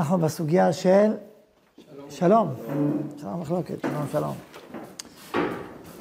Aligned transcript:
אנחנו 0.00 0.18
בסוגיה 0.18 0.72
של 0.72 1.12
שלום. 2.10 2.54
שלום 3.16 3.40
מחלוקת, 3.40 3.80
שלום 3.80 4.06
שלום. 4.12 4.36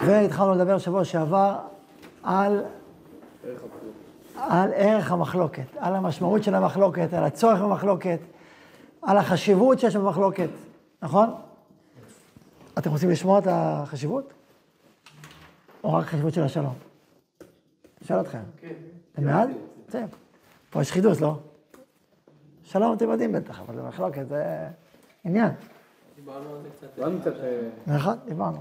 והתחלנו 0.06 0.56
לדבר 0.56 0.78
שבוע 0.78 1.06
שעבר 1.06 1.60
על, 2.24 2.64
על 4.36 4.72
ערך 4.76 5.12
המחלוקת, 5.12 5.64
על 5.78 5.96
המשמעות 5.96 6.44
של 6.44 6.56
המחלוקת, 6.56 7.14
על 7.14 7.24
הצורך 7.24 7.62
במחלוקת, 7.62 8.20
על 9.02 9.18
החשיבות 9.18 9.80
שיש 9.80 9.96
במחלוקת, 9.96 10.50
נכון? 11.02 11.30
אתם 12.78 12.92
רוצים 12.92 13.10
לשמוע 13.10 13.40
את 13.40 13.48
החשיבות? 13.50 14.34
או 15.84 15.94
רק 15.94 16.06
החשיבות 16.06 16.34
של 16.34 16.44
השלום? 16.44 16.74
אשאל 18.04 18.22
אתכם. 18.22 18.42
כן. 18.62 18.74
אתם 19.14 19.26
בעד? 19.26 19.50
כן. 19.92 20.06
פה 20.70 20.82
יש 20.82 20.92
חידוש, 20.92 21.22
לא? 21.22 21.36
שלום 22.72 22.94
אתם 22.94 23.10
יודעים 23.10 23.32
בטח, 23.32 23.60
אבל 23.60 23.76
זה 23.76 23.82
מחלוקת, 23.82 24.28
זה 24.28 24.68
עניין. 25.26 25.52
דיברנו 26.16 26.56
על 26.56 26.62
זה 26.62 26.70
קצת. 26.78 26.88
דיברנו 26.96 27.22
קצת... 27.22 27.34
אה, 27.40 27.70
נכון, 27.88 28.14
דיברנו. 28.26 28.58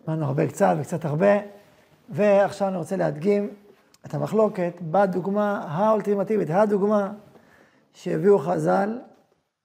דיברנו 0.00 0.24
הרבה 0.26 0.46
קצת 0.46 0.76
וקצת 0.80 1.04
הרבה, 1.04 1.32
ועכשיו 2.08 2.68
אני 2.68 2.76
רוצה 2.76 2.96
להדגים 2.96 3.50
את 4.06 4.14
המחלוקת 4.14 4.72
בדוגמה 4.82 5.64
האולטימטיבית, 5.68 6.50
הדוגמה 6.50 7.12
שהביאו 7.92 8.38
חז"ל 8.38 8.98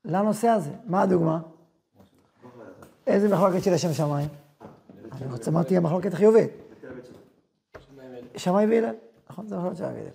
לנושא 0.05 0.47
הזה. 0.47 0.72
מה 0.86 1.02
הדוגמה? 1.02 1.39
איזה 3.08 3.30
מחלוקת 3.30 3.63
של 3.63 3.73
השם 3.73 3.94
שמיים? 3.94 4.27
אני 5.11 5.31
רוצה, 5.31 5.52
אמרתי, 5.52 5.77
המחלוקת 5.77 6.13
החיובית. 6.13 6.52
שמאי 8.38 8.66
והלל. 8.66 8.95
נכון? 9.48 9.48
זה 9.48 9.58
מחלוקת 9.58 9.78
שמאי 9.78 9.92
והלל. 9.92 10.09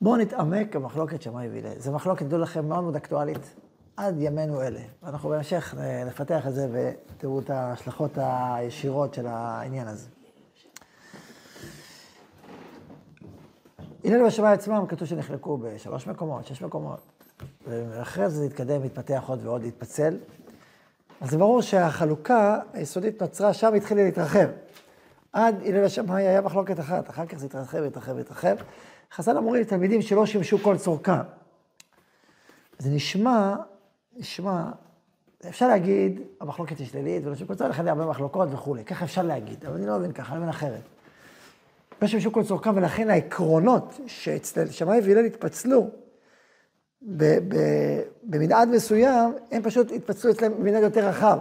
בואו 0.00 0.16
נתעמק 0.16 0.76
במחלוקת 0.76 1.22
שמאי 1.22 1.48
והלל. 1.48 1.78
זו 1.78 1.92
מחלוקת, 1.92 2.26
תדעו 2.26 2.38
לכם, 2.38 2.68
מאוד 2.68 2.82
מאוד 2.84 2.96
אקטואלית 2.96 3.54
עד 3.96 4.14
ימינו 4.18 4.62
אלה. 4.62 4.80
ואנחנו 5.02 5.28
בהמשך 5.28 5.74
נפתח 6.06 6.46
את 6.46 6.54
זה 6.54 6.68
ותראו 6.72 7.40
את 7.40 7.50
ההשלכות 7.50 8.10
הישירות 8.16 9.14
של 9.14 9.26
העניין 9.26 9.88
הזה. 9.88 10.08
הלל 14.04 14.22
ושמאי 14.22 14.52
עצמם 14.52 14.84
כתוב 14.88 15.08
שנחלקו 15.08 15.58
בשלוש 15.58 16.06
מקומות, 16.06 16.46
שש 16.46 16.62
מקומות. 16.62 17.00
ואחרי 17.66 18.30
זה 18.30 18.44
התקדם, 18.44 18.82
התפתח 18.82 19.24
עוד 19.26 19.46
ועוד, 19.46 19.64
התפצל. 19.64 20.16
אז 21.20 21.30
זה 21.30 21.38
ברור 21.38 21.62
שהחלוקה 21.62 22.60
היסודית 22.72 23.22
נוצרה, 23.22 23.52
שם 23.52 23.74
התחילה 23.74 24.04
להתרחב. 24.04 24.48
עד 25.32 25.62
הלל 25.64 25.84
השמאי 25.84 26.26
היה 26.26 26.40
מחלוקת 26.40 26.80
אחת, 26.80 27.10
אחר 27.10 27.26
כך 27.26 27.38
זה 27.38 27.46
התרחב, 27.46 27.82
התרחב, 27.82 28.18
התרחב. 28.18 28.56
חז"ל 29.14 29.36
אמורים 29.36 29.62
לתלמידים 29.62 30.02
שלא 30.02 30.26
שימשו 30.26 30.58
כל 30.58 30.76
צורכם. 30.76 31.12
זה 32.78 32.90
נשמע, 32.90 33.54
נשמע, 34.16 34.70
אפשר 35.48 35.68
להגיד, 35.68 36.20
המחלוקת 36.40 36.78
היא 36.78 36.86
שלילית, 36.86 37.26
ולא 37.26 37.34
שימשו 37.34 37.48
כל 37.48 37.54
צורכם, 37.54 37.70
לכן 37.70 37.88
הרבה 37.88 38.06
מחלוקות 38.06 38.48
וכולי, 38.52 38.84
ככה 38.84 39.04
אפשר 39.04 39.22
להגיד, 39.22 39.64
אבל 39.66 39.74
אני 39.74 39.86
לא 39.86 39.98
מבין 39.98 40.12
ככה, 40.12 40.32
אני 40.32 40.38
מבין 40.38 40.50
אחרת. 40.50 40.82
לא 42.02 42.08
שימשו 42.08 42.32
כל 42.32 42.44
צורכם, 42.44 42.76
ולכן 42.76 43.10
העקרונות 43.10 44.00
שאצל 44.06 44.70
שמאי 44.70 45.00
והלל 45.04 45.24
התפצלו, 45.24 45.90
במנעד 48.22 48.68
מסוים, 48.68 49.34
הם 49.50 49.62
פשוט 49.62 49.92
התפצלו 49.92 50.30
אצלם 50.30 50.52
במנעד 50.52 50.82
יותר 50.82 51.08
רחב. 51.08 51.38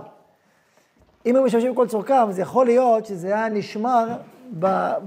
אם 1.27 1.35
הם 1.35 1.45
משתמשים 1.45 1.71
בכל 1.71 1.87
צורכם, 1.87 2.31
זה 2.31 2.41
יכול 2.41 2.65
להיות 2.65 3.05
שזה 3.05 3.27
היה 3.27 3.49
נשמר 3.49 4.07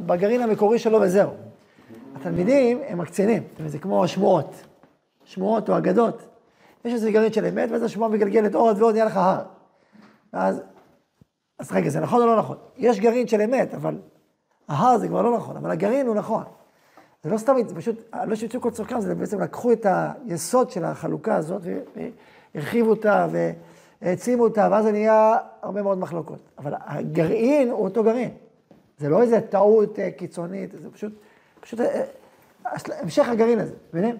בגרעין 0.06 0.42
המקורי 0.42 0.78
שלו 0.78 1.00
וזהו. 1.00 1.30
התלמידים 2.16 2.80
הם 2.88 2.98
מקצינים, 2.98 3.42
זה 3.66 3.78
כמו 3.78 4.08
שמועות, 4.08 4.54
שמועות 5.24 5.70
או 5.70 5.78
אגדות. 5.78 6.26
יש 6.84 6.92
איזה 6.92 7.10
גרעין 7.10 7.32
של 7.32 7.44
אמת, 7.44 7.70
ואז 7.70 7.82
השמועה 7.82 8.10
מגלגלת 8.10 8.54
עוד 8.54 8.82
ועוד, 8.82 8.92
נהיה 8.94 9.04
לך 9.04 9.16
הר. 9.16 9.42
ואז, 10.32 10.62
אז 11.58 11.72
רגע, 11.72 11.88
זה 11.88 12.00
נכון 12.00 12.22
או 12.22 12.26
לא 12.26 12.38
נכון? 12.38 12.56
יש 12.76 13.00
גרעין 13.00 13.26
של 13.26 13.40
אמת, 13.40 13.74
אבל 13.74 13.98
ההר 14.68 14.98
זה 14.98 15.08
כבר 15.08 15.22
לא 15.22 15.36
נכון, 15.36 15.56
אבל 15.56 15.70
הגרעין 15.70 16.06
הוא 16.06 16.14
נכון. 16.14 16.42
זה 17.24 17.30
לא 17.30 17.38
סתם, 17.38 17.54
זה 17.66 17.74
פשוט, 17.74 18.14
לא 18.24 18.34
שיוצאו 18.34 18.60
כל 18.60 18.70
צורכם, 18.70 19.00
זה 19.00 19.14
בעצם 19.14 19.40
לקחו 19.40 19.72
את 19.72 19.86
היסוד 20.26 20.70
של 20.70 20.84
החלוקה 20.84 21.36
הזאת 21.36 21.62
והרחיבו 22.54 22.90
אותה 22.90 23.26
העצימו 24.02 24.44
אותה, 24.44 24.68
ואז 24.70 24.84
זה 24.84 24.92
נהיה 24.92 25.36
הרבה 25.62 25.82
מאוד 25.82 25.98
מחלוקות. 25.98 26.38
אבל 26.58 26.74
הגרעין 26.78 27.70
הוא 27.70 27.84
אותו 27.84 28.04
גרעין. 28.04 28.30
זה 28.98 29.08
לא 29.08 29.22
איזה 29.22 29.40
טעות 29.40 29.98
אה, 29.98 30.10
קיצונית, 30.10 30.70
זה 30.82 30.90
פשוט, 30.90 31.12
פשוט 31.60 31.80
אה, 31.80 32.04
אה, 32.66 32.72
המשך 33.00 33.28
הגרעין 33.28 33.58
הזה, 33.58 33.74
מבינים? 33.92 34.16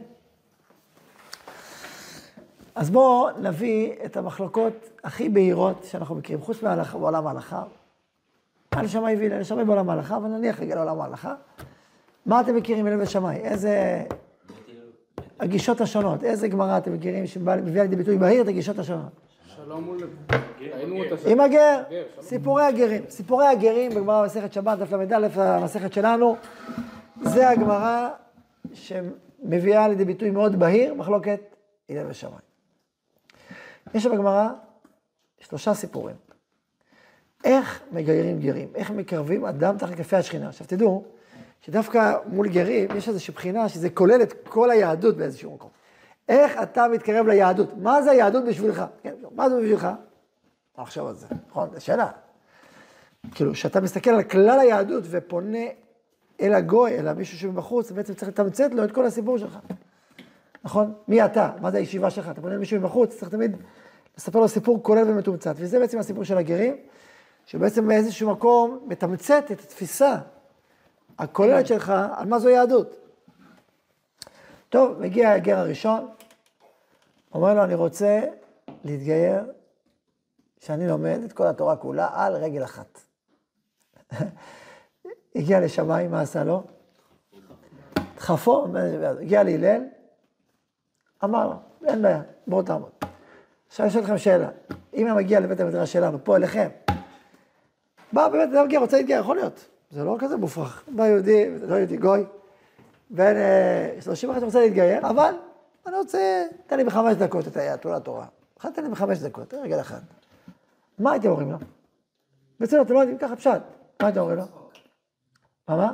אז 2.75 2.91
בואו 2.91 3.29
נביא 3.39 3.93
את 4.05 4.17
המחלוקות 4.17 4.73
הכי 5.05 5.29
בהירות 5.29 5.85
שאנחנו 5.85 6.15
מכירים, 6.15 6.43
חוץ 6.43 6.63
מעולם 6.63 7.27
ההלכה. 7.27 7.63
על 8.71 8.89
שמאי 8.89 9.17
וילה, 9.17 9.45
שמאי 9.45 9.65
בעולם 9.65 9.91
ההלכה, 9.91 10.17
אבל 10.17 10.29
נניח 10.29 10.61
רגע 10.61 10.75
לעולם 10.75 11.01
ההלכה. 11.01 11.35
מה 12.27 12.41
אתם 12.41 12.57
מכירים 12.57 12.87
אלה 12.87 13.03
ושמאי? 13.03 13.37
איזה... 13.37 14.03
הגישות 15.41 15.81
השונות, 15.81 16.25
איזה 16.25 16.49
גמרא 16.49 16.79
אתם 16.79 16.95
מכירים 16.95 17.27
שמביאה 17.27 17.83
לידי 17.83 17.97
ביטוי 17.97 18.19
בהיר 18.19 18.43
את 18.43 18.49
הגישות 18.49 18.79
השונות? 18.79 19.30
שלום 19.71 19.85
מול... 19.85 19.99
עם 21.27 21.41
הגר, 21.41 21.83
סיפורי 22.21 22.65
הגרים. 22.65 23.03
סיפורי 23.09 23.47
הגרים 23.47 23.95
בגמרא 23.95 24.23
במסכת 24.23 24.53
שבת, 24.53 24.79
דף 24.79 24.93
ל"א, 24.93 25.43
המסכת 25.43 25.93
שלנו, 25.93 26.37
זה 27.23 27.49
הגמרא 27.49 28.09
שמביאה 28.73 29.89
לידי 29.89 30.05
ביטוי 30.05 30.31
מאוד 30.31 30.59
בהיר, 30.59 30.95
מחלוקת 30.95 31.41
הלל 31.89 32.07
ושמיים. 32.09 32.41
יש 33.95 34.07
בגמרא 34.07 34.49
שלושה 35.41 35.75
סיפורים. 35.75 36.17
איך 37.45 37.83
מגיירים 37.93 38.41
גרים, 38.41 38.69
איך 38.75 38.91
מקרבים 38.91 39.45
אדם 39.45 39.79
תחת 39.79 39.95
כפי 39.95 40.17
השכינה. 40.17 40.49
עכשיו 40.49 40.67
תדעו, 40.67 41.05
שדווקא 41.61 42.17
מול 42.27 42.49
גרים 42.49 42.89
יש 42.97 43.09
איזושהי 43.09 43.35
בחינה 43.35 43.69
שזה 43.69 43.91
כולל 43.91 44.23
את 44.23 44.49
כל 44.49 44.71
היהדות 44.71 45.17
באיזשהו 45.17 45.55
מקום. 45.55 45.71
איך 46.31 46.63
אתה 46.63 46.89
מתקרב 46.89 47.27
ליהדות? 47.27 47.69
מה 47.77 48.03
זה 48.03 48.11
היהדות 48.11 48.45
בשבילך? 48.45 48.85
כן, 49.03 49.15
מה 49.35 49.51
זה 49.51 49.57
בשבילך? 49.57 49.89
עכשיו 50.77 51.09
על 51.09 51.15
זה, 51.15 51.27
נכון? 51.49 51.69
זו 51.75 51.85
שאלה. 51.85 52.09
כאילו, 53.35 53.53
כשאתה 53.53 53.81
מסתכל 53.81 54.11
על 54.11 54.23
כלל 54.23 54.61
היהדות 54.61 55.05
ופונה 55.11 55.67
אל 56.41 56.55
הגוי, 56.55 56.99
אל 56.99 57.13
מישהו 57.13 57.39
שמבחוץ, 57.39 57.91
בעצם 57.91 58.15
צריך 58.15 58.29
לתמצת 58.29 58.75
לו 58.75 58.85
את 58.85 58.93
כל 58.93 59.07
הסיפור 59.07 59.39
שלך. 59.39 59.59
נכון? 60.65 60.93
מי 61.09 61.25
אתה? 61.25 61.51
מה 61.61 61.71
זה 61.71 61.79
הישיבה 61.79 62.11
שלך? 62.11 62.29
אתה 62.31 62.41
פונה 62.41 62.55
למישהו 62.55 62.81
מבחוץ, 62.81 63.17
צריך 63.17 63.31
תמיד 63.31 63.57
לספר 64.19 64.39
לו 64.41 64.49
סיפור 64.49 64.83
כולל 64.83 65.11
ומתומצת. 65.11 65.55
וזה 65.57 65.79
בעצם 65.79 65.99
הסיפור 65.99 66.25
של 66.25 66.39
הגרים, 66.39 66.77
שבעצם 67.47 67.89
באיזשהו 67.89 68.31
מקום 68.31 68.81
מתמצת 68.87 69.45
את 69.53 69.61
התפיסה 69.61 70.17
הכוללת 71.19 71.67
שלך 71.67 71.93
על 72.17 72.29
מה 72.29 72.39
זו 72.39 72.49
יהדות. 72.49 72.97
טוב, 74.69 75.01
מגיע 75.01 75.31
הגר 75.31 75.59
הראשון, 75.59 76.09
אומר 77.35 77.55
לו, 77.55 77.65
אני 77.65 77.75
רוצה 77.75 78.21
להתגייר, 78.85 79.45
שאני 80.59 80.89
לומד 80.89 81.21
את 81.25 81.33
כל 81.33 81.47
התורה 81.47 81.77
כולה 81.77 82.09
על 82.13 82.37
רגל 82.37 82.65
אחת. 82.65 83.01
הגיע 85.37 85.61
לשמיים, 85.61 86.11
מה 86.11 86.21
עשה 86.21 86.45
לו? 86.45 86.63
דחפו, 88.17 88.67
הגיע 89.21 89.43
להלל, 89.43 89.83
אמר 91.25 91.47
לו, 91.47 91.55
אין 91.87 92.03
בעיה, 92.03 92.23
בואו 92.47 92.63
תעמוד. 92.63 92.91
עכשיו 93.69 93.87
אני 93.87 93.93
שואל 93.93 94.05
אתכם 94.05 94.19
שאלה, 94.19 94.49
אם 94.95 95.09
הוא 95.09 95.17
מגיע 95.17 95.41
לבית 95.41 95.61
המדרש 95.61 95.93
שלנו, 95.93 96.25
פה 96.25 96.37
אליכם, 96.37 96.69
בא 98.13 98.29
באמת 98.29 98.49
אדם 98.53 98.65
מגיע, 98.65 98.81
רוצה 98.81 98.97
להתגייר, 98.97 99.21
יכול 99.21 99.37
להיות, 99.37 99.69
זה 99.91 100.05
לא 100.05 100.17
כזה 100.19 100.37
מופרך. 100.37 100.85
בא 100.89 101.07
יהודי, 101.07 101.59
לא 101.59 101.75
יהודי, 101.75 101.97
גוי, 101.97 102.25
בן 103.11 103.35
30 104.01 104.31
אחת 104.31 104.43
רוצה 104.43 104.61
להתגייר, 104.61 105.09
אבל 105.11 105.35
אני 105.87 105.97
רוצה, 105.97 106.47
תן 106.67 106.77
לי 106.77 106.85
בחמש 106.85 107.17
דקות 107.17 107.49
את 107.49 107.57
היד, 107.57 107.77
תורה 107.77 108.01
תורה. 108.01 108.27
אחד 108.61 108.71
תן 108.71 108.85
לי 108.85 108.91
בחמש 108.91 109.19
דקות, 109.19 109.55
רגע 109.55 109.81
אחד. 109.81 110.01
מה 110.99 111.13
הייתם 111.13 111.29
אומרים 111.29 111.53
לו? 111.53 111.59
בסדר, 112.61 112.83
אתם 112.83 112.95
לא 112.95 112.99
יודעים, 112.99 113.19
ככה 113.19 113.37
פשט. 113.37 113.51
מה 114.01 114.07
הייתם 114.07 114.21
אומרים 114.21 114.39
לו? 114.39 114.45
מה 115.69 115.77
מה? 115.77 115.93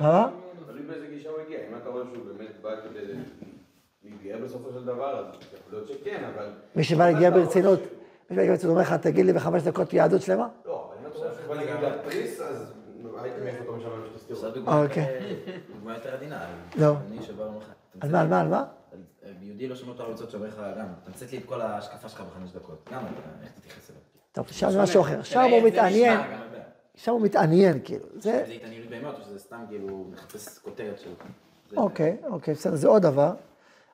מה? 0.00 0.30
תלוי 0.66 0.82
באיזה 0.82 1.06
גישה 1.06 1.28
הוא 1.28 1.38
הגיע, 1.46 1.58
אם 1.68 1.76
אתה 1.76 1.88
רואה 1.88 2.04
שהוא 2.12 2.24
באמת 2.24 2.62
בא 2.62 2.70
כדי 2.84 3.14
להתגייר 4.04 4.38
בסופו 4.44 4.72
של 4.72 4.84
דבר, 4.84 5.18
אז 5.18 5.34
יכול 5.34 5.78
להיות 5.78 5.88
שכן, 5.88 6.24
אבל... 6.34 6.52
מי 6.76 6.84
שבא 6.84 7.08
להתגייר 7.08 7.30
ברצינות, 7.30 7.80
מי 7.80 7.86
שבא 7.86 8.36
להתגייר 8.36 8.52
ברצינות 8.52 8.76
אומר 8.76 8.82
לך, 8.82 8.92
תגיד 8.92 9.26
לי 9.26 9.32
בחמש 9.32 9.62
דקות 9.62 9.92
יהדות 9.92 10.22
שלמה? 10.22 10.48
לא, 10.66 10.90
אבל 10.96 11.06
אם 11.06 11.10
אתה 11.10 11.18
רואה 11.18 11.34
שהוא 11.34 11.54
בא 11.54 12.79
להגיד 13.22 13.42
להתריס, 13.44 13.60
אז 13.60 13.60
מאיפה 13.60 13.62
אתה 13.62 13.72
משמע 13.72 14.18
שתסתירו? 14.18 14.82
אוקיי. 14.84 15.36
דוגמה 15.74 15.94
יותר 15.94 16.14
עדינה. 16.14 16.46
לא. 16.76 16.94
אני 17.06 17.18
ואומר 17.36 17.58
לך... 17.58 17.72
על 18.00 18.10
מה, 18.10 18.20
על 18.20 18.28
מה, 18.28 18.40
על 18.40 18.48
מה? 18.48 18.64
יהודי 19.40 19.68
לא 19.68 19.76
שומע 19.76 19.92
את 19.94 20.00
הרצות 20.00 20.30
שאומר 20.30 20.46
לך, 20.46 20.62
גם, 20.78 20.86
תמצת 21.04 21.32
לי 21.32 21.38
את 21.38 21.44
כל 21.44 21.60
ההשקפה 21.60 22.08
שלך 22.08 22.20
בחמש 22.20 22.50
דקות. 22.52 22.88
גם, 22.92 23.02
איך 23.42 23.52
תתייחס 23.52 23.90
אליו? 23.90 24.00
טוב, 24.32 24.46
שם 24.46 24.70
זה 24.70 24.82
משהו 24.82 25.02
אחר. 25.02 25.22
שם 25.22 25.40
הוא 25.40 25.62
מתעניין, 25.62 26.20
שם 26.94 27.12
הוא 27.12 27.20
מתעניין, 27.20 27.78
כאילו. 27.84 28.04
זה, 28.14 28.20
זה 28.20 28.52
התעניינות 28.52 28.88
באמת, 28.90 29.14
או 29.18 29.22
שזה 29.22 29.38
סתם 29.38 29.64
כאילו 29.68 30.06
מחפש 30.12 30.58
כותרת 30.58 30.98
שלו. 30.98 31.12
אוקיי, 31.76 32.16
אוקיי, 32.24 32.54
בסדר, 32.54 32.74
זה 32.74 32.88
עוד 32.88 33.02
דבר. 33.02 33.32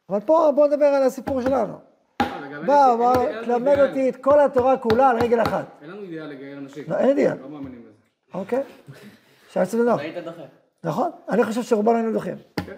אבל 0.08 0.20
פה 0.20 0.52
בואו 0.54 0.66
נדבר 0.66 0.84
על 0.86 1.02
הסיפור 1.02 1.42
שלנו. 1.42 1.74
אה, 2.20 2.60
בא, 2.66 2.94
לנו 2.98 3.44
תלמד 3.44 3.78
אותי 3.78 4.08
את 4.08 4.16
כל 4.16 4.40
התורה 4.40 4.76
כולה 4.76 5.10
על 5.10 5.18
רגל 5.18 5.42
אחת. 5.42 5.66
אין 5.82 5.90
לנו 5.90 6.02
אידיאל 6.02 6.26
לגייר 6.26 6.58
אנשים. 6.58 6.84
לא, 6.88 6.96
אין 6.96 7.08
אידיאל. 7.08 7.36
אוקיי? 8.36 8.62
אפשר 9.48 9.62
לצאת 9.62 9.80
בנוח. 9.80 10.00
היית 10.00 10.24
דוחה. 10.24 10.42
נכון? 10.84 11.10
אני 11.28 11.44
חושב 11.44 11.62
שרובנו 11.62 11.96
היינו 11.96 12.12
דוחים. 12.12 12.36
כן. 12.66 12.76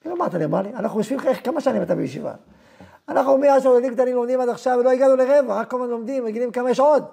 כאילו, 0.00 0.16
מה 0.16 0.26
אתה 0.26 0.38
נראה 0.38 0.62
לי? 0.62 0.74
אנחנו 0.74 1.00
יושבים 1.00 1.18
כמה 1.44 1.60
שנים 1.60 1.82
אתה 1.82 1.94
בישיבה? 1.94 2.34
אנחנו 3.08 3.38
מאז 3.38 3.62
שהילדים 3.62 3.94
קטנים 3.94 4.14
לומדים 4.14 4.40
עד 4.40 4.48
עכשיו, 4.48 4.78
ולא 4.80 4.90
הגענו 4.90 5.16
לרבע, 5.16 5.54
רק 5.60 5.70
כל 5.70 5.76
הזמן 5.76 5.90
לומדים, 5.90 6.24
מגיעים 6.24 6.50
כמה 6.50 6.70
יש 6.70 6.80
עוד. 6.80 7.04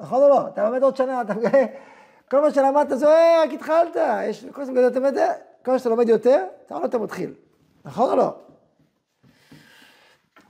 נכון 0.00 0.22
או 0.22 0.28
לא? 0.28 0.48
אתה 0.48 0.68
לומד 0.68 0.82
עוד 0.82 0.96
שנה, 0.96 1.20
אתה 1.20 1.34
מגלה, 1.34 1.64
כל 2.30 2.40
מה 2.40 2.50
שלמדת 2.50 2.98
זה, 2.98 3.06
אה, 3.08 3.42
רק 3.42 3.52
התחלת, 3.52 3.96
יש 4.24 4.44
כל 4.44 4.62
הזמן 4.62 4.74
גדול, 4.74 4.88
אתה 4.88 4.98
יודע, 4.98 5.32
כל 5.64 5.72
מה 5.72 5.78
שאתה 5.78 5.90
לומד 5.90 6.08
יותר, 6.08 6.44
אתה 6.66 6.74
עוד 6.74 6.82
יותר 6.82 6.98
מתחיל. 6.98 7.34
נכון 7.84 8.10
או 8.10 8.16
לא? 8.16 8.34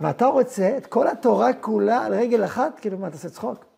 ואתה 0.00 0.26
רוצה 0.26 0.76
את 0.76 0.87
כל 0.87 1.08
התורה 1.08 1.52
כולה 1.52 2.05
על 2.05 2.14
רגל 2.14 2.44
אחת, 2.44 2.81
כאילו, 2.81 2.99
מה, 2.99 3.06
אתה 3.06 3.17
עושה 3.17 3.29
צחוק? 3.29 3.74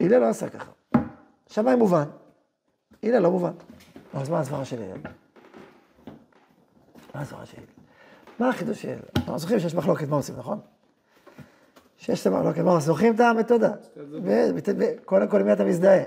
הלל 0.00 0.18
לא 0.18 0.28
עשה 0.28 0.48
ככה. 0.48 0.70
שמיים 1.46 1.78
מובן, 1.78 2.04
הלל 3.02 3.18
לא 3.18 3.30
מובן. 3.30 3.52
אז 4.14 4.28
מה 4.28 4.40
הסברה 4.40 4.64
של 4.64 4.82
הלל? 4.82 5.00
מה 7.14 7.20
הסברה 7.20 7.46
של 7.46 7.56
הלל? 7.56 7.66
מה 8.38 8.48
החידוש 8.48 8.82
של 8.82 8.88
הלל? 8.88 8.98
אנחנו 9.16 9.38
זוכרים 9.38 9.60
שיש 9.60 9.74
מחלוקת 9.74 10.08
מה 10.08 10.16
עושים, 10.16 10.36
נכון? 10.36 10.60
שיש 11.96 12.20
את 12.20 12.26
המחלוקת, 12.26 12.60
מה 12.60 12.70
עושים? 12.70 12.86
זוכרים 12.86 13.14
את 13.14 13.20
המתודה. 13.20 13.72
קודם 15.04 15.28
כל 15.28 15.40
עם 15.40 15.46
מי 15.46 15.52
אתה 15.52 15.64
מזדהה. 15.64 16.02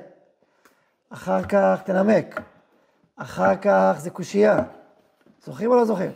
אחר 1.10 1.44
כך 1.44 1.82
תנמק. 1.86 2.42
אחר 3.16 3.56
כך 3.56 3.96
זה 3.98 4.10
קושייה. 4.10 4.64
זוכרים 5.46 5.72
או 5.72 5.76
לא 5.76 5.86
זוכרים? 5.86 6.12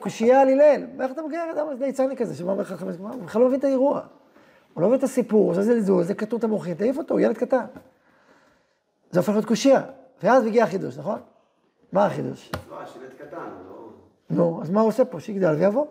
קושייה 0.00 0.40
על 0.40 0.48
הלל. 0.48 0.86
ואיך 0.98 1.12
אתה 1.12 1.22
מגיע 1.22 1.46
לאדם 1.46 1.66
ליצני 1.80 2.16
כזה, 2.16 2.34
שבא 2.34 2.50
אומר 2.50 2.62
לך 2.62 2.72
חמש? 2.72 2.96
הוא 2.96 3.10
בכלל 3.24 3.42
לא 3.42 3.48
מבין 3.48 3.58
את 3.58 3.64
האירוע. 3.64 4.00
הוא 4.74 4.82
לא 4.82 4.88
מבין 4.88 4.98
את 4.98 5.04
הסיפור, 5.04 5.54
זה 5.54 5.62
זלזול, 5.62 6.02
זה 6.02 6.14
כתות 6.14 6.44
המוחין, 6.44 6.74
תעיף 6.74 6.98
אותו, 6.98 7.14
הוא 7.14 7.20
ילד 7.20 7.36
קטן. 7.38 7.64
זה 9.10 9.20
הופך 9.20 9.32
להיות 9.32 9.44
קושייה. 9.44 9.82
ואז 10.22 10.44
מגיע 10.44 10.64
החידוש, 10.64 10.98
נכון? 10.98 11.20
מה 11.92 12.06
החידוש? 12.06 12.50
לא, 12.70 12.76
קטן, 13.18 13.36
לא... 13.68 13.88
נו, 14.30 14.62
אז 14.62 14.70
מה 14.70 14.80
הוא 14.80 14.88
עושה 14.88 15.04
פה? 15.04 15.20
שיגדל 15.20 15.54
ויבוא. 15.54 15.86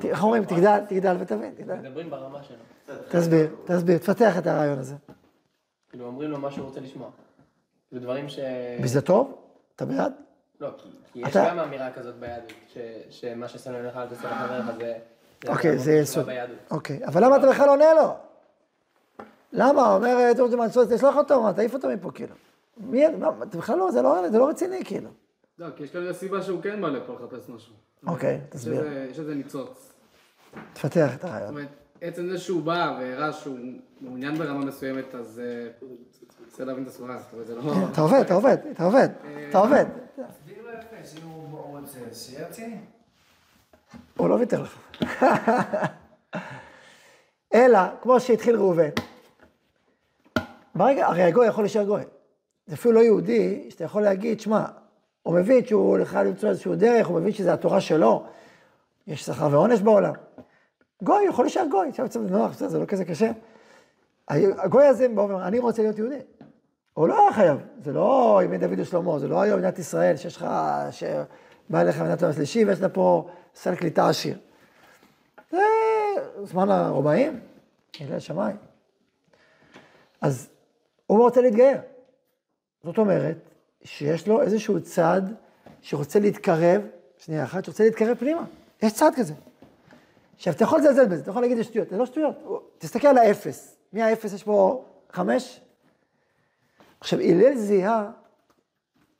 ת- 0.00 0.04
איך 0.04 0.22
אומרים? 0.22 0.44
תגדל, 0.44 0.78
תגדל 0.88 1.16
ותבין, 1.20 1.54
תגדל. 1.54 1.74
מדברים 1.74 2.10
ברמה 2.10 2.42
שלו. 2.42 2.56
תסביר, 3.08 3.54
תסביר, 3.64 3.98
תפתח 3.98 4.38
את 4.38 4.46
הרעיון 4.46 4.78
הזה. 4.78 4.94
כאילו, 5.90 6.06
אומרים 6.06 6.30
לו 6.30 6.38
מה 6.38 6.50
שהוא 6.50 6.64
רוצה 6.66 6.80
לשמוע. 6.80 7.10
כאילו, 7.88 8.02
דברים 8.02 8.28
ש... 8.28 8.38
וזה 8.82 9.00
טוב? 9.00 9.38
אתה 9.76 9.84
בעד? 9.84 10.12
לא, 10.60 10.68
כי, 10.78 10.88
יש 11.20 11.36
גם 11.36 11.58
אמירה 11.58 11.92
כזאת 11.92 12.14
ביהדות, 12.14 12.52
ש, 12.68 12.78
שמה 13.10 13.48
ששונא 13.48 13.76
לך 13.76 13.96
אל 13.96 14.06
תעשה 14.06 14.30
לחבריך 14.30 14.76
זה... 14.78 14.94
אוקיי, 15.48 15.78
זה 15.78 15.92
יסוד. 15.92 16.28
אוקיי, 16.70 17.06
אבל 17.06 17.24
למה 17.24 17.36
אתה 17.36 17.48
בכלל 17.48 17.68
עונה 17.68 17.94
לו? 17.94 18.14
למה? 19.52 19.94
אומר, 19.94 20.30
אתה 20.30 20.42
רוצה 20.42 20.56
מנסות, 20.56 20.88
תשלח 20.92 21.16
אותו, 21.16 21.52
תעיף 21.52 21.74
אותו 21.74 21.88
מפה, 21.88 22.10
כאילו. 22.10 22.34
מי, 22.76 23.06
אתה 23.06 23.58
בכלל 23.58 23.78
לא, 23.78 23.90
זה 23.90 24.02
לא, 24.02 24.30
זה 24.30 24.38
לא 24.38 24.48
רציני, 24.48 24.84
כאילו. 24.84 25.10
לא, 25.58 25.66
כי 25.76 25.82
יש 25.82 25.90
כנראה 25.90 26.14
סיבה 26.14 26.42
שהוא 26.42 26.62
כן 26.62 26.80
בא 26.80 26.88
לפה 26.88 27.12
לחפש 27.12 27.48
משהו. 27.48 27.74
אוקיי, 28.06 28.40
תסביר. 28.48 28.86
יש 29.10 29.18
איזה 29.18 29.34
ניצוץ. 29.34 29.92
תפתח 30.72 31.14
את 31.14 31.20
זאת 31.20 31.24
הרעיון. 31.24 31.48
אומרת, 31.48 31.68
עצם 32.00 32.28
זה 32.28 32.38
שהוא 32.38 32.62
בא 32.62 32.96
והראה 33.00 33.32
שהוא 33.32 33.58
מעוניין 34.00 34.34
ברמה 34.38 34.64
מסוימת, 34.64 35.14
אז 35.14 35.40
אה, 35.44 35.70
צריך 36.48 36.68
להבין 36.68 36.82
את 36.82 36.88
הסברה, 36.88 37.18
זאת 37.18 37.46
זה 37.46 37.54
לא... 37.54 37.62
אתה 37.92 38.00
עובד, 38.00 38.20
אתה 38.20 38.34
עובד, 38.34 38.56
אתה 38.72 38.84
עובד, 38.84 39.08
אתה 39.48 39.58
עובד. 39.58 39.84
תסביר 40.28 40.62
לו 40.62 40.70
יפה, 40.70 41.04
שאם 41.04 41.28
הוא 41.28 41.78
רוצה, 41.78 41.98
שיהיה 42.12 42.48
רציני. 42.48 42.76
הוא 44.16 44.28
לא 44.28 44.34
ויתר 44.34 44.62
לך. 44.62 44.78
אלא, 47.54 47.78
כמו 48.02 48.20
שהתחיל 48.20 48.56
ראובן, 48.56 48.88
ברגע, 50.74 51.06
הרי 51.06 51.22
הגוי 51.22 51.46
יכול 51.46 51.64
להישאר 51.64 51.84
גוי. 51.84 52.02
זה 52.66 52.74
אפילו 52.74 52.94
לא 52.94 53.00
יהודי, 53.00 53.66
שאתה 53.70 53.84
יכול 53.84 54.02
להגיד, 54.02 54.40
שמע, 54.40 54.64
הוא 55.22 55.34
מבין 55.34 55.66
שהוא 55.66 55.90
הולך 55.90 56.18
למצוא 56.24 56.48
איזשהו 56.48 56.74
דרך, 56.74 57.06
הוא 57.06 57.20
מבין 57.20 57.32
שזה 57.32 57.52
התורה 57.52 57.80
שלו, 57.80 58.26
יש 59.06 59.24
שכר 59.24 59.48
ועונש 59.50 59.80
בעולם. 59.80 60.12
גוי 61.02 61.24
יכול 61.24 61.44
להישאר 61.44 61.66
גוי, 61.70 61.88
עכשיו 61.88 62.22
בנוח, 62.26 62.50
בסדר, 62.50 62.68
זה 62.68 62.78
לא 62.78 62.84
כזה 62.84 63.04
קשה. 63.04 63.30
הגוי 64.28 64.86
הזה 64.86 65.08
בא 65.08 65.20
ואומר, 65.20 65.46
אני 65.46 65.58
רוצה 65.58 65.82
להיות 65.82 65.98
יהודי. 65.98 66.18
הוא 66.94 67.08
לא 67.08 67.22
היה 67.22 67.32
חייב, 67.32 67.58
זה 67.82 67.92
לא 67.92 68.40
ימי 68.44 68.58
דוד 68.58 68.80
ושלמה, 68.80 69.18
זה 69.18 69.28
לא 69.28 69.40
היום 69.42 69.58
מדינת 69.58 69.78
ישראל 69.78 70.16
שיש 70.16 70.36
לך, 70.36 70.46
שבא 70.90 71.80
אליך 71.80 72.00
מדינת 72.00 72.22
העולם 72.22 72.32
השלישי 72.32 72.64
ויש 72.64 72.80
לה 72.80 72.88
פה 72.88 73.28
סל 73.54 73.74
קליטה 73.74 74.08
עשיר. 74.08 74.38
זה 75.50 75.58
זמן 76.42 76.70
הרומאים, 76.70 77.40
הלל 78.00 78.20
שמיים. 78.20 78.56
אז 80.20 80.48
הוא 81.06 81.18
רוצה 81.18 81.40
להתגייר. 81.40 81.78
זאת 82.82 82.98
אומרת, 82.98 83.36
שיש 83.84 84.28
לו 84.28 84.42
איזשהו 84.42 84.82
צד 84.82 85.22
שרוצה 85.82 86.18
להתקרב, 86.18 86.82
שנייה 87.18 87.44
אחת, 87.44 87.64
שרוצה 87.64 87.84
להתקרב 87.84 88.16
פנימה. 88.18 88.44
יש 88.82 88.92
צד 88.92 89.10
כזה. 89.16 89.34
עכשיו, 90.36 90.52
אתה 90.52 90.64
יכול 90.64 90.78
לזלזל 90.78 91.06
בזה, 91.06 91.22
אתה 91.22 91.30
יכול 91.30 91.42
להגיד 91.42 91.56
זה 91.56 91.64
שטויות, 91.64 91.90
זה 91.90 91.96
לא 91.96 92.06
שטויות. 92.06 92.34
תסתכל 92.78 93.08
על 93.08 93.18
האפס. 93.18 93.76
מי 93.92 94.02
האפס? 94.02 94.32
יש 94.32 94.42
פה 94.42 94.84
חמש? 95.12 95.60
עכשיו, 97.00 97.20
הלל 97.20 97.56
זיהה 97.56 98.10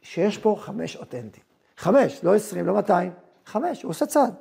שיש 0.02 0.38
פה 0.38 0.56
חמש 0.58 0.96
אותנטי. 0.96 1.40
חמש, 1.76 2.24
לא 2.24 2.34
עשרים, 2.34 2.66
לא 2.66 2.74
מאתיים, 2.74 3.12
חמש, 3.46 3.82
הוא 3.82 3.90
עושה 3.90 4.06
צעד. 4.06 4.34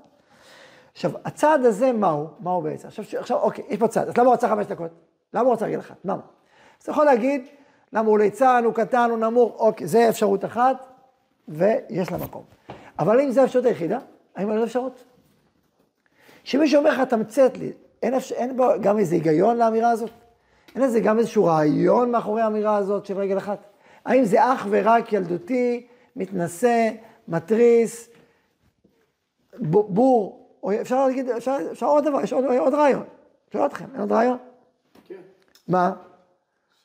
עכשיו, 0.94 1.12
הצעד 1.26 1.66
הזה, 1.66 1.92
מהו? 1.92 2.28
מהו 2.40 2.62
בעצם? 2.62 2.88
עכשיו, 2.88 3.06
עכשיו, 3.20 3.38
אוקיי, 3.38 3.64
יש 3.70 3.80
פה 3.80 3.88
צעד, 3.88 4.08
אז 4.08 4.18
למה 4.18 4.26
הוא 4.26 4.34
רצה 4.34 4.50
חמש 4.50 4.66
דקות? 4.66 4.92
למה 5.34 5.46
הוא 5.46 5.54
רצה 5.54 5.66
רגל 5.66 5.80
אחת? 5.80 5.96
למה? 6.06 6.22
אז 6.80 6.84
אתה 6.84 6.92
יכול 6.92 7.06
להגיד, 7.06 7.46
למה 7.94 8.10
הוא 8.10 8.20
ליצן, 8.20 8.64
הוא 8.66 8.74
קטן, 8.74 9.10
הוא 9.10 9.18
נמוך, 9.18 9.56
אוקיי, 9.60 9.88
זה 9.88 10.10
אפשרות 10.10 10.46
אחת, 10.46 10.86
ויש 11.48 12.12
לה 12.12 12.18
מקום. 12.18 12.44
אבל 13.00 13.20
אם 13.20 13.32
זו 13.32 13.42
האפשרות 13.42 13.66
היחידה, 13.66 14.00
האם 14.36 14.52
אין 14.52 14.64
אפשרות? 14.64 15.04
שמישהו 16.44 16.80
אומר 16.80 16.90
לך, 16.90 17.10
תמצת 17.10 17.58
לי, 17.58 17.72
אין, 18.04 18.14
אפשר, 18.14 18.36
אין 18.36 18.58
בו 18.58 18.68
גם 18.82 19.00
איזה 19.00 19.16
היגיון 19.16 19.58
לאמירה 19.58 19.90
הזאת? 19.90 20.10
אין 20.76 20.84
לזה 20.84 21.00
גם 21.00 21.20
איזשהו 21.20 21.46
רעיון 21.46 22.12
מאחורי 22.12 22.42
האמירה 22.42 22.76
הזאת 22.76 23.06
של 23.06 23.18
רגל 23.18 23.38
אחת? 23.38 23.60
האם 24.06 24.26
זה 24.26 24.54
אך 24.54 24.68
ורק 24.70 25.14
ילדותי, 25.14 25.88
מתנשא, 26.16 26.90
מתריס, 27.28 28.10
בור, 29.60 30.48
או 30.64 30.72
אפשר 30.82 31.08
להגיד, 31.08 31.30
אפשר, 31.30 31.58
אפשר 31.72 31.86
עוד 31.86 32.06
דבר, 32.06 32.22
יש 32.22 32.34
עוד, 32.34 32.46
עוד 32.46 32.74
רעיון. 32.74 33.04
שואל 33.54 33.66
אתכם, 33.66 33.86
אין 33.94 34.02
עוד 34.02 34.12
רעיון? 34.12 34.38
כן. 35.08 35.16
מה? 35.68 35.94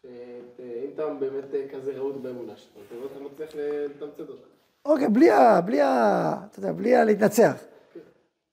שאם 0.03 0.91
אתה 0.95 1.07
באמת 1.07 1.55
אה, 1.55 1.65
כזה 1.73 1.93
רהוט 1.97 2.17
באמונה 2.17 2.57
שלך, 2.57 2.73
אתה 2.87 3.21
לא 3.21 3.31
מצליח 3.33 3.51
לתמצת 3.55 4.21
אותך. 4.21 4.47
אוקיי, 4.85 5.09
בלי 5.09 5.31
ה... 5.31 5.61
בלי 5.61 5.81
ה... 5.81 6.35
אתה 6.51 6.59
יודע, 6.59 6.73
בלי 6.73 6.97
ה... 6.97 7.05
להתנצח. 7.05 7.55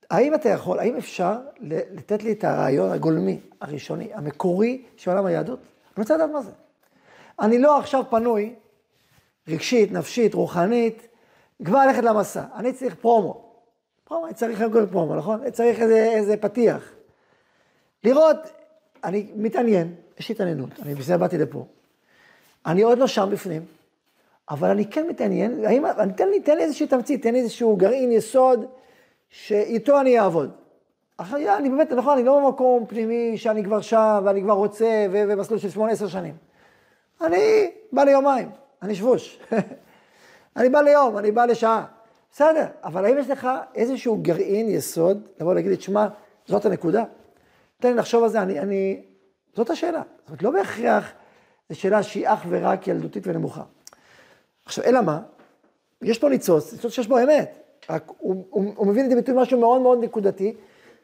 האם 0.09 0.33
אתה 0.33 0.49
יכול, 0.49 0.79
האם 0.79 0.97
אפשר 0.97 1.37
לתת 1.61 2.23
לי 2.23 2.31
את 2.31 2.43
הרעיון 2.43 2.91
הגולמי, 2.91 3.39
הראשוני, 3.61 4.09
המקורי 4.13 4.83
של 4.97 5.11
עולם 5.11 5.25
היהדות? 5.25 5.59
אני 5.59 6.03
רוצה 6.03 6.15
לדעת 6.15 6.29
מה 6.29 6.41
זה. 6.41 6.51
אני 7.39 7.59
לא 7.59 7.77
עכשיו 7.77 8.03
פנוי, 8.09 8.55
רגשית, 9.47 9.91
נפשית, 9.91 10.33
רוחנית, 10.33 11.07
כבר 11.65 11.85
ללכת 11.85 12.03
למסע. 12.03 12.43
אני 12.55 12.73
צריך 12.73 12.95
פרומו. 12.95 13.44
פרומו, 14.07 14.33
צריך 14.33 14.59
קודם 14.59 14.71
כל 14.71 14.85
פרומו, 14.91 15.15
נכון? 15.15 15.49
צריך 15.51 15.79
איזה, 15.79 16.03
איזה 16.03 16.37
פתיח. 16.37 16.91
לראות, 18.03 18.37
אני 19.03 19.27
מתעניין, 19.35 19.95
יש 20.19 20.29
לי 20.29 20.35
התעניינות, 20.35 20.69
אני 20.81 20.95
זה 21.01 21.17
באתי 21.17 21.37
לפה. 21.37 21.65
אני 22.65 22.81
עוד 22.81 22.97
לא 22.97 23.07
שם 23.07 23.29
בפנים, 23.31 23.65
אבל 24.49 24.69
אני 24.69 24.85
כן 24.85 25.07
מתעניין, 25.07 25.65
האם, 25.65 25.83
תן 26.17 26.29
לי, 26.29 26.39
תן 26.39 26.57
לי 26.57 26.63
איזושהי 26.63 26.87
תמצית, 26.87 27.23
תן 27.23 27.33
לי 27.33 27.39
איזשהו 27.39 27.75
גרעין 27.75 28.11
יסוד, 28.11 28.65
שאיתו 29.29 30.01
אני 30.01 30.19
אעבוד. 30.19 30.51
אחרי, 31.17 31.57
אני 31.57 31.69
באמת, 31.69 31.91
נכון, 31.91 32.17
אני 32.17 32.25
לא 32.25 32.39
במקום 32.39 32.85
פנימי 32.85 33.37
שאני 33.37 33.63
כבר 33.63 33.81
שם, 33.81 34.21
ואני 34.25 34.41
כבר 34.41 34.53
רוצה, 34.53 35.05
ומסלול 35.11 35.59
של 35.59 35.69
שמונה, 35.69 35.91
עשר 35.91 36.07
שנים. 36.07 36.35
אני 37.21 37.71
בא 37.91 38.03
ליומיים, 38.03 38.49
אני 38.81 38.95
שבוש. 38.95 39.39
אני 40.57 40.69
בא 40.69 40.81
ליום, 40.81 41.17
אני 41.17 41.31
בא 41.31 41.45
לשעה. 41.45 41.94
בסדר, 42.35 42.65
אבל 42.83 43.05
האם 43.05 43.17
יש 43.17 43.29
לך 43.29 43.47
איזשהו 43.75 44.17
גרעין 44.21 44.69
יסוד, 44.69 45.27
לבוא 45.39 45.51
ולהגיד 45.51 45.71
לי, 45.71 45.77
תשמע, 45.77 46.07
זאת 46.45 46.65
הנקודה? 46.65 47.03
תן 47.79 47.89
לי 47.89 47.93
לחשוב 47.93 48.23
על 48.23 48.29
זה, 48.29 48.41
אני, 48.41 48.59
אני... 48.59 49.01
זאת 49.53 49.69
השאלה. 49.69 50.01
זאת 50.19 50.27
אומרת, 50.27 50.43
לא 50.43 50.51
בהכרח 50.51 51.11
זו 51.69 51.79
שאלה 51.79 52.03
שהיא 52.03 52.27
אך 52.27 52.45
ורק 52.49 52.87
ילדותית 52.87 53.27
ונמוכה. 53.27 53.63
עכשיו, 54.65 54.83
אלא 54.83 55.01
מה? 55.01 55.21
יש 56.01 56.19
פה 56.19 56.29
ניצוץ, 56.29 56.73
ניצוץ 56.73 56.91
שיש 56.93 57.07
בו 57.07 57.19
אמת. 57.19 57.59
רק 57.89 58.11
הוא, 58.17 58.45
הוא, 58.49 58.73
הוא 58.75 58.87
מבין 58.87 59.05
את 59.05 59.09
זה 59.09 59.15
ביטוי 59.15 59.35
משהו 59.37 59.59
מאוד 59.59 59.81
מאוד 59.81 60.03
נקודתי. 60.03 60.53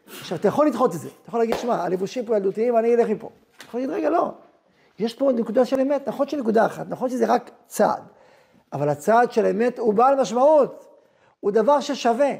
עכשיו, 0.07 0.37
אתה 0.37 0.47
יכול 0.47 0.67
לדחות 0.67 0.95
את 0.95 0.99
זה. 0.99 1.07
אתה 1.07 1.29
יכול 1.29 1.39
להגיד, 1.39 1.55
שמע, 1.55 1.83
הלבושים 1.83 2.25
פה 2.25 2.37
ילדותיים, 2.37 2.77
אני 2.77 2.95
אלך 2.95 3.09
מפה. 3.09 3.29
יכול 3.67 3.79
להגיד, 3.79 3.95
רגע, 3.95 4.09
לא. 4.09 4.31
יש 4.99 5.13
פה 5.13 5.31
נקודה 5.31 5.65
של 5.65 5.79
אמת, 5.79 6.07
נכון 6.07 6.27
שנקודה 6.27 6.65
אחת, 6.65 6.85
נכון 6.89 7.09
שזה 7.09 7.25
רק 7.25 7.51
צעד, 7.67 8.03
אבל 8.73 8.89
הצעד 8.89 9.31
של 9.31 9.45
אמת 9.45 9.79
הוא 9.79 9.93
בעל 9.93 10.21
משמעות, 10.21 10.90
הוא 11.41 11.51
דבר 11.51 11.79
ששווה, 11.79 12.31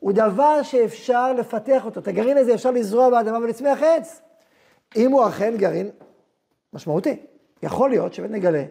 הוא 0.00 0.12
דבר 0.12 0.62
שאפשר 0.62 1.32
לפתח 1.32 1.84
אותו. 1.84 2.00
את 2.00 2.08
הגרעין 2.08 2.36
הזה 2.36 2.54
אפשר 2.54 2.70
לזרוע 2.70 3.10
באדמה 3.10 3.38
ולצמח 3.38 3.82
עץ, 3.82 4.20
אם 4.96 5.12
הוא 5.12 5.28
אכן 5.28 5.54
גרעין 5.56 5.90
משמעותי. 6.72 7.16
יכול 7.62 7.90
להיות 7.90 8.14
שבאמת 8.14 8.30
נגלה 8.30 8.64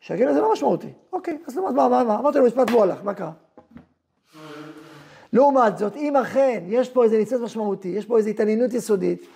שהגרעין 0.00 0.28
הזה 0.28 0.40
לא 0.40 0.52
משמעותי. 0.52 0.92
אוקיי, 1.12 1.38
אז 1.46 1.56
מה, 1.56 1.70
מה, 1.70 1.88
מה, 1.88 2.04
מה? 2.04 2.18
אמרתי 2.18 2.38
לו 2.38 2.44
משפט 2.44 2.70
והוא 2.70 2.82
הלך, 2.82 3.04
מה 3.04 3.14
קרה? 3.14 3.32
לעומת 5.32 5.78
זאת, 5.78 5.96
אם 5.96 6.16
אכן 6.16 6.64
יש 6.66 6.90
פה 6.90 7.04
איזה 7.04 7.18
ניצוץ 7.18 7.40
משמעותי, 7.40 7.88
יש 7.88 8.06
פה 8.06 8.18
איזו 8.18 8.30
התעניינות 8.30 8.72
יסודית, 8.72 9.26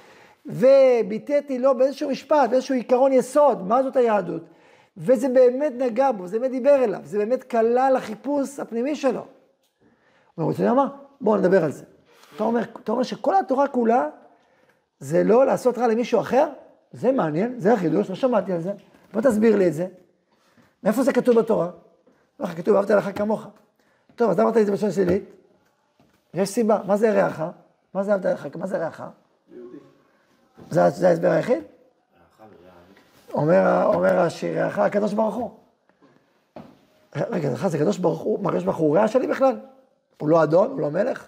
וביטאתי 0.46 1.58
לו 1.58 1.78
באיזשהו 1.78 2.10
משפט, 2.10 2.50
באיזשהו 2.50 2.74
עיקרון 2.74 3.12
יסוד, 3.12 3.66
מה 3.66 3.82
זאת 3.82 3.96
היהדות, 3.96 4.42
וזה 4.96 5.28
באמת 5.28 5.72
נגע 5.78 6.12
בו, 6.12 6.26
זה 6.26 6.38
באמת 6.38 6.50
דיבר 6.50 6.84
אליו, 6.84 7.00
זה 7.04 7.18
באמת 7.18 7.44
כלל 7.44 7.94
החיפוש 7.96 8.60
הפנימי 8.60 8.96
שלו. 8.96 9.26
אומר, 10.38 10.52
אתה 10.52 10.60
יודע 10.60 10.72
מה? 10.72 10.88
בואו 11.20 11.36
נדבר 11.36 11.64
על 11.64 11.72
זה. 11.72 11.84
אתה 12.36 12.44
אומר, 12.44 12.62
אתה 12.62 12.92
אומר 12.92 13.02
שכל 13.02 13.36
התורה 13.36 13.68
כולה 13.68 14.08
זה 15.00 15.24
לא 15.24 15.46
לעשות 15.46 15.78
רע 15.78 15.86
למישהו 15.86 16.20
אחר? 16.20 16.48
זה 16.92 17.12
מעניין, 17.12 17.60
זה 17.60 17.72
החידוש, 17.72 18.10
לא 18.10 18.14
שמעתי 18.14 18.52
על 18.52 18.60
זה. 18.60 18.72
בוא 19.12 19.20
תסביר 19.20 19.56
לי 19.56 19.68
את 19.68 19.74
זה. 19.74 19.86
מאיפה 20.82 21.02
זה 21.02 21.12
כתוב 21.12 21.38
בתורה? 21.38 21.70
לא, 22.40 22.46
כתוב, 22.46 22.76
אהבת 22.76 22.90
לך 22.90 23.10
כמוך. 23.18 23.46
טוב, 24.16 24.30
אז 24.30 24.40
אמרת 24.40 24.54
לי 24.56 24.60
את 24.60 24.66
זה 24.66 24.72
בלשון 24.72 24.90
שלילית? 24.90 25.24
יש 26.34 26.48
סיבה, 26.48 26.80
מה 26.86 26.96
זה 26.96 27.12
רעך? 27.12 27.42
מה 27.94 28.02
זה 28.02 28.12
אהבת 28.12 28.24
לך? 28.24 28.48
מה 28.56 28.66
זה 28.66 28.78
רעך? 28.78 29.02
זה, 30.70 31.08
ההסבר 31.08 31.30
היחיד? 31.30 31.62
אומר, 33.34 33.84
אומר 33.84 34.18
השיר, 34.18 34.64
רעך 34.64 34.78
הקדוש 34.78 35.12
ברוך 35.12 35.34
הוא. 35.34 35.50
רגע, 37.16 37.68
זה 37.68 37.78
קדוש 37.78 37.98
ברוך 37.98 38.20
הוא, 38.20 38.42
מה 38.42 38.48
הקדוש 38.48 38.64
ברוך 38.64 38.76
הוא 38.76 38.98
רע 38.98 39.08
שלי 39.08 39.26
בכלל? 39.26 39.56
הוא 40.20 40.28
לא 40.28 40.42
אדון, 40.42 40.70
הוא 40.70 40.80
לא 40.80 40.90
מלך? 40.90 41.26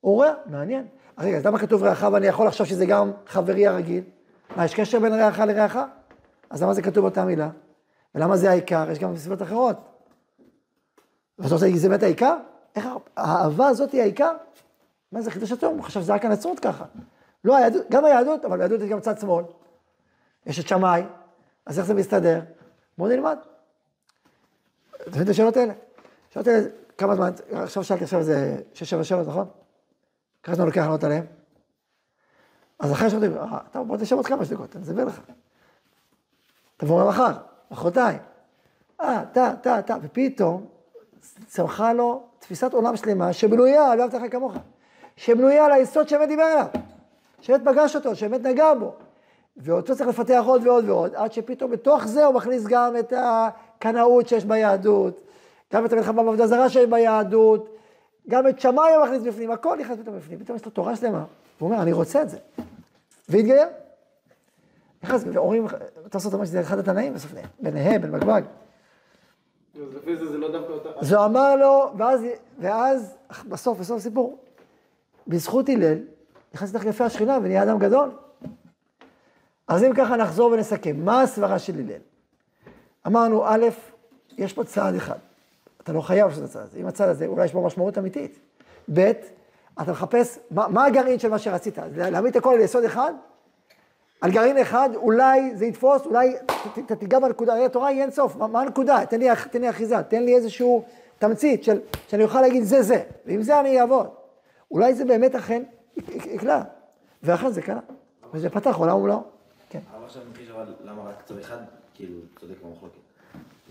הוא 0.00 0.24
רע, 0.24 0.34
מעניין. 0.46 0.86
רגע, 1.18 1.36
אז 1.36 1.46
למה 1.46 1.58
כתוב 1.58 1.82
רעך 1.82 2.06
ואני 2.12 2.26
יכול 2.26 2.46
לחשוב 2.46 2.66
שזה 2.66 2.86
גם 2.86 3.12
חברי 3.26 3.66
הרגיל? 3.66 4.04
מה, 4.56 4.64
יש 4.64 4.74
קשר 4.74 4.98
בין 5.00 5.12
רעך 5.12 5.38
לרעך? 5.38 5.78
אז 6.50 6.62
למה 6.62 6.74
זה 6.74 6.82
כתוב 6.82 7.00
באותה 7.00 7.24
מילה? 7.24 7.50
ולמה 8.14 8.36
זה 8.36 8.50
העיקר? 8.50 8.90
יש 8.90 8.98
גם 8.98 9.16
סיבות 9.16 9.42
אחרות. 9.42 9.76
ואתה 11.38 11.54
רוצה 11.54 11.66
להגיד, 11.66 11.80
זה 11.80 11.88
באמת 11.88 12.02
העיקר? 12.02 12.36
איך 12.76 12.86
האהבה 13.16 13.66
הזאת 13.66 13.92
היא 13.92 14.00
העיקר? 14.00 14.32
מה 15.12 15.20
זה 15.20 15.30
חידוש 15.30 15.52
עצום? 15.52 15.74
הוא 15.74 15.82
חשב 15.84 16.00
שזה 16.00 16.14
רק 16.14 16.24
הנצרות 16.24 16.60
ככה. 16.60 16.84
לא 17.44 17.56
היהדות, 17.56 17.90
גם 17.90 18.04
היהדות, 18.04 18.44
אבל 18.44 18.58
ביהדות 18.58 18.80
יש 18.80 18.88
גם 18.88 19.00
צד 19.00 19.18
שמאל. 19.18 19.44
יש 20.46 20.60
את 20.60 20.68
שמאי, 20.68 21.02
אז 21.66 21.78
איך 21.78 21.86
זה 21.86 21.94
מסתדר? 21.94 22.40
בואו 22.98 23.08
נלמד. 23.08 23.38
את 25.22 25.28
השאלות 25.28 25.56
האלה? 25.56 25.72
השאלות 26.30 26.46
האלה, 26.46 26.68
כמה 26.98 27.14
זמן, 27.14 27.32
עכשיו 27.52 27.84
שאלתי 27.84 28.04
עכשיו 28.04 28.18
איזה 28.18 28.56
שש, 28.74 28.90
שבע 28.90 29.04
שאלות, 29.04 29.28
נכון? 29.28 29.48
כמה 30.42 30.54
זמן 30.54 30.66
לוקח 30.66 30.80
לענות 30.80 31.04
עליהן? 31.04 31.24
אז 32.78 32.92
אחרי 32.92 33.10
שאומרים, 33.10 33.36
אה, 33.36 33.58
טוב, 33.72 33.88
בוא 33.88 33.96
תשב 33.96 34.16
עוד 34.16 34.26
כמה 34.26 34.44
דקות, 34.50 34.76
אני 34.76 34.84
אסביר 34.84 35.04
לך. 35.04 35.20
תבוא 36.76 37.08
מחר, 37.08 37.32
מחרתיים. 37.70 38.18
אה, 39.00 39.24
טה, 39.32 39.52
טה, 39.62 39.82
טה, 39.82 39.96
ופתאום 40.02 40.66
צמחה 41.46 41.92
לו 41.92 42.22
תפיסת 42.38 42.72
עולם 42.72 42.96
שלמה 42.96 43.32
שבנויה 43.32 43.92
על 43.92 44.00
אהבת 44.00 44.14
לך 44.14 44.22
כמוך. 44.32 44.54
שבנויה 45.16 45.64
על 45.64 45.72
היסוד 45.72 46.08
שבאמת 46.08 46.28
דיבר 46.28 46.42
עליו. 46.42 46.66
שבאמת 47.40 47.64
פגש 47.64 47.96
אותו, 47.96 48.16
שבאמת 48.16 48.40
נגע 48.40 48.74
בו. 48.74 48.94
ואותו 49.56 49.96
צריך 49.96 50.08
לפתח 50.08 50.42
עוד 50.46 50.66
ועוד 50.66 50.88
ועוד, 50.88 51.14
עד 51.14 51.32
שפתאום 51.32 51.70
בתוך 51.70 52.06
זה 52.06 52.24
הוא 52.24 52.34
מכניס 52.34 52.66
גם 52.66 52.96
את 52.96 53.12
הקנאות 53.16 54.28
שיש 54.28 54.44
ביהדות, 54.44 55.20
גם 55.72 55.86
את 55.86 55.92
המלחמה 55.92 56.22
בעבודה 56.22 56.46
זרה 56.46 56.68
שיש 56.68 56.86
ביהדות, 56.86 57.76
גם 58.28 58.48
את 58.48 58.60
שמאי 58.60 58.94
הוא 58.94 59.04
מכניס 59.04 59.22
בפנים, 59.22 59.50
הכל 59.50 59.76
נכנס 59.80 59.98
פתאום 59.98 60.16
בפנים, 60.16 60.38
פתאום 60.38 60.56
יש 60.56 60.64
לו 60.64 60.70
תורה 60.70 60.96
שלמה. 60.96 61.24
הוא 61.58 61.70
אומר, 61.70 61.82
אני 61.82 61.92
רוצה 61.92 62.22
את 62.22 62.30
זה. 62.30 62.38
והתגייר. 63.28 63.66
נכנס, 65.02 65.24
ואומרים, 65.32 65.66
תעשו 66.08 66.30
אומר 66.32 66.44
שזה 66.44 66.60
אחד 66.60 66.78
התנאים 66.78 67.14
בסוף, 67.14 67.32
ביניהם. 67.60 68.02
אז 69.74 69.94
לפי 69.94 70.16
זה 70.16 70.38
לא 70.38 70.48
אמר 71.24 71.56
לו, 71.56 71.92
ואז, 71.96 72.20
ואז 72.58 73.16
בסוף, 73.48 73.78
בסוף 73.78 73.98
הסיפור, 73.98 74.38
בזכות 75.26 75.68
הלל, 75.68 75.98
נכנס 76.54 76.70
לתוך 76.74 76.84
יפה 76.84 77.04
השכינה 77.04 77.38
ונהיה 77.42 77.62
אדם 77.62 77.78
גדול. 77.78 78.10
אז 79.68 79.84
אם 79.84 79.94
ככה 79.94 80.16
נחזור 80.16 80.52
ונסכם, 80.52 80.96
מה 81.04 81.22
הסברה 81.22 81.58
של 81.58 81.78
הלל? 81.78 82.00
אמרנו, 83.06 83.44
א', 83.46 83.66
יש 84.38 84.52
פה 84.52 84.64
צעד 84.64 84.94
אחד, 84.94 85.18
אתה 85.84 85.92
לא 85.92 86.00
חייב 86.00 86.28
לעשות 86.28 86.44
את 86.44 86.48
הצעד 86.48 86.62
הזה, 86.62 86.78
אם 86.78 86.86
הצעד 86.86 87.08
הזה, 87.08 87.26
אולי 87.26 87.44
יש 87.44 87.52
בו 87.52 87.64
משמעות 87.64 87.98
אמיתית. 87.98 88.38
ב', 88.94 89.12
אתה 89.82 89.92
מחפש, 89.92 90.38
מה, 90.50 90.68
מה 90.68 90.84
הגרעין 90.84 91.18
של 91.18 91.28
מה 91.28 91.38
שרצית? 91.38 91.78
להעמיד 91.96 92.30
את 92.30 92.36
הכל 92.36 92.54
על 92.54 92.60
יסוד 92.60 92.84
אחד? 92.84 93.12
על 94.20 94.30
גרעין 94.30 94.58
אחד, 94.58 94.90
אולי 94.94 95.56
זה 95.56 95.66
יתפוס, 95.66 96.06
אולי 96.06 96.36
אתה 96.86 96.96
תיגע 96.96 97.18
בנקודה, 97.18 97.52
הרי 97.52 97.64
התורה 97.64 97.88
היא 97.88 98.02
אין 98.02 98.10
סוף, 98.10 98.36
מה, 98.36 98.46
מה 98.46 98.60
הנקודה? 98.60 99.06
תן 99.06 99.18
לי, 99.18 99.28
תן 99.50 99.60
לי 99.60 99.70
אחיזה, 99.70 100.02
תן 100.02 100.22
לי 100.22 100.36
איזשהו 100.36 100.84
תמצית 101.18 101.64
של, 101.64 101.80
שאני 102.08 102.24
אוכל 102.24 102.40
להגיד 102.40 102.62
זה 102.62 102.82
זה, 102.82 103.02
ועם 103.26 103.42
זה 103.42 103.60
אני 103.60 103.80
אעבוד. 103.80 104.06
אולי 104.70 104.94
זה 104.94 105.04
באמת 105.04 105.34
אכן 105.34 105.62
יקלע, 105.96 106.62
ואכן 107.22 107.50
זה 107.50 107.62
קרה, 107.62 107.80
וזה 108.32 108.50
פתח 108.50 108.76
עולם 108.76 108.96
ומלואו. 108.96 109.22
כן. 109.70 109.80
אבל 109.96 110.04
עכשיו 110.04 110.22
מכחיש 110.30 110.50
אבל 110.50 110.74
למה 110.84 111.02
רק 111.02 111.22
צד 111.24 111.38
אחד, 111.38 111.58
כאילו, 111.94 112.18
צודק 112.40 112.54
במחלוקת. 112.64 113.03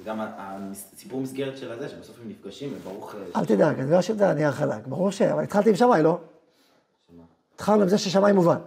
וגם 0.02 0.20
הסיפור 0.22 1.22
מסגרת 1.22 1.58
של 1.58 1.72
הזה, 1.72 1.90
שבסוף 1.90 2.20
הם 2.22 2.30
נפגשים, 2.30 2.74
וברוך... 2.76 3.16
אל 3.36 3.46
תדאג, 3.46 3.80
אני 3.80 3.92
לא 3.92 4.00
אשאיר 4.00 4.18
את 4.18 4.22
הנייר 4.22 4.52
חלק, 4.52 4.88
ברור 4.88 5.12
ש... 5.12 5.22
אבל 5.22 5.44
התחלתי 5.44 5.70
עם 5.70 5.76
שמאי, 5.76 6.04
לא? 6.04 6.20
התחלנו 7.56 7.82
עם 7.82 7.90
זה 7.90 7.98
ששמאי 7.98 8.32
מובן, 8.32 8.60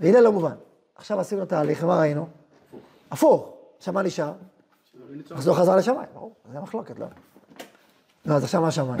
והלל 0.00 0.22
לא 0.22 0.32
מובן. 0.32 0.54
עכשיו 0.94 1.20
עשינו 1.20 1.46
תהליך, 1.46 1.82
ומה 1.82 1.98
ראינו? 1.98 2.28
הפוך, 3.10 3.56
שמאי 3.80 4.04
נשאר, 4.04 4.32
אז 5.36 5.48
לא 5.48 5.54
חזר 5.54 5.76
לשמאי, 5.76 6.06
ברור, 6.14 6.34
זה 6.52 6.60
מחלוקת, 6.60 6.98
לא? 6.98 7.06
לא, 8.26 8.34
אז 8.34 8.44
עכשיו 8.44 8.62
מה 8.62 8.70
שמאי? 8.70 8.98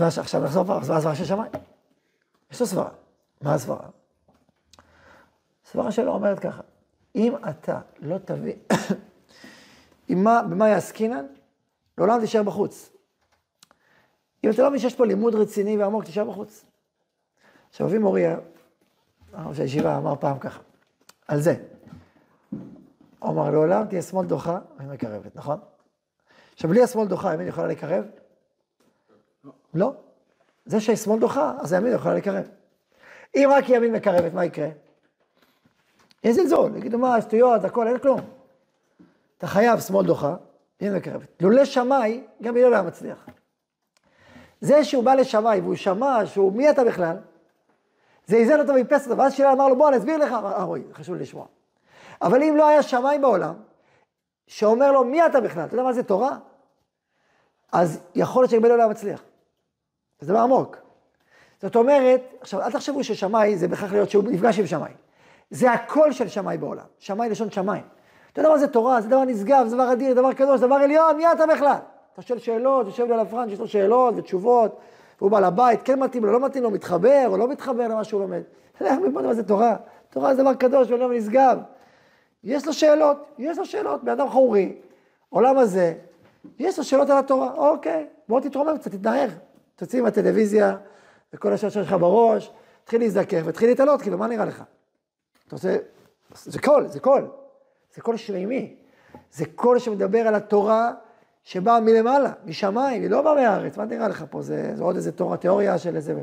עכשיו 0.00 0.44
נחזור 0.44 0.64
פעם, 0.64 0.82
אז 0.82 0.90
מה 0.90 0.96
הסברה 0.96 1.14
של 1.14 1.24
שמאי? 1.24 1.48
יש 2.50 2.60
לו 2.60 2.66
סברה. 2.66 2.88
מה 3.40 3.54
הסברה? 3.54 3.88
הסברה 5.66 5.92
שלו 5.92 6.12
אומרת 6.12 6.38
ככה, 6.38 6.62
אם 7.18 7.34
אתה 7.50 7.80
לא 7.98 8.18
תבין, 8.18 8.56
מה, 10.24 10.42
במה 10.50 10.68
יעסקינן, 10.68 11.26
לעולם 11.98 12.20
תישאר 12.20 12.42
בחוץ. 12.42 12.90
אם 14.44 14.50
אתה 14.50 14.62
לא 14.62 14.68
מבין 14.68 14.80
שיש 14.80 14.94
פה 14.94 15.06
לימוד 15.06 15.34
רציני 15.34 15.78
ועמוק, 15.78 16.04
תישאר 16.04 16.24
בחוץ. 16.24 16.64
עכשיו, 17.70 17.86
אבי 17.86 17.98
מורי, 17.98 18.24
הרב 19.32 19.54
של 19.54 19.62
הישיבה, 19.62 19.96
אמר 19.96 20.14
פעם 20.16 20.38
ככה, 20.38 20.60
על 21.28 21.40
זה. 21.40 21.54
הוא 23.18 23.30
אמר, 23.30 23.50
לעולם 23.50 23.86
תהיה 23.86 24.02
שמאל 24.02 24.26
דוחה, 24.26 24.58
אני 24.80 24.88
מקרבת, 24.88 25.36
נכון? 25.36 25.58
עכשיו, 26.54 26.70
בלי 26.70 26.82
השמאל 26.82 27.08
דוחה, 27.08 27.34
ימין 27.34 27.48
יכולה 27.48 27.66
לקרב? 27.66 28.04
לא. 29.74 29.92
זה 30.66 30.80
שיש 30.80 31.00
שמאל 31.00 31.20
דוחה, 31.20 31.54
אז 31.60 31.72
הימין 31.72 31.94
יכולה 31.94 32.14
לקרב. 32.14 32.48
אם 33.36 33.48
רק 33.56 33.64
ימין 33.68 33.92
מקרבת, 33.92 34.34
מה 34.34 34.44
יקרה? 34.44 34.68
יהיה 36.24 36.34
זלזול, 36.34 36.76
יגידו 36.76 36.98
מה, 36.98 37.20
שטויות, 37.20 37.64
הכל, 37.64 37.88
אין 37.88 37.98
כלום. 37.98 38.20
אתה 39.38 39.46
חייב 39.46 39.80
שמאל 39.80 40.06
דוחה, 40.06 40.36
ימין 40.80 40.96
מקרבת. 40.96 41.28
לולא 41.42 41.64
שמאי, 41.64 42.24
גם 42.42 42.56
הלל 42.56 42.68
לא 42.68 42.74
היה 42.74 42.82
מצליח. 42.82 43.26
זה 44.60 44.84
שהוא 44.84 45.04
בא 45.04 45.14
לשמאי 45.14 45.60
והוא 45.60 45.74
שמע 45.74 46.26
שהוא, 46.26 46.52
מי 46.52 46.70
אתה 46.70 46.84
בכלל? 46.84 47.16
זה 48.26 48.36
איזן 48.36 48.60
אותו 48.60 48.72
ואיפס 48.72 49.04
אותו, 49.06 49.18
ואז 49.18 49.34
שילה 49.34 49.52
אמר 49.52 49.68
לו, 49.68 49.76
בוא, 49.76 49.88
אני 49.88 49.96
אסביר 49.96 50.16
לך, 50.16 50.32
אה, 50.32 50.62
רואי, 50.62 50.82
חשוב 50.92 51.14
לי 51.14 51.22
לשמוע. 51.22 51.46
אבל 52.22 52.42
אם 52.42 52.56
לא 52.56 52.68
היה 52.68 52.82
שמאי 52.82 53.18
בעולם, 53.18 53.54
שאומר 54.46 54.92
לו, 54.92 55.04
מי 55.04 55.26
אתה 55.26 55.40
בכלל? 55.40 55.64
אתה 55.64 55.74
יודע 55.74 55.82
מה 55.82 55.92
זה 55.92 56.02
תורה? 56.02 56.38
אז 57.72 58.00
יכול 58.14 58.42
להיות 58.42 58.50
שגם 58.50 58.64
לא 58.64 58.74
היה 58.74 58.88
מצליח. 58.88 59.22
זה 60.20 60.32
דבר 60.32 60.38
עמוק. 60.38 60.76
זאת 61.62 61.76
אומרת, 61.76 62.20
עכשיו, 62.40 62.62
אל 62.62 62.72
תחשבו 62.72 63.04
ששמאי 63.04 63.56
זה 63.56 63.68
בהכרח 63.68 63.92
להיות 63.92 64.10
שהוא 64.10 64.24
נפגש 64.24 64.58
עם 64.58 64.66
שמאי. 64.66 64.92
זה 65.50 65.72
הקול 65.72 66.12
של 66.12 66.28
שמאי 66.28 66.58
בעולם. 66.58 66.84
שמאי 66.98 67.28
לשון 67.28 67.50
שמיים. 67.50 67.82
אתה 68.32 68.40
יודע 68.40 68.50
מה 68.50 68.58
זה 68.58 68.68
תורה? 68.68 69.00
זה 69.00 69.08
דבר 69.08 69.24
נשגב, 69.24 69.66
זה 69.66 69.76
דבר 69.76 69.92
אדיר, 69.92 70.14
דבר 70.14 70.32
קדוש, 70.32 70.60
דבר 70.60 70.74
עליון, 70.74 71.16
מי 71.16 71.32
אתה 71.32 71.46
בכלל? 71.46 71.76
אתה 72.12 72.22
שואל 72.22 72.38
שאלות, 72.38 72.86
יושב 72.86 73.06
לי 73.06 73.12
על 73.12 73.20
הפרנץ', 73.20 73.52
יש 73.52 73.60
לו 73.60 73.68
שאלות 73.68 74.14
ותשובות, 74.16 74.78
והוא 75.18 75.30
בא 75.30 75.40
לבית, 75.40 75.82
כן 75.82 75.98
מתאים 75.98 76.24
לו, 76.24 76.32
לא 76.32 76.40
מתאים 76.40 76.62
לו, 76.62 76.70
מתחבר 76.70 77.24
או 77.28 77.36
לא 77.36 77.48
מתחבר 77.48 77.88
למה 77.88 78.04
שהוא 78.04 78.20
לומד. 78.20 78.42
אתה 78.76 78.84
יודע 78.84 78.96
מה 79.22 79.34
זה 79.34 79.42
תורה? 79.42 79.76
תורה 80.10 80.34
זה 80.34 80.42
דבר 80.42 80.54
קדוש 80.54 80.90
ועליון 80.90 81.10
ונשגב. 81.10 81.58
יש 82.44 82.66
לו 82.66 82.72
שאלות, 82.72 83.16
יש 83.38 83.58
לו 83.58 83.66
שאלות, 83.66 84.04
בן 84.04 84.12
אדם 84.12 84.28
חורי, 84.28 84.76
עולם 85.28 85.58
הזה, 85.58 85.94
יש 86.58 86.78
לו 86.78 86.84
שאלות 86.84 87.10
על 87.10 87.18
התורה, 87.18 87.52
אוקיי, 87.52 88.06
בוא 88.28 88.40
תתרומם 88.40 88.78
קצת, 88.78 88.92
תתנער. 88.92 89.28
תוציא 89.76 90.02
מהטלוויזיה 90.02 90.76
וכל 91.32 91.52
השאלות 91.52 91.72
שלך 91.72 91.92
בראש, 91.92 92.52
התחיל 92.82 93.00
להזדקף 93.00 93.40
והתחיל 93.44 93.68
להתעלות, 93.68 94.02
כאילו, 94.02 94.18
מה 94.18 94.26
נראה 94.26 94.44
לך? 94.44 94.62
אתה 95.48 95.56
רוצה, 95.56 95.76
זה 96.34 96.58
קול, 96.58 96.88
זה 96.88 97.00
קול. 97.00 97.30
זה 97.94 98.00
קול 98.00 98.16
שמימי. 98.16 98.76
זה 99.32 99.44
קול 99.54 99.78
שמדבר 99.78 100.18
על 100.18 100.34
התורה 100.34 100.92
שבאה 101.44 101.80
מלמעלה, 101.80 102.32
משמיים, 102.44 103.02
היא 103.02 103.10
לא 103.10 103.22
באה 103.22 103.34
מהארץ. 103.34 103.76
מה 103.76 103.84
נראה 103.84 104.08
לך 104.08 104.24
פה? 104.30 104.42
זה, 104.42 104.72
זה 104.74 104.84
עוד 104.84 104.96
איזה 104.96 105.12
תורה, 105.12 105.36
תיאוריה 105.36 105.78
של 105.78 105.96
איזה 105.96 106.22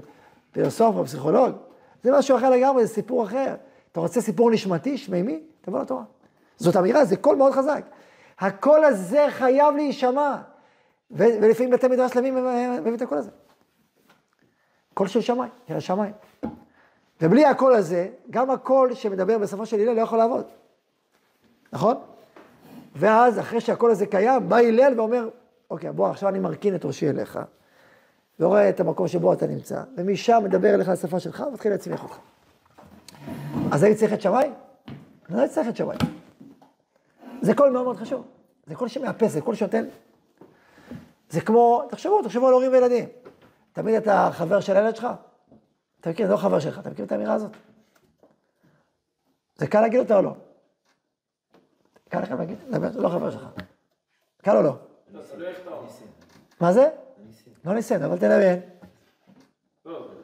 פילוסוף 0.51 0.95
או 0.95 1.05
פסיכולוג? 1.05 1.55
זה 2.03 2.11
משהו 2.17 2.37
אחר 2.37 2.49
לגמרי, 2.49 2.85
זה 2.85 2.93
סיפור 2.93 3.23
אחר. 3.23 3.55
אתה 3.91 3.99
רוצה 3.99 4.21
סיפור 4.21 4.51
נשמתי, 4.51 4.97
שמימי? 4.97 5.43
תבוא 5.61 5.81
לתורה. 5.81 6.03
זאת 6.57 6.75
אמירה, 6.75 7.05
זה 7.05 7.17
קול 7.17 7.35
מאוד 7.35 7.53
חזק. 7.53 7.85
הקול 8.39 8.83
הזה 8.83 9.25
חייב 9.29 9.75
להישמע. 9.75 10.37
ולפעמים 11.11 11.71
בתי 11.71 11.87
מדרש 11.87 12.11
שלמים 12.13 12.35
מביאים 12.35 12.95
את 12.95 13.01
הקול 13.01 13.17
הזה. 13.17 13.31
קול 14.93 15.07
של 15.07 15.21
שמיים, 15.21 15.51
של 15.67 15.75
השמיים. 15.75 16.13
ובלי 17.21 17.45
הקול 17.45 17.73
הזה, 17.73 18.09
גם 18.29 18.51
הקול 18.51 18.93
שמדבר 18.93 19.37
בסופו 19.37 19.65
של 19.65 19.79
הלל 19.79 19.93
לא 19.93 20.01
יכול 20.01 20.17
לעבוד. 20.17 20.45
נכון? 21.73 21.95
ואז, 22.95 23.39
אחרי 23.39 23.61
שהקול 23.61 23.91
הזה 23.91 24.05
קיים, 24.05 24.49
בא 24.49 24.57
הלל 24.57 24.99
ואומר, 24.99 25.29
אוקיי, 25.69 25.91
בוא, 25.91 26.07
עכשיו 26.07 26.29
אני 26.29 26.39
מרכין 26.39 26.75
את 26.75 26.85
ראשי 26.85 27.09
אליך, 27.09 27.39
ורואה 28.39 28.69
את 28.69 28.79
המקום 28.79 29.07
שבו 29.07 29.33
אתה 29.33 29.47
נמצא, 29.47 29.81
ומשם 29.97 30.41
מדבר 30.43 30.73
אליך 30.75 30.89
לשפה 30.89 31.19
שלך, 31.19 31.43
ומתחיל 31.47 31.71
להצמיח 31.71 32.03
אותך. 32.03 32.17
אז 33.71 33.83
הייתי 33.83 33.99
צריך 33.99 34.13
את 34.13 34.21
שמיים? 34.21 34.53
לא 35.29 35.39
הייתי 35.39 35.53
צריך 35.53 35.67
את 35.67 35.75
שמיים. 35.75 35.99
זה 37.41 37.53
קול 37.55 37.69
מאוד 37.69 37.83
מאוד 37.83 37.97
חשוב. 37.97 38.25
זה 38.67 38.75
קול 38.75 38.87
שמאפס, 38.87 39.31
זה 39.31 39.41
קול 39.41 39.55
שנותן. 39.55 39.85
זה 41.29 41.41
כמו, 41.41 41.83
תחשבו, 41.89 42.21
תחשבו 42.21 42.47
על 42.47 42.53
הורים 42.53 42.71
וילדים. 42.71 43.05
תמיד 43.73 43.95
אתה 43.95 44.29
חבר 44.33 44.59
של 44.59 44.77
הילד 44.77 44.95
שלך? 44.95 45.07
אתה 46.05 46.13
מכיר, 46.13 46.27
זה 46.27 46.33
לא 46.33 46.37
חבר 46.37 46.59
שלך, 46.59 46.79
אתה 46.79 46.89
מכיר 46.89 47.05
את 47.05 47.11
האמירה 47.11 47.33
הזאת? 47.33 47.51
זה 49.55 49.67
קל 49.67 49.81
להגיד 49.81 49.99
אותה 49.99 50.17
או 50.17 50.21
לא? 50.21 50.35
קל 52.09 52.19
לך 52.19 52.31
להגיד? 52.31 52.57
זה 52.69 53.01
לא 53.01 53.09
חבר 53.09 53.31
שלך. 53.31 53.47
קל 54.41 54.57
או 54.57 54.61
לא? 54.61 54.77
מה 56.59 56.73
זה? 56.73 56.89
לא 57.65 57.73
ניסיון, 57.73 58.03
אבל 58.03 58.17
תדמיין. 58.17 58.59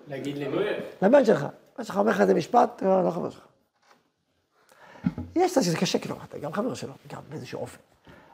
להגיד 0.08 0.38
למי? 0.38 0.58
לבן 1.02 1.26
שלך. 1.26 1.46
הבן 1.76 1.84
שלך 1.84 1.98
אומר 1.98 2.12
לך 2.12 2.22
איזה 2.22 2.34
משפט, 2.34 2.82
לא, 2.82 3.04
לא 3.04 3.12
חבר 3.12 3.30
שלך. 3.30 3.48
יש 5.36 5.54
שזה 5.54 5.78
קשה, 5.78 6.00
כאילו, 6.00 6.16
אתה 6.24 6.38
גם 6.38 6.54
חבר 6.54 6.74
שלו, 6.74 6.94
גם 7.08 7.22
באיזשהו 7.30 7.62
אופן. 7.62 7.80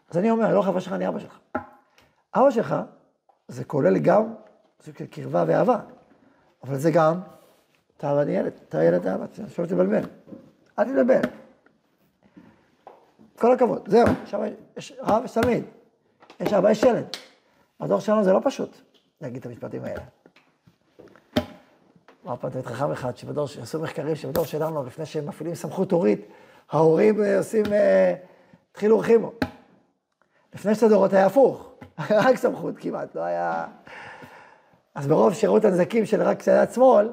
אז 0.09 0.17
אני 0.17 0.31
אומר, 0.31 0.55
לא 0.55 0.61
חבר 0.61 0.79
שלך, 0.79 0.93
אני 0.93 1.07
אבא 1.07 1.19
שלך. 1.19 1.39
אבא 2.35 2.51
שלך, 2.51 2.75
זה 3.47 3.63
כולל 3.63 3.97
גם 3.97 4.33
סוג 4.81 4.97
של 4.97 5.05
קרבה 5.05 5.43
ואהבה, 5.47 5.79
אבל 6.63 6.77
זה 6.77 6.91
גם, 6.91 7.19
אתה 7.97 8.13
ואני 8.17 8.31
ילד, 8.31 8.53
אתה 8.69 8.83
ילד 8.83 9.07
אהבה, 9.07 9.25
שלא 9.47 9.65
תבלבל. 9.65 10.03
אל 10.79 10.83
תתבלבל. 10.83 11.21
כל 13.39 13.53
הכבוד, 13.53 13.89
זהו, 13.89 14.07
עכשיו 14.23 14.41
יש 14.77 14.93
רב, 14.99 15.25
יש 15.25 15.37
יש 16.39 16.53
אבא, 16.53 16.71
יש 16.71 16.83
ילד. 16.83 17.05
בדור 17.79 17.99
שלנו 17.99 18.23
זה 18.23 18.33
לא 18.33 18.39
פשוט 18.43 18.77
להגיד 19.21 19.39
את 19.39 19.45
המשפטים 19.45 19.83
האלה. 19.83 20.01
אמר 22.25 22.35
פעם 22.35 22.49
תלמיד 22.49 22.65
חכם 22.65 22.91
אחד, 22.91 23.17
שבדור, 23.17 23.47
שעשו 23.47 23.81
מחקרים 23.81 24.15
שבדור 24.15 24.45
שלנו, 24.45 24.83
לפני 24.83 25.05
שהם 25.05 25.25
מפעילים 25.25 25.55
סמכות 25.55 25.91
הורית, 25.91 26.27
ההורים 26.71 27.23
אה, 27.23 27.37
עושים, 27.37 27.65
אה, 27.73 28.13
התחילו 28.71 28.99
חימו. 28.99 29.31
לפני 30.53 30.75
שתי 30.75 30.89
דורות 30.89 31.13
היה 31.13 31.25
הפוך, 31.25 31.69
רק 32.25 32.35
סמכות 32.35 32.75
כמעט, 32.77 33.15
לא 33.15 33.21
היה... 33.21 33.65
אז 34.95 35.07
ברוב 35.07 35.33
שירות 35.33 35.65
הנזקים 35.65 36.05
של 36.05 36.21
רק 36.21 36.41
צד 36.41 36.67
שמאל, 36.73 37.09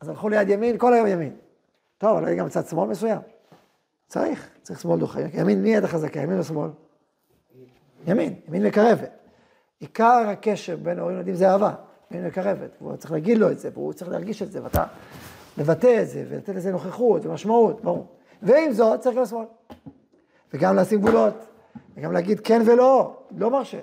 אז 0.00 0.08
הלכו 0.08 0.28
ליד 0.28 0.48
ימין, 0.48 0.78
כל 0.78 0.94
היום 0.94 1.06
ימין. 1.06 1.36
טוב, 1.98 2.16
אבל 2.16 2.34
גם 2.34 2.48
צד 2.48 2.66
שמאל 2.66 2.88
מסוים. 2.88 3.20
צריך, 4.06 4.48
צריך 4.62 4.80
שמאל 4.80 4.98
דוחה. 5.00 5.20
ימין, 5.34 5.62
מי 5.62 5.74
יד 5.74 5.84
החזקה, 5.84 6.20
ימין 6.20 6.38
או 6.38 6.44
שמאל? 6.44 6.70
ימין, 8.06 8.34
ימין 8.48 8.66
מקרבת. 8.66 9.10
עיקר 9.80 10.24
הקשר 10.28 10.76
בין 10.76 10.98
ההורים 10.98 11.16
לילדים 11.16 11.34
זה 11.34 11.50
אהבה, 11.50 11.74
ימין 12.10 12.26
מקרבת. 12.26 12.70
והוא 12.80 12.96
צריך 12.96 13.12
להגיד 13.12 13.38
לו 13.38 13.50
את 13.50 13.58
זה, 13.58 13.70
והוא 13.74 13.92
צריך 13.92 14.10
להרגיש 14.10 14.42
את 14.42 14.52
זה, 14.52 14.64
ואתה 14.64 14.84
לבטא 15.58 16.02
את 16.02 16.08
זה, 16.08 16.24
ולתת 16.28 16.48
לזה 16.48 16.72
נוכחות 16.72 17.26
ומשמעות, 17.26 17.80
ברור. 17.80 18.06
ועם 18.42 18.72
זאת, 18.72 19.00
צריך 19.00 19.16
גם 19.16 19.26
שמאל. 19.26 19.46
וגם 20.54 20.76
לשים 20.76 21.00
גבולות, 21.00 21.34
וגם 21.96 22.12
להגיד 22.12 22.40
כן 22.40 22.62
ולא, 22.66 23.16
לא 23.36 23.50
מרשה. 23.50 23.78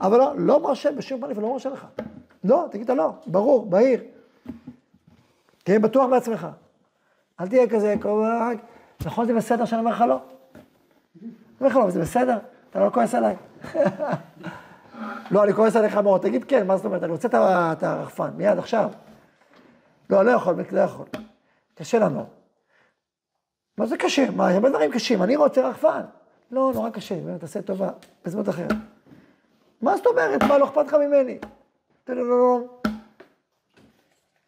אבל 0.00 0.18
לא, 0.18 0.32
לא 0.36 0.60
מרשה, 0.60 0.92
בשום 0.92 1.20
פנים 1.20 1.38
ולא 1.38 1.52
מרשה 1.52 1.68
לך. 1.68 1.86
לא, 2.44 2.66
תגיד 2.70 2.90
לא, 2.90 3.10
ברור, 3.26 3.66
בהיר. 3.66 4.00
תהיה 5.68 5.78
בטוח 5.78 6.10
בעצמך. 6.10 6.46
אל 7.40 7.48
תהיה 7.48 7.68
כזה, 7.68 7.94
נכון 9.06 9.26
זה 9.26 9.34
בסדר 9.34 9.64
שאני 9.64 9.80
אומר 9.80 9.90
לך 9.90 10.00
לא? 10.00 10.20
אני 11.22 11.30
אומר 11.60 11.70
לך 11.70 11.76
לא, 11.76 11.90
זה 11.90 12.00
בסדר, 12.00 12.38
אתה 12.70 12.80
לא 12.80 12.90
כועס 12.90 13.14
עליי. 13.14 13.36
לא, 15.30 15.44
אני 15.44 15.52
כועס 15.52 15.76
עליך 15.76 15.96
מאוד, 15.96 16.20
תגיד 16.20 16.44
כן, 16.44 16.66
מה 16.66 16.76
זאת 16.76 16.84
אומרת, 16.86 17.02
אני 17.02 17.12
רוצה 17.12 17.28
את 17.32 17.82
הרחפן, 17.82 18.30
מיד, 18.36 18.58
עכשיו. 18.58 18.90
לא, 20.10 20.24
לא 20.24 20.30
יכול, 20.30 20.54
לא 20.72 20.80
יכול. 20.80 21.06
קשה 21.74 21.98
לנו. 21.98 22.26
מה 23.78 23.86
זה 23.86 23.96
קשה? 23.96 24.30
מה, 24.30 24.48
הרבה 24.48 24.68
דברים 24.68 24.90
קשים, 24.90 25.22
אני 25.22 25.36
רוצה 25.36 25.68
רחפן. 25.68 26.02
לא, 26.50 26.70
נורא 26.74 26.90
קשה, 26.90 27.14
באמת, 27.14 27.40
תעשה 27.40 27.62
טובה, 27.62 27.90
בזמן 28.24 28.42
אחרת. 28.48 28.72
מה 29.82 29.96
זאת 29.96 30.06
אומרת? 30.06 30.42
מה, 30.42 30.58
לא 30.58 30.64
אכפת 30.64 30.86
לך 30.86 30.94
ממני? 30.94 31.38
לא, 32.08 32.16
לא, 32.16 32.28
לא. 32.28 32.87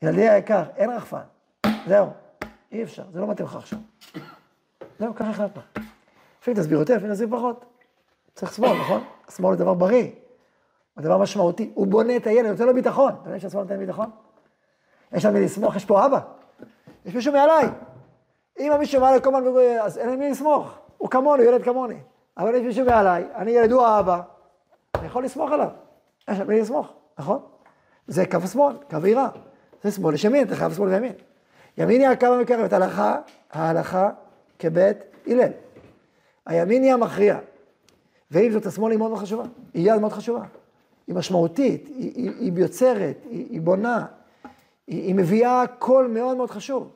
ילדי 0.03 0.29
היקר, 0.29 0.63
אין 0.77 0.91
רחפן. 0.91 1.21
זהו, 1.87 2.07
אי 2.73 2.83
אפשר, 2.83 3.03
זה 3.13 3.21
לא 3.21 3.27
מתאים 3.27 3.47
לך 3.47 3.57
עכשיו. 3.57 3.79
זהו, 4.99 5.15
ככה 5.15 5.31
החלטנו. 5.31 5.63
לפעמים 6.41 6.61
תסביר 6.61 6.79
יותר, 6.79 6.97
לפעמים 6.97 7.13
תסביר 7.15 7.29
פחות. 7.39 7.65
צריך 8.35 8.55
שמאל, 8.55 8.81
נכון? 8.81 9.05
השמאל 9.29 9.57
זה 9.57 9.65
דבר 9.65 9.75
בריא, 9.75 10.11
זה 10.97 11.03
דבר 11.03 11.19
משמעותי. 11.19 11.71
הוא 11.75 11.87
בונה 11.87 12.17
את 12.17 12.27
הילד, 12.27 12.51
נותן 12.51 12.67
לו 12.67 12.75
ביטחון. 12.75 13.13
אתה 13.23 13.29
יודע 13.29 13.41
שהשמאל 13.41 13.63
נותן 13.63 13.79
ביטחון? 13.79 14.11
יש 15.13 15.25
על 15.25 15.33
מי 15.33 15.41
לסמוך, 15.41 15.77
יש 15.77 15.85
פה 15.85 16.07
אבא. 16.07 16.21
יש 17.05 17.15
מישהו 17.15 17.33
מעליי. 17.33 17.69
אם 18.59 18.73
מישהו 18.79 19.01
מעליי 19.01 19.21
כל 19.23 19.35
הזמן, 19.35 19.51
אז 19.83 19.99
אין 19.99 20.19
מי 20.19 20.31
לסמוך. 20.31 20.79
הוא 20.99 21.11
כמוני, 21.11 21.43
ילד 21.43 21.63
כמוני. 21.63 21.99
אבל 22.37 22.55
יש 22.55 22.63
מישהו 22.63 22.87
מעליי, 22.87 23.25
אני 23.35 23.51
ילד, 23.51 23.73
הוא 23.73 23.83
האבא. 23.83 24.21
אני 24.95 25.07
יכול 25.07 25.25
לסמוך 25.25 25.53
עליו. 25.53 25.69
יש 26.31 26.41
על 26.41 26.47
מי 26.47 26.61
לסמוך, 26.61 26.93
נכון? 27.19 27.43
זה 28.07 28.27
קו 28.27 28.39
השמאל, 28.45 28.77
קו 28.91 28.97
העירה. 29.03 29.29
זה 29.85 29.91
שמאל, 29.91 30.15
יש 30.15 30.25
ימין, 30.25 30.47
אתה 30.47 30.57
חייב 30.57 30.75
שמאל 30.75 30.89
וימין. 30.89 31.13
ימין 31.79 32.01
היא 32.01 32.09
הקו 32.09 32.27
המקרבת, 32.27 32.73
הלכה, 32.73 33.17
ההלכה 33.53 34.11
כבית 34.59 34.97
הלל. 35.27 35.51
הימין 36.47 36.83
היא 36.83 36.93
המכריע. 36.93 37.39
ועם 38.31 38.53
זאת, 38.53 38.67
השמאל 38.67 38.91
היא 38.91 38.99
מאוד 38.99 39.11
מאוד 39.11 39.21
חשובה. 39.23 39.45
היא 39.75 39.93
יד 39.93 40.01
מאוד 40.01 40.13
חשובה. 40.13 40.45
היא 41.07 41.17
משמעותית, 41.17 41.87
היא, 41.87 42.13
היא, 42.15 42.31
היא 42.39 42.53
יוצרת, 42.57 43.17
היא, 43.31 43.47
היא 43.51 43.61
בונה, 43.61 44.07
היא, 44.87 45.03
היא 45.03 45.15
מביאה 45.15 45.65
קול 45.79 46.07
מאוד 46.07 46.37
מאוד 46.37 46.51
חשוב, 46.51 46.93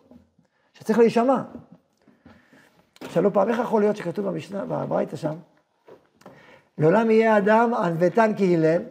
שצריך 0.72 0.98
להישמע. 0.98 1.42
שאלו 3.08 3.32
פעם, 3.32 3.48
איך 3.48 3.58
יכול 3.58 3.82
להיות 3.82 3.96
שכתוב 3.96 4.26
במשנה, 4.26 4.64
בברייתא 4.64 5.16
שם, 5.16 5.34
לעולם 6.78 7.10
יהיה 7.10 7.38
אדם 7.38 7.74
ענוותן 7.74 8.32
כהלל, 8.36 8.82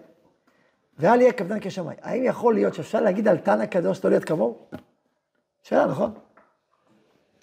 ואל 1.00 1.22
יהיה 1.22 1.34
קפדן 1.34 1.58
כשמיים. 1.62 1.98
האם 2.02 2.24
יכול 2.24 2.54
להיות 2.54 2.74
שאפשר 2.74 3.02
להגיד 3.02 3.28
על 3.28 3.38
תנא 3.38 3.66
קדוש 3.66 4.06
לא 4.06 4.10
להיות 4.10 4.26
כמוהו? 4.26 4.58
שאלה, 5.64 5.86
נכון? 5.86 6.14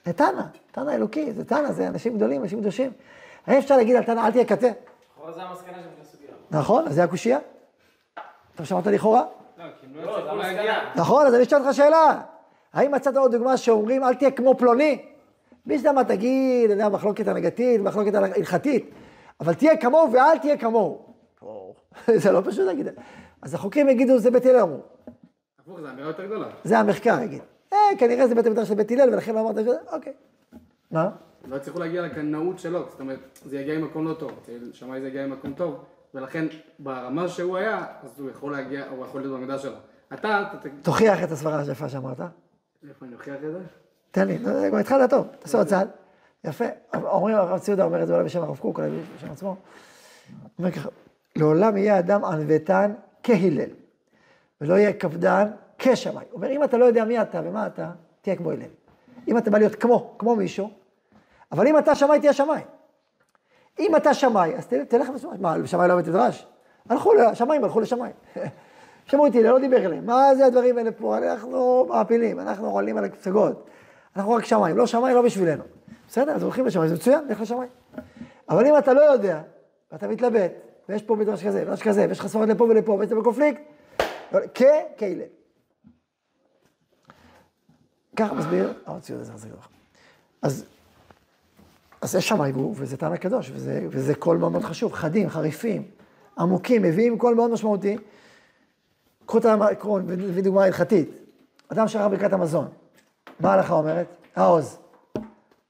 זה 0.05 0.13
תנא, 0.13 0.43
תנא 0.73 0.91
אלוקי, 0.91 1.33
זה 1.33 1.45
תנא, 1.45 1.73
זה 1.73 1.89
אנשים 1.89 2.17
גדולים, 2.17 2.43
אנשים 2.43 2.61
קדושים. 2.61 2.93
האם 3.47 3.59
אפשר 3.59 3.77
להגיד 3.77 3.97
על 3.97 4.03
תנא, 4.03 4.27
אל 4.27 4.31
תהיה 4.31 4.45
קטן? 4.45 4.73
לכאורה 5.13 5.33
זה 5.33 5.43
המסקנה 5.43 5.77
של 5.83 5.89
הסוגיה. 6.03 6.31
נכון, 6.51 6.91
זה 6.91 7.05
הקושייה. 7.05 7.39
אתה 8.55 8.65
שמעת 8.65 8.87
לכאורה? 8.87 9.25
לא, 9.95 10.27
לא 10.27 10.39
להגיע. 10.39 10.75
נכון, 10.97 11.27
אז 11.27 11.35
אני 11.35 11.43
אשאל 11.43 11.59
אותך 11.59 11.75
שאלה. 11.75 12.21
האם 12.73 12.95
מצאת 12.95 13.17
עוד 13.17 13.33
דוגמה 13.33 13.57
שאומרים, 13.57 14.05
אל 14.05 14.15
תהיה 14.15 14.31
כמו 14.31 14.55
פלוני? 14.59 15.05
מי 15.67 15.75
יודע 15.75 15.93
מה 15.93 16.05
תגיד, 16.05 16.71
אני 16.71 16.83
יודע, 16.83 16.89
מחלוקת 16.89 17.29
הנהגתית, 17.29 17.81
מחלוקת 17.81 18.15
ההלכתית, 18.15 18.91
אבל 19.41 19.55
תהיה 19.55 19.77
כמוהו 19.77 20.13
ואל 20.13 20.39
תהיה 20.39 20.57
כמוהו. 20.57 21.05
זה 22.23 22.33
לא 22.33 22.43
פשוט 22.45 22.67
להגיד. 22.67 22.89
אז 23.43 23.55
החוקרים 23.55 23.89
יגידו, 23.89 24.19
זה 24.19 24.31
בית 24.31 24.47
הלל 24.47 24.61
אמרו. 24.61 24.81
הפוך, 25.59 25.81
זה 25.81 25.91
אמירה 25.91 26.09
יותר 26.09 26.27
גדולה. 26.27 26.47
זה 26.65 26.79
המחקר 26.79 27.23
יגיד. 27.23 27.43
אה, 27.73 27.79
כנראה 27.99 28.29
זה 28.29 28.35
בית 28.35 28.47
המדרש 28.47 28.69
של 28.69 28.75
בית 28.75 28.91
הלל, 28.91 29.15
ולכן 29.15 29.35
לא 29.35 29.41
אמרת 29.41 29.67
אוקיי. 29.93 30.13
מה? 30.91 31.11
לא 31.49 31.57
יצליחו 31.57 31.79
להגיע 31.79 32.03
לקנאות 32.03 32.59
שלו, 32.59 32.87
זאת 32.91 33.01
אומרת, 33.01 33.39
זה 33.45 33.61
יגיע 33.61 33.79
ממקום 33.79 34.09
לא 34.09 34.15
טוב, 34.15 34.33
שמאי 34.73 35.01
זה 35.01 35.09
יגיע 35.09 35.27
ממקום 35.27 35.53
טוב, 35.53 35.85
ולכן 36.15 36.47
ברמה 36.79 37.29
שהוא 37.29 37.57
היה, 37.57 37.87
אז 38.03 38.21
הוא 38.21 38.31
יכול 38.31 38.53
להגיע, 38.53 38.85
הוא 38.91 39.05
יכול 39.07 39.21
להיות 39.21 39.37
במידה 39.37 39.59
שלו. 39.59 39.77
אתה, 40.15 40.45
תוכיח 40.83 41.25
את 41.25 41.31
הסברה 41.31 41.61
היפה 41.61 41.89
שאמרת. 41.89 42.21
איפה 42.89 43.07
אני 43.07 43.15
אוכיח 43.15 43.35
את 43.35 43.53
זה? 43.53 43.61
תן 44.11 44.27
לי, 44.27 44.39
לא, 44.39 44.69
כבר 44.69 44.79
התחלת 44.79 45.11
טוב, 45.11 45.27
תעשה 45.39 45.59
עוד 45.59 45.67
צעד. 45.67 45.89
יפה. 46.45 46.65
אומרים, 46.95 47.37
הרב 47.37 47.59
ציודה 47.59 47.85
אומר 47.85 48.03
את 48.03 48.07
זה 48.07 48.15
אולי 48.15 48.25
בשם 48.25 48.43
הרב 48.43 48.59
קוק, 48.59 48.79
אולי 48.79 48.91
בשם 49.17 49.31
עצמו. 49.31 49.57
אומר 50.59 50.71
ככה, 50.71 50.89
לעולם 51.37 51.77
יהיה 51.77 51.99
אדם 51.99 52.25
ענוותן 52.25 52.93
כהלל, 53.23 53.71
ולא 54.61 54.75
יהיה 54.75 54.93
קפדן 54.93 55.49
כשמאי. 55.79 56.25
אומר, 56.33 56.51
אם 56.51 56.65
אתה 56.65 56.77
לא 56.77 56.85
יודע 56.85 57.05
מי 57.05 57.23
אתה 57.23 57.41
ומה 57.45 57.67
אתה, 57.67 57.91
תהיה 58.23 58.37
כמו 58.37 58.51
הלל. 58.51 58.63
אם 59.29 59.39
אתה 59.39 59.51
בא 59.51 59.59
להיות 59.59 59.75
כמו, 59.75 60.15
כמו 60.19 60.37
מישהו, 60.37 60.71
אבל 61.53 61.67
אם 61.67 61.79
אתה 61.79 61.95
שמאי, 61.95 62.21
תהיה 62.21 62.33
שמאי. 62.33 62.61
אם 63.79 63.97
אתה 63.97 64.15
שמאי, 64.15 64.57
אז 64.57 64.67
תלך- 64.67 65.11
לשמאי. 65.15 65.39
מה, 65.41 65.57
שמאי 65.67 65.89
לא 65.89 65.97
בית 65.97 66.09
מדרש? 66.09 66.47
הלכו, 66.89 67.13
השמאים 67.21 67.65
הלכו 67.65 67.81
לשמאי. 67.81 68.11
שמעו 69.07 69.27
אותי, 69.27 69.43
לא 69.43 69.59
דיבר 69.59 69.77
אליהם. 69.87 70.07
מה 70.07 70.35
זה 70.35 70.47
הדברים 70.47 70.79
האלה 70.79 70.93
פה? 70.93 71.19
אנחנו 71.19 71.87
מעפילים, 71.89 72.41
אנחנו 72.41 72.71
עולים 72.71 72.97
על 72.97 73.05
הפסגות. 73.05 73.67
אנחנו 74.17 74.33
רק 74.33 74.45
שמיים, 74.45 74.77
לא 74.77 74.87
שמיים, 74.87 75.17
לא 75.17 75.23
בשבילנו. 75.23 75.63
בסדר, 76.09 76.33
אז 76.33 76.43
הולכים 76.43 76.67
לשמיים, 76.67 76.89
זה 76.89 76.95
מצוין, 76.95 77.25
לך 77.29 77.41
לשמיים. 77.41 77.71
אבל 78.49 78.67
אם 78.67 78.79
אתה 78.79 78.93
לא 78.93 79.01
יודע, 79.01 79.41
ואתה 79.93 80.09
מתלבט, 80.09 80.53
ויש 80.89 81.03
פה 81.03 81.17
מדרש 81.17 81.45
כזה, 81.47 81.63
מדרש 81.63 81.83
כזה, 81.83 82.07
ויש 82.09 82.21
לך 82.21 82.27
ספרד 82.27 82.49
לפה 82.49 82.65
ולפה, 82.65 82.93
ואתה 82.93 83.15
בקונפליקט, 83.15 83.61
לא, 84.33 84.41
כ, 84.55 84.63
כאלה. 84.97 85.25
ככה 88.17 88.35
מסביר, 88.35 88.73
הרב 88.87 89.01
ציון 89.01 89.21
עזר 89.21 89.37
זגרח. 89.37 89.69
אז, 90.43 90.65
אז 92.03 92.15
יש 92.15 92.29
שמאי 92.29 92.53
והוא, 92.53 92.75
וזה 92.79 92.97
טעם 92.97 93.13
הקדוש, 93.13 93.51
וזה, 93.55 93.87
וזה 93.91 94.15
קול 94.15 94.37
מאוד 94.37 94.53
מאוד 94.53 94.65
חשוב, 94.65 94.93
חדים, 94.93 95.29
חריפים, 95.29 95.83
עמוקים, 96.39 96.83
מביאים 96.83 97.19
קול 97.19 97.35
מאוד 97.35 97.51
משמעותי. 97.51 97.97
קחו 99.27 99.39
את 99.39 99.45
העקרון, 99.45 100.11
נביא 100.11 100.43
דוגמה 100.43 100.65
הלכתית. 100.65 101.11
אדם 101.69 101.89
שכח 101.89 102.07
ברכת 102.11 102.33
המזון, 102.33 102.69
מה 103.41 103.51
ההלכה 103.51 103.75
אומרת? 103.75 104.07
העוז. 104.37 104.79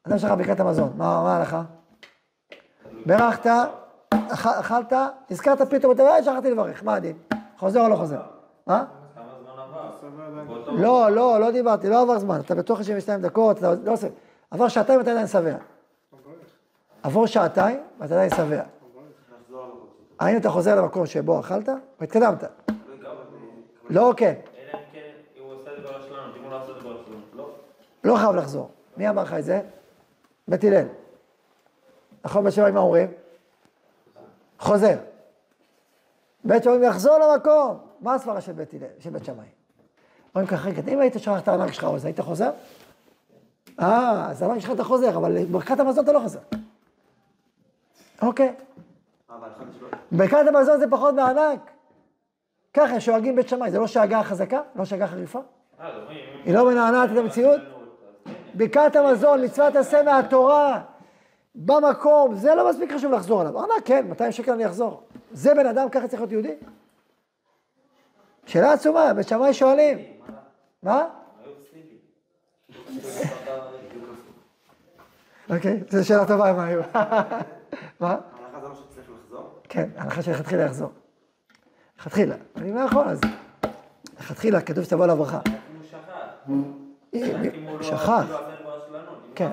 אדם 0.03 0.18
שכח 0.18 0.33
ברכת 0.33 0.61
המזון, 0.61 0.92
מה 0.96 1.07
ההלכה? 1.07 1.62
ברכת, 3.07 3.46
אכלת, 4.14 4.92
נזכרת 5.31 5.62
פתאום, 5.62 5.92
אתה 5.92 6.03
יודע, 6.03 6.23
שכחתי 6.23 6.51
לברך, 6.51 6.85
מה 6.85 6.94
הדין? 6.94 7.16
חוזר 7.59 7.81
או 7.81 7.88
לא 7.88 7.96
חוזר? 7.96 8.20
מה? 8.66 8.85
לא, 10.66 11.11
לא, 11.11 11.40
לא 11.40 11.51
דיברתי, 11.51 11.88
לא 11.88 12.03
עבר 12.03 12.18
זמן, 12.18 12.40
אתה 12.40 12.55
בתוך 12.55 12.81
92 12.81 13.20
דקות, 13.20 13.59
אתה 13.59 13.75
לא 13.85 13.92
עושה, 13.92 14.09
עבר 14.51 14.68
שעתיים 14.68 14.99
ואתה 14.99 15.11
עדיין 15.11 15.27
שבע. 15.27 15.57
עבור 17.03 17.27
שעתיים 17.27 17.81
ואתה 17.99 18.14
עדיין 18.14 18.31
שבע. 18.31 18.62
האם 20.20 20.37
אתה 20.37 20.51
חוזר 20.51 20.75
למקום 20.75 21.07
שבו 21.07 21.40
אכלת, 21.40 21.68
או 21.68 21.75
התקדמת? 22.01 22.44
לא, 23.90 24.12
כן. 24.16 24.35
לא 28.05 28.16
חייב 28.16 28.35
לחזור. 28.35 28.70
מי 28.96 29.09
אמר 29.09 29.23
לך 29.23 29.35
את 29.35 29.44
זה? 29.44 29.61
בית 30.49 30.64
הלל. 30.64 30.87
נכון, 32.25 32.51
שמאי 32.51 32.70
מה 32.70 32.81
אומרים? 32.81 33.09
חוזר. 34.61 34.96
בית 36.44 36.64
שמאי 36.64 36.87
יחזור 36.87 37.18
למקום. 37.18 37.79
מה 38.01 38.14
הסברה 38.14 38.40
של 38.40 38.53
בית 38.53 38.75
הלל, 38.75 38.87
של 38.99 39.11
בית 39.11 39.25
שמאי? 39.25 39.46
אומרים 40.35 40.51
ככה, 40.51 40.68
רגע, 40.68 40.83
אם 40.92 41.01
היית 41.01 41.14
שוכח 41.18 41.38
את 41.38 41.49
הארנק 41.49 41.73
שלך 41.73 41.85
עוז, 41.85 42.05
היית 42.05 42.20
חוזר? 42.20 42.51
אה, 43.81 44.27
אז 44.31 44.42
הארנק 44.42 44.61
שלך 44.61 44.70
אתה 44.70 44.85
חוזר, 44.85 45.16
אבל 45.16 45.44
ברכת 45.44 45.81
המזון 45.81 46.05
אתה 46.05 46.12
לא 46.12 46.20
חוזר. 46.20 46.38
אוקיי. 48.23 48.55
ברכת 50.12 50.44
המזון 50.49 50.79
זה 50.79 50.90
פחות 50.90 51.14
מהענק. 51.14 51.70
ככה 52.75 53.01
שואגים 53.01 53.37
בית 53.37 53.49
שמאי, 53.49 53.70
זה 53.70 53.79
לא 53.79 53.87
שאגה 53.87 54.23
חזקה? 54.23 54.61
לא 54.77 54.85
שאגה 54.85 55.07
חריפה? 55.07 55.38
אה, 55.81 55.87
אז 55.87 56.03
היא 56.44 56.55
לא 56.55 56.66
מנענעת 56.66 57.12
את 57.12 57.16
המציאות? 57.16 57.61
ברכת 58.55 58.96
המזון, 58.96 59.44
מצוות 59.44 59.77
עשה 59.77 60.03
מהתורה, 60.03 60.81
במקום, 61.55 62.35
זה 62.35 62.55
לא 62.55 62.71
מספיק 62.71 62.93
חשוב 62.93 63.13
לחזור 63.13 63.41
עליו. 63.41 63.59
ארנק, 63.59 63.85
כן, 63.85 64.07
200 64.09 64.33
שקל 64.33 64.53
אני 64.53 64.67
אחזור. 64.67 65.03
זה 65.33 65.55
בן 65.55 65.67
אדם, 65.67 65.89
ככה 65.89 66.09
צריך 66.09 66.23
להיות 66.23 66.33
יהודי? 66.33 66.55
שאלה 68.47 68.73
עצומה, 68.73 69.15
בית 69.15 69.29
שמאי 69.29 69.55
שואלים. 69.55 69.99
מה? 70.83 71.07
אוקיי, 75.51 75.81
זו 75.89 76.07
שאלה 76.07 76.27
טובה, 76.27 76.53
מה 76.57 76.65
היו? 76.65 76.81
מה? 76.93 76.99
ההלכה 78.01 78.61
זה 78.61 78.69
מה 78.69 78.75
שצריך 78.75 79.11
לחזור? 79.11 79.49
כן, 79.69 79.89
ההנחה 79.97 80.23
שלכתחילה 80.23 80.63
יחזור. 80.63 80.91
לכתחילה. 81.99 82.35
אני 82.57 82.73
לא 82.75 82.81
יכול, 82.81 83.05
אז... 83.05 83.21
לכתחילה, 84.21 84.61
כתוב 84.61 84.85
שתבוא 84.85 85.05
על 85.05 85.11
הברכה. 85.11 85.41
אם 85.47 85.53
הוא 85.77 85.85
שכח. 85.85 86.01
אם 87.15 87.67
הוא 87.69 87.77
לא 87.79 87.83
שכח. 87.83 87.99
ברשלנות. 87.99 89.23
אם 89.29 89.35
כן. 89.35 89.51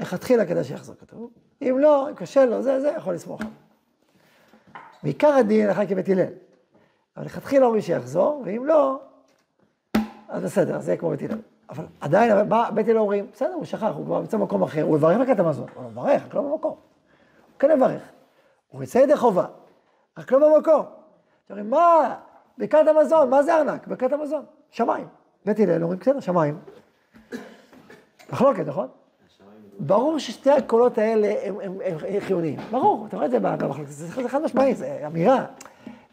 לכתחילה 0.00 0.46
כדאי 0.46 0.64
שיחזור 0.64 0.94
כתוב. 1.00 1.30
אם 1.62 1.78
לא, 1.78 2.08
אם 2.08 2.14
קשה 2.14 2.44
לו, 2.44 2.62
זה, 2.62 2.80
זה 2.80 2.88
יכול 2.96 3.14
לסמוך. 3.14 3.40
בעיקר 5.02 5.28
הדין 5.28 5.68
הלכה 5.68 5.86
כבית 5.86 6.08
הלל. 6.08 6.32
אבל 7.16 7.26
לכתחילה 7.26 7.66
אומרים 7.66 7.82
שיחזור, 7.82 8.42
ואם 8.44 8.66
לא, 8.66 9.00
אז 10.28 10.42
בסדר, 10.42 10.80
זה 10.80 10.90
יהיה 10.90 11.00
כמו 11.00 11.10
בית 11.10 11.22
הלל. 11.22 11.38
אבל 11.70 11.84
עדיין, 12.00 12.48
מה 12.48 12.70
בית 12.70 12.88
הלל 12.88 12.98
אומרים? 12.98 13.26
בסדר, 13.32 13.52
הוא 13.52 13.64
שכח, 13.64 13.90
הוא 13.94 14.04
כבר 14.04 14.20
נמצא 14.20 14.36
במקום 14.36 14.62
אחר, 14.62 14.82
הוא 14.82 14.96
יברך 14.96 15.18
ברכת 15.18 15.38
המזון. 15.40 15.66
הוא 15.74 15.84
לא 15.84 15.90
מברך, 15.90 16.22
רק 16.24 16.34
לא 16.34 16.42
במקום. 16.42 16.70
הוא 16.70 17.58
כן 17.58 17.70
יברך. 17.70 18.02
הוא 18.68 18.82
יצא 18.82 18.98
ידי 18.98 19.16
חובה, 19.16 19.46
רק 20.18 20.32
לא 20.32 20.56
במקום. 20.56 20.86
אומרים, 21.50 21.70
מה? 21.70 22.16
ברכת 22.58 22.78
המזון, 22.88 23.30
מה 23.30 23.42
זה 23.42 23.56
ארנק? 23.56 23.86
ברכת 23.86 24.12
המזון, 24.12 24.44
שמיים. 24.70 25.06
בית 25.44 25.60
הלל 25.60 25.82
אומרים, 25.82 25.98
בסדר, 25.98 26.20
שמיים. 26.20 26.58
מחלוקת, 28.32 28.66
נכון? 28.66 28.88
ברור 29.80 30.18
ששתי 30.18 30.50
הקולות 30.50 30.98
האלה 30.98 31.34
הם, 31.42 31.54
הם, 31.62 31.72
הם, 31.84 31.96
הם 32.08 32.20
חיוניים. 32.20 32.58
ברור, 32.70 33.06
אתה 33.06 33.16
רואה 33.16 33.26
את 33.26 33.30
זה 33.30 33.40
במחלוקת, 33.40 33.88
זה, 33.88 34.06
זה 34.06 34.28
חד 34.28 34.42
משמעי, 34.42 34.74
זה 34.74 35.02
אמירה. 35.06 35.44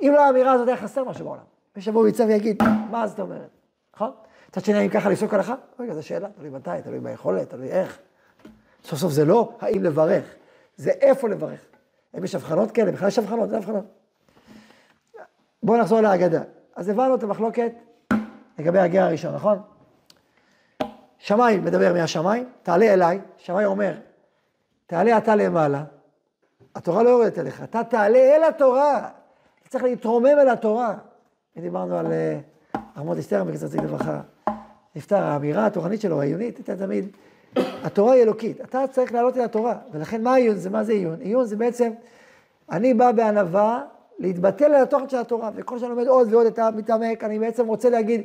אם 0.01 0.11
לא 0.15 0.25
האמירה 0.25 0.51
הזאת, 0.51 0.67
היה 0.67 0.77
חסר 0.77 1.03
משהו 1.03 1.25
בעולם. 1.25 1.41
מישהו 1.75 2.03
ויצא 2.03 2.23
ויגיד, 2.23 2.63
מה 2.91 3.07
זאת 3.07 3.19
אומרת? 3.19 3.49
נכון? 3.95 4.11
מצד 4.49 4.65
שני, 4.65 4.77
האם 4.77 4.89
ככה 4.89 5.09
לפסוק 5.09 5.33
הלכה? 5.33 5.55
רגע, 5.79 5.93
זו 5.93 6.03
שאלה, 6.03 6.27
תלוי 6.37 6.49
מתי, 6.49 6.69
תלוי 6.83 6.99
ביכולת, 6.99 7.49
תלוי 7.49 7.67
איך. 7.67 7.99
סוף 8.83 8.99
סוף 8.99 9.11
זה 9.11 9.25
לא 9.25 9.51
האם 9.61 9.83
לברך, 9.83 10.35
זה 10.77 10.91
איפה 10.91 11.29
לברך. 11.29 11.59
האם 12.13 12.23
יש 12.23 12.35
הבחנות 12.35 12.71
כאלה? 12.71 12.91
בכלל 12.91 13.07
יש 13.07 13.19
הבחנות, 13.19 13.49
זה 13.49 13.57
הבחנות. 13.57 13.85
בואו 15.63 15.81
נחזור 15.81 16.01
להגדה. 16.01 16.41
אז 16.75 16.89
הבנו 16.89 17.15
את 17.15 17.23
המחלוקת 17.23 17.71
לגבי 18.59 18.79
הגר 18.79 19.03
הראשון, 19.03 19.35
נכון? 19.35 19.59
שמאי 21.27 21.57
מדבר 21.57 21.93
מהשמיים, 21.93 22.45
תעלה 22.63 22.93
אליי, 22.93 23.19
שמאי 23.37 23.65
אומר, 23.65 23.93
תעלה 24.85 25.17
אתה 25.17 25.35
למעלה, 25.35 25.83
התורה 26.75 27.03
לא 27.03 27.09
יורדת 27.09 27.39
אליך, 27.39 27.63
אתה 27.63 27.83
תעלה 27.83 28.17
אל 28.17 28.43
התורה, 28.43 29.09
אתה 29.61 29.69
צריך 29.69 29.83
להתרומם 29.83 30.25
אל 30.25 30.49
התורה. 30.49 30.93
דיברנו 31.57 31.97
על 31.97 32.11
אה, 32.11 32.39
ארמות 32.97 33.17
אסתר, 33.17 33.43
בקצת 33.43 33.73
לברכה, 33.73 34.21
נפטר, 34.95 35.23
האמירה 35.23 35.65
התורנית 35.65 36.01
שלו, 36.01 36.21
העיונית, 36.21 36.57
הייתה 36.57 36.75
תמיד, 36.75 37.07
התורה 37.55 38.13
היא 38.13 38.23
אלוקית, 38.23 38.61
אתה 38.61 38.87
צריך 38.91 39.13
לעלות 39.13 39.37
אל 39.37 39.41
התורה, 39.41 39.75
ולכן 39.91 40.23
מה 40.23 40.35
עיון 40.35 40.55
זה? 40.55 40.69
מה 40.69 40.83
זה 40.83 40.91
עיון? 40.91 41.21
עיון 41.21 41.45
זה 41.45 41.55
בעצם, 41.55 41.91
אני 42.71 42.93
בא 42.93 43.11
בענווה 43.11 43.83
להתבטל 44.19 44.65
על 44.65 44.83
התוכן 44.83 45.09
של 45.09 45.17
התורה, 45.17 45.51
וכל 45.55 45.79
שאני 45.79 45.89
לומד 45.89 46.07
עוד 46.07 46.33
ועוד 46.33 46.45
את 46.45 46.59
המתעמק, 46.59 47.23
אני 47.23 47.39
בעצם 47.39 47.67
רוצה 47.67 47.89
להגיד, 47.89 48.21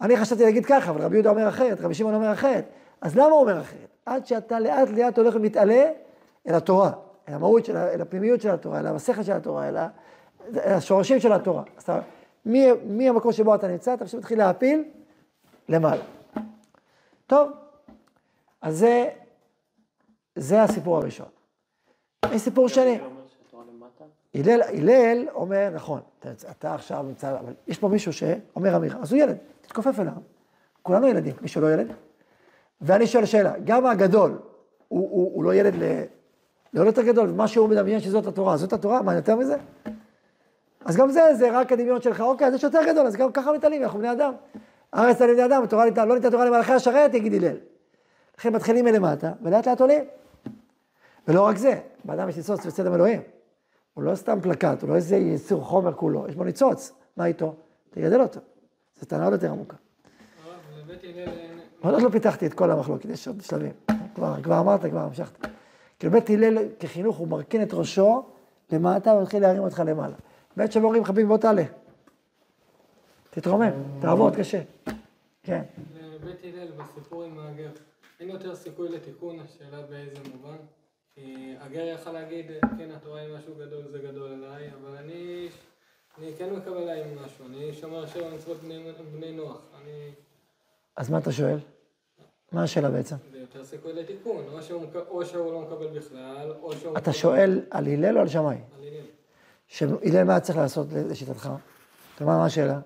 אני 0.00 0.16
חשבתי 0.16 0.44
להגיד 0.44 0.66
ככה, 0.66 0.90
אבל 0.90 1.02
רבי 1.02 1.16
יהודה 1.16 1.30
אומר 1.30 1.48
אחרת, 1.48 1.80
רבי 1.80 1.94
שמעון 1.94 2.14
אומר 2.14 2.32
אחרת. 2.32 2.64
אז 3.00 3.16
למה 3.16 3.26
הוא 3.26 3.40
אומר 3.40 3.60
אחרת? 3.60 3.88
עד 4.06 4.26
שאתה 4.26 4.60
לאט 4.60 4.88
לאט 4.88 5.18
הולך 5.18 5.34
ומתעלה 5.34 5.90
אל 6.48 6.54
התורה, 6.54 6.92
אל 7.28 7.34
המהות 7.34 7.64
של, 7.64 7.76
אל 7.76 8.00
הפנימיות 8.00 8.40
של 8.40 8.50
התורה, 8.50 8.80
אל 8.80 8.86
המסכת 8.86 9.24
של 9.24 9.32
התורה, 9.32 9.68
אל, 9.68 9.76
ה, 9.76 9.88
אל 10.56 10.72
השורשים 10.72 11.20
של 11.20 11.32
התורה. 11.32 11.62
אז 11.76 11.82
אתה, 11.82 12.00
מי, 12.46 12.66
מי 12.86 13.08
המקום 13.08 13.32
שבו 13.32 13.54
אתה 13.54 13.68
נמצא, 13.68 13.94
אתה 13.94 14.04
פשוט 14.04 14.18
מתחיל 14.18 14.38
להפיל 14.38 14.84
למעלה. 15.68 16.02
טוב, 17.26 17.50
אז 18.62 18.78
זה, 18.78 19.10
זה 20.36 20.62
הסיפור 20.62 20.96
הראשון. 20.96 21.26
יש 22.32 22.42
סיפור 22.42 22.68
שני. 22.68 22.98
הלל, 24.34 24.62
הלל 24.62 25.26
אומר, 25.34 25.70
נכון, 25.74 26.00
אתה, 26.18 26.28
אתה 26.50 26.74
עכשיו 26.74 27.02
נמצא, 27.02 27.30
אבל 27.40 27.52
יש 27.66 27.78
פה 27.78 27.88
מישהו 27.88 28.12
שאומר 28.12 28.76
אמירה, 28.76 29.00
אז 29.00 29.12
הוא 29.12 29.20
ילד, 29.20 29.36
תתכופף 29.60 30.00
אליו. 30.00 30.12
כולנו 30.82 31.08
ילדים, 31.08 31.34
מישהו 31.40 31.60
לא 31.60 31.72
ילד. 31.72 31.92
ואני 32.80 33.06
שואל 33.06 33.24
שאלה, 33.24 33.52
גם 33.64 33.86
הגדול, 33.86 34.38
הוא, 34.88 35.08
הוא, 35.10 35.30
הוא 35.34 35.44
לא 35.44 35.54
ילד 35.54 35.74
ל... 35.74 36.02
לא 36.74 36.84
יותר 36.86 37.02
גדול, 37.02 37.30
מה 37.30 37.48
שהוא 37.48 37.68
מדמיין 37.68 38.00
שזאת 38.00 38.26
התורה, 38.26 38.56
זאת 38.56 38.72
התורה, 38.72 39.02
מה 39.02 39.14
יותר 39.14 39.36
מזה? 39.36 39.56
אז 40.84 40.96
גם 40.96 41.10
זה, 41.10 41.34
זה 41.34 41.58
רק 41.58 41.72
הדמיון 41.72 42.02
שלך, 42.02 42.20
אוקיי, 42.20 42.46
אז 42.46 42.54
יש 42.54 42.62
יותר 42.62 42.80
גדול, 42.86 43.06
אז 43.06 43.16
גם 43.16 43.32
ככה 43.32 43.52
מתעלים, 43.52 43.82
אנחנו 43.82 43.98
בני 43.98 44.12
אדם. 44.12 44.32
הארץ 44.92 45.22
על 45.22 45.30
ידי 45.30 45.44
אדם, 45.44 45.62
התורה 45.62 45.84
ניתנה, 45.84 46.04
לא 46.04 46.14
ניתנה 46.14 46.30
תורה 46.30 46.44
למלאכי 46.44 46.72
השרת, 46.72 47.14
יגיד 47.14 47.34
הלל. 47.34 47.56
לכן 48.38 48.52
מתחילים 48.52 48.84
מלמטה, 48.84 49.32
ולאט 49.42 49.68
לאט 49.68 49.80
עולים. 49.80 50.04
ולא 51.28 51.40
רק 51.40 51.56
זה, 51.56 51.80
באדם 52.04 52.28
יש 52.28 52.36
ניצוץ 52.36 52.66
וצלם 52.66 52.94
אלוהים. 52.94 53.20
הוא 53.94 54.04
לא 54.04 54.14
סתם 54.14 54.40
פלקט, 54.40 54.82
הוא 54.82 54.90
לא 54.90 54.94
איזה 54.94 55.16
יצור 55.16 55.64
חומר 55.64 55.92
כולו, 55.92 56.28
יש 56.28 56.34
בו 56.34 56.44
ניצוץ. 56.44 56.92
מה 57.16 57.26
איתו? 57.26 57.54
תגדל 57.90 58.20
אותו. 58.20 58.40
זו 59.00 59.06
טענה 59.06 59.24
עוד 59.24 59.32
יותר 59.32 59.50
עמוקה. 59.50 59.76
עוד 61.80 62.02
לא 62.02 62.08
פיתחתי 62.08 62.46
את 62.46 62.54
כל 62.54 62.70
המחלוקת, 62.70 63.04
יש 63.04 63.28
עוד 63.28 63.40
שלבים. 63.40 63.72
כבר, 64.14 64.60
אמרת, 64.60 64.80
כבר 64.86 65.00
המשכת. 65.00 65.46
כאילו 65.98 66.12
בית 66.12 66.30
הלל 66.30 66.58
כחינוך 66.80 67.16
הוא 67.16 67.28
מרכין 67.28 67.62
את 67.62 67.68
ראשו 67.72 68.26
למטה 68.72 69.14
ומתחיל 69.14 69.42
להרים 69.42 69.62
אותך 69.62 69.82
למעלה. 69.86 70.14
בית 70.56 70.72
שבו 70.72 70.84
אומרים 70.84 71.04
חביבי 71.04 71.28
בוא 71.28 71.38
תעלה. 71.38 71.64
תתרומם, 73.30 73.70
תעבוד 74.00 74.36
קשה. 74.36 74.62
כן. 75.42 75.62
בבית 76.20 76.40
הלל, 76.44 76.68
בסיפור 76.76 77.22
עם 77.22 77.38
הגר, 77.38 77.70
אין 78.20 78.30
יותר 78.30 78.54
סיכוי 78.54 78.88
לתיקון, 78.88 79.36
השאלה 79.40 79.82
באיזה 79.82 80.20
מובן. 80.34 80.56
כי 81.14 81.54
הגר 81.60 81.80
יכל 81.86 82.12
להגיד, 82.12 82.46
כן, 82.78 82.90
התורה 82.96 83.20
היא 83.20 83.34
משהו 83.38 83.54
גדול, 83.54 83.82
זה 83.92 83.98
גדול 83.98 84.32
עליי, 84.32 84.70
אבל 84.80 84.96
אני, 84.96 85.48
אני 86.18 86.32
כן 86.38 86.52
מקבל 86.52 86.76
עליי 86.76 87.02
משהו, 87.24 87.44
אני 87.46 87.72
שומר 87.74 88.06
שבע 88.06 88.30
מצוות 88.34 88.56
בני, 88.60 88.92
בני 89.16 89.32
נוח, 89.32 89.58
אני, 89.82 90.10
אז 90.96 91.10
מה 91.10 91.18
אתה 91.18 91.32
שואל? 91.32 91.56
מה 92.52 92.62
השאלה 92.62 92.90
בעצם? 92.90 93.16
זה 93.32 93.38
יותר 93.38 93.64
סיכוי 93.64 93.92
לתיקון, 93.92 94.44
או 94.52 94.62
שהוא, 94.62 94.82
או 95.08 95.26
שהוא 95.26 95.52
לא 95.52 95.60
מקבל 95.60 95.86
בכלל, 95.98 96.52
או 96.62 96.72
שהוא... 96.72 96.92
אתה 96.92 97.00
מקבל- 97.00 97.12
שואל 97.12 97.60
על 97.70 97.86
הלל 97.86 98.16
או 98.16 98.20
על 98.22 98.28
שמאי? 98.28 98.56
על 98.56 98.60
הלל. 98.82 99.04
שהלל 99.66 100.24
מה 100.24 100.40
צריך 100.40 100.58
לעשות 100.58 100.86
לשיטתך? 101.10 101.48
אתה 102.16 102.24
אומר, 102.24 102.36
מה 102.38 102.44
השאלה? 102.46 102.80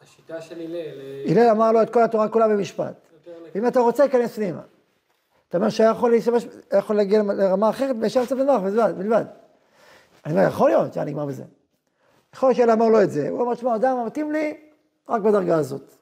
השיטה 0.00 0.40
של 0.42 0.60
הלל, 0.60 0.76
אה, 0.76 1.24
הלל 1.30 1.50
אמר 1.50 1.72
לו 1.72 1.82
את 1.82 1.90
כל 1.92 2.02
התורה 2.02 2.28
כולה 2.28 2.48
במשפט. 2.48 2.94
ואם 3.54 3.66
אתה 3.66 3.80
רוצה, 3.80 4.08
כנס 4.08 4.34
פנימה. 4.36 4.62
אתה 5.54 5.58
אומר 5.58 5.70
שהיה 5.70 5.90
יכול 5.90 6.10
להשתמש, 6.10 6.46
היה 6.70 6.78
יכול 6.78 6.96
להגיע 6.96 7.22
לרמה 7.22 7.70
אחרת 7.70 7.96
וישר 8.00 8.24
קצת 8.24 8.36
בנוח 8.36 8.62
בלבד, 8.62 8.94
בלבד. 8.98 9.24
אני 10.26 10.34
אומר, 10.34 10.46
יכול 10.46 10.70
להיות 10.70 10.92
שהיה 10.92 11.06
נגמר 11.06 11.26
בזה. 11.26 11.42
יכול 12.34 12.48
להיות 12.48 12.56
שאלה 12.56 12.72
אמר 12.72 12.88
לו 12.88 13.02
את 13.02 13.10
זה, 13.10 13.28
הוא 13.28 13.42
אמר, 13.42 13.54
תשמע, 13.54 13.76
אדם 13.76 14.06
מתאים 14.06 14.32
לי 14.32 14.56
רק 15.08 15.22
בדרגה 15.22 15.56
הזאת. 15.56 15.94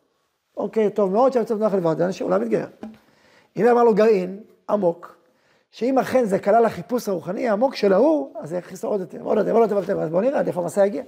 אוקיי, 0.57 0.91
טוב 0.91 1.13
מאוד 1.13 1.33
שהיה 1.33 1.45
קצת 1.45 1.55
בנוח 1.55 1.75
לבד, 1.75 2.03
אנשים 2.03 2.27
אולי 2.27 2.39
מתגייר. 2.39 2.67
הנה 3.57 3.71
אמר 3.71 3.85
לו 3.85 3.95
גרעין 3.95 4.41
עמוק, 4.71 5.17
שאם 5.71 5.99
אכן 5.99 6.25
זה 6.25 6.39
כלל 6.39 6.65
החיפוש 6.65 7.09
הרוחני 7.09 7.49
העמוק 7.49 7.75
של 7.75 7.93
ההוא, 7.93 8.35
אז 8.41 8.49
זה 8.49 8.57
יכניס 8.57 8.85
עוד 8.85 9.01
יותר, 9.01 9.21
עוד 9.23 9.39
יותר, 9.39 9.53
עוד 9.53 9.63
יותר, 9.63 9.75
עוד 9.75 9.89
יותר, 9.89 10.03
אז 10.03 10.11
בואו 10.11 10.21
נראה 10.21 10.39
עד 10.39 10.47
איפה 10.47 10.61
המסע 10.61 10.87
יגיע. 10.87 11.03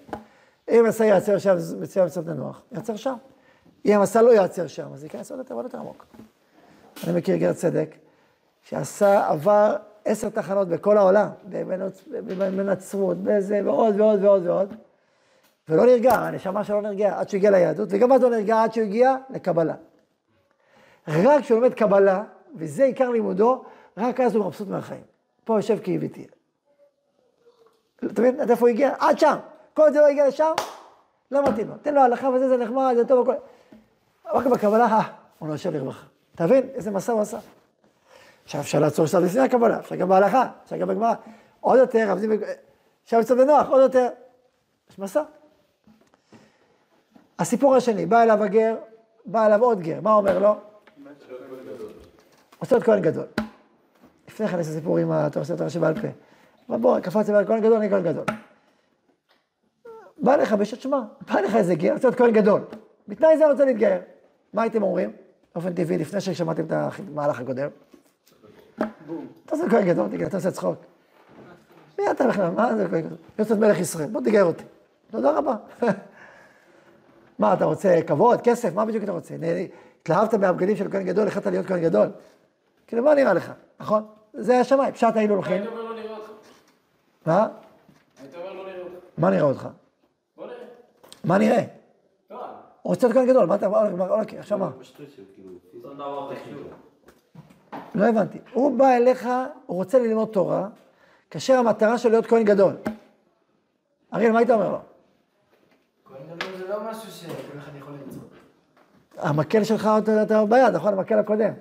אם 0.70 0.84
המסע 0.84 1.04
ייעצר 1.04 1.38
שם, 1.38 1.56
מצוין 1.80 2.06
מצוות 2.06 2.26
נוח, 2.26 2.62
ייעצר 2.72 2.96
שם. 2.96 3.14
אם 3.84 3.92
המסע 3.92 4.22
לא 4.22 4.30
ייעצר 4.30 4.66
שם, 4.66 4.86
אז 4.92 5.04
ייכנס 5.04 5.30
עוד 5.30 5.38
יותר, 5.38 5.54
עוד 5.54 5.64
יותר 5.64 5.78
עמוק. 5.78 6.06
אני 7.04 7.18
מכיר 7.18 7.36
גר 7.36 7.52
צדק, 7.52 7.94
שעשה, 8.64 9.28
עבר 9.28 9.76
עשר 10.04 10.28
תחנות 10.28 10.68
בכל 10.68 10.98
העולם, 10.98 11.28
בנצרות, 12.56 13.16
בזה, 13.16 13.60
ועוד 13.64 14.00
ועוד 14.00 14.24
ועוד 14.24 14.46
ועוד, 14.46 14.74
ולא 15.68 15.86
נרגע, 15.86 16.12
הנשמה 16.12 16.64
שלו 16.64 16.80
לא 16.80 16.88
נרגעה 16.88 17.20
עד 17.20 17.28
שהוא 17.28 17.38
הגיע 17.38 17.50
ליהדות, 17.50 17.88
וגם 17.92 18.12
אז 18.12 18.22
לא 18.22 18.30
נרגע 18.30 18.62
עד 18.62 18.72
שהוא 18.72 18.84
הגיע 18.84 19.16
לקבלה. 19.30 19.74
רק 21.08 21.42
כשהוא 21.42 21.60
לומד 21.60 21.74
קבלה, 21.74 22.22
וזה 22.56 22.84
עיקר 22.84 23.10
לימודו, 23.10 23.64
רק 23.96 24.20
אז 24.20 24.34
הוא 24.34 24.46
מבסוט 24.46 24.68
מהחיים. 24.68 25.02
פה 25.44 25.58
יושב 25.58 25.78
כאיביתי. 25.82 26.26
אתה 27.96 28.22
מבין 28.22 28.40
עד 28.40 28.50
איפה 28.50 28.60
הוא 28.60 28.68
הגיע? 28.68 28.94
עד 28.98 29.18
שם. 29.18 29.36
כל 29.74 29.92
זה 29.92 30.00
לא 30.00 30.06
הגיע 30.06 30.28
לשם, 30.28 30.52
לא 31.30 31.48
מתאים 31.48 31.68
לו. 31.68 31.74
תן 31.82 31.94
לו 31.94 32.00
הלכה 32.00 32.28
וזה, 32.28 32.48
זה 32.48 32.56
נחמד, 32.56 32.94
זה 32.96 33.04
טוב, 33.04 33.30
הכל. 33.30 33.40
רק 34.34 34.46
בקבלה, 34.46 34.84
אה, 34.84 35.02
הוא 35.38 35.48
נושב 35.48 35.72
לרווחה. 35.72 36.06
אתה 36.34 36.44
מבין? 36.44 36.68
איזה 36.74 36.90
מסע 36.90 37.12
הוא 37.12 37.20
עשה. 37.20 37.38
עכשיו 38.44 38.60
אפשר 38.60 38.78
לעצור 38.78 39.06
שלב 39.06 39.24
לפני 39.24 39.40
הקבלה, 39.40 39.78
אפשר 39.78 39.96
גם 39.96 40.08
בהלכה, 40.08 40.48
אפשר 40.64 40.76
גם 40.76 40.88
בגמרא. 40.88 41.14
עוד 41.60 41.78
יותר, 41.78 42.10
עבדים, 42.10 42.30
אפשר 43.04 43.18
לצאת 43.18 43.38
בנוח, 43.38 43.68
עוד 43.68 43.80
יותר. 43.82 44.08
יש 44.90 44.98
מסע. 44.98 45.22
הסיפור 47.38 47.76
השני, 47.76 48.06
בא 48.06 48.22
אליו 48.22 48.42
הגר, 48.42 48.76
בא 49.26 49.46
אליו 49.46 49.64
עוד 49.64 49.80
גר, 49.80 50.00
מה 50.00 50.12
אומר 50.12 50.38
לו? 50.38 50.56
רוצה 52.60 52.74
להיות 52.74 52.84
כהן 52.84 53.02
גדול. 53.02 53.26
לפני 54.28 54.48
כן 54.48 54.60
יש 54.60 54.66
סיפור 54.66 54.98
עם 54.98 55.12
אתה 55.12 55.38
עושה 55.38 55.56
תורה 55.56 55.70
שבעל 55.70 55.94
פה. 55.94 56.08
אבל 56.68 56.78
בוא, 56.78 57.00
קפצתי 57.00 57.32
בעל 57.32 57.46
כהן 57.46 57.60
גדול, 57.60 57.76
אני 57.76 57.90
כהן 57.90 58.02
גדול. 58.02 58.24
בא 60.18 60.36
לך 60.36 60.52
בשעת 60.52 60.80
שמע, 60.80 61.00
בא 61.28 61.40
לך 61.40 61.56
איזה 61.56 61.74
גר, 61.74 61.92
רוצה 61.92 62.08
להיות 62.08 62.18
כהן 62.18 62.32
גדול. 62.32 62.60
בתנאי 63.08 63.38
זה 63.38 63.50
רוצה 63.50 63.64
להתגייר. 63.64 64.00
מה 64.52 64.62
הייתם 64.62 64.82
אומרים? 64.82 65.12
באופן 65.54 65.74
טבעי, 65.74 65.98
לפני 65.98 66.20
ששמעתם 66.20 66.64
את 66.64 66.72
המהלך 66.72 67.40
הקודם. 67.40 67.68
אתה 68.76 68.86
עושה 69.50 69.70
כהן 69.70 69.86
גדול, 69.88 70.08
תגיד, 70.08 70.26
אתה 70.26 70.36
עושה 70.36 70.50
צחוק. 70.50 70.74
מי 71.98 72.10
אתה 72.10 72.28
בכלל? 72.28 72.50
מה 72.50 72.76
זה 72.76 72.88
כהן 72.88 73.00
גדול? 73.00 73.18
להיות 73.38 73.50
מלך 73.50 73.78
ישראל, 73.78 74.08
בוא 74.08 74.20
תגייר 74.20 74.44
אותי. 74.44 74.64
תודה 75.10 75.38
רבה. 75.38 75.56
מה, 77.38 77.54
אתה 77.54 77.64
רוצה 77.64 78.00
כבוד, 78.06 78.40
כסף? 78.40 78.74
מה 78.74 78.84
בדיוק 78.84 79.04
אתה 79.04 79.12
רוצה? 79.12 79.34
התלהבת 80.00 80.34
מהבגדים 80.34 80.76
של 80.76 80.90
כהן 80.90 81.04
גדול, 81.04 81.28
החלטת 81.28 81.46
להיות 81.46 81.66
כהן 81.66 81.82
גדול? 81.82 82.08
כאילו, 82.86 83.04
מה 83.04 83.14
נראה 83.14 83.34
לך, 83.34 83.52
נכון? 83.80 84.06
זה 84.32 84.60
השמיים, 84.60 84.92
פשט 84.92 85.16
היינו 85.16 85.34
הולכים. 85.34 85.52
היית 85.52 85.66
אומר 85.66 85.82
לא 85.82 85.94
נראה 85.94 86.16
אותך. 86.16 86.30
מה? 87.26 87.48
היית 88.22 88.34
אומר 88.34 88.52
לא 88.52 88.64
נראה 88.64 88.80
אותך. 88.80 88.94
מה 89.18 89.30
נראה 89.30 89.42
אותך? 89.42 89.68
בוא 90.36 90.46
נראה. 90.46 90.56
מה 91.24 91.38
נראה? 91.38 91.64
רוצה 92.82 93.06
להיות 93.06 93.18
כהן 93.18 93.28
גדול, 93.28 93.46
מה 93.46 93.54
אתה... 93.54 93.66
אוקיי, 94.08 94.38
עכשיו 94.38 94.58
מה? 94.58 94.70
לא 97.94 98.04
הבנתי. 98.04 98.38
הוא 98.52 98.78
בא 98.78 98.96
אליך, 98.96 99.28
הוא 99.66 99.76
רוצה 99.76 99.98
ללמוד 99.98 100.28
תורה, 100.28 100.68
כאשר 101.30 101.58
המטרה 101.58 101.98
שלו 101.98 102.10
להיות 102.10 102.26
כהן 102.26 102.44
גדול. 102.44 102.76
אריאל, 104.14 104.32
מה 104.32 104.38
היית 104.38 104.50
אומר 104.50 104.68
לו? 104.68 104.78
כהן 106.04 106.36
גדול 106.36 106.50
זה 106.58 106.68
לא 106.68 106.90
משהו 106.90 107.10
שכל 107.10 107.58
אחד 107.58 107.72
יכול 107.78 107.92
למצוא. 108.04 108.22
המקל 109.18 109.64
שלך 109.64 109.86
עוד 109.86 110.10
אתה 110.10 110.44
ביד, 110.44 110.74
נכון? 110.74 110.92
המקל 110.92 111.18
הקודם. 111.18 111.52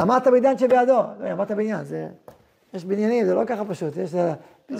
אמרת 0.00 0.26
בניין 0.26 0.58
שבידו. 0.58 1.02
לא, 1.20 1.32
אמרת 1.32 1.50
בניין, 1.50 1.84
זה... 1.84 2.08
יש 2.74 2.84
בניינים, 2.84 3.26
זה 3.26 3.34
לא 3.34 3.44
ככה 3.46 3.64
פשוט. 3.64 3.96
יש 3.96 4.14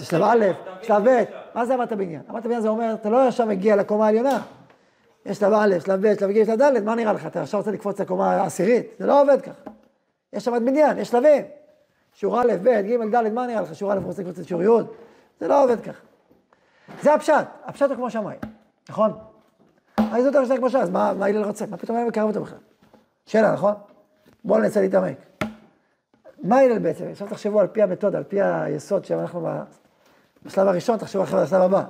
שלב 0.09 0.21
א', 0.21 0.45
שלב 0.81 1.09
ב', 1.09 1.23
מה 1.55 1.65
זה 1.65 1.75
אמרת 1.75 1.93
בניין? 1.93 2.21
אמרת 2.29 2.43
בניין 2.43 2.61
זה 2.61 2.69
אומר, 2.69 2.93
אתה 2.93 3.09
לא 3.09 3.27
ישר 3.27 3.45
מגיע 3.45 3.75
לקומה 3.75 4.05
העליונה. 4.05 4.41
יש 5.25 5.37
שלב 5.37 5.53
א', 5.53 5.79
שלב 5.79 6.07
ב', 6.07 6.19
שלב 6.19 6.31
ג', 6.31 6.45
שלב 6.45 6.61
ד', 6.61 6.83
מה 6.83 6.95
נראה 6.95 7.13
לך? 7.13 7.25
אתה 7.25 7.41
עכשיו 7.41 7.59
רוצה 7.59 7.71
לקפוץ 7.71 8.01
לקומה 8.01 8.31
העשירית? 8.31 8.85
זה 8.99 9.05
לא 9.05 9.21
עובד 9.21 9.41
ככה. 9.41 9.71
יש 10.33 10.45
שם 10.45 10.65
בניין, 10.65 10.97
יש 10.97 11.07
שלבים. 11.07 11.43
שיעור 12.13 12.41
א', 12.41 12.53
ב', 12.63 12.69
ג', 12.69 13.15
ד', 13.15 13.33
מה 13.33 13.47
נראה 13.47 13.61
לך? 13.61 13.75
שיעור 13.75 13.93
א' 13.93 13.97
רוצה 14.03 14.21
לקפוץ 14.21 14.37
לשיעור 14.37 14.63
י'? 14.63 14.83
זה 15.39 15.47
לא 15.47 15.63
עובד 15.63 15.81
ככה. 15.81 16.01
זה 17.01 17.13
הפשט, 17.13 17.47
הפשט 17.65 17.89
הוא 17.89 17.95
כמו 17.95 18.09
שמיים, 18.09 18.39
נכון? 18.89 19.11
אז 19.97 20.23
זאת 20.23 20.35
הראשונה 20.35 20.57
כמו 20.59 20.69
שעה, 20.69 20.81
אז 20.81 20.89
מה 20.89 21.13
מה 21.13 21.45
רוצה? 21.45 21.65
מה 21.65 21.77
פתאום 21.77 21.97
היה 21.97 22.07
מקרב 22.07 22.27
אותו 22.27 22.41
בכלל? 22.41 22.57
שאלה, 23.25 23.53
נכון? 23.53 23.73
בואו 24.43 24.59
ננסה 24.59 24.81
להתעמק. 24.81 25.17
מה 26.43 26.59
הלל 26.59 26.79
בעצם? 26.79 27.05
עכשיו 27.11 27.27
תחשבו 27.27 27.59
על 27.59 27.67
פי 27.67 27.81
המתודה, 27.81 28.17
על 28.17 28.23
פי 28.23 28.41
היסוד 28.41 29.05
שאנחנו 29.05 29.49
בשלב 30.45 30.67
הראשון, 30.67 30.97
תחשבו 30.97 31.23
אחרי 31.23 31.41
השלב 31.41 31.61
הבא. 31.61 31.83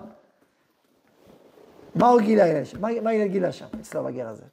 מה 1.95 2.07
הוא 2.07 2.21
גילה 2.21 2.45
הלל? 2.45 2.63
מה 2.79 2.87
מה 3.01 3.09
הלל 3.09 3.27
גילה 3.27 3.51
שם, 3.51 3.65
אצלו 3.81 4.03
בגר 4.03 4.27
הזה? 4.27 4.43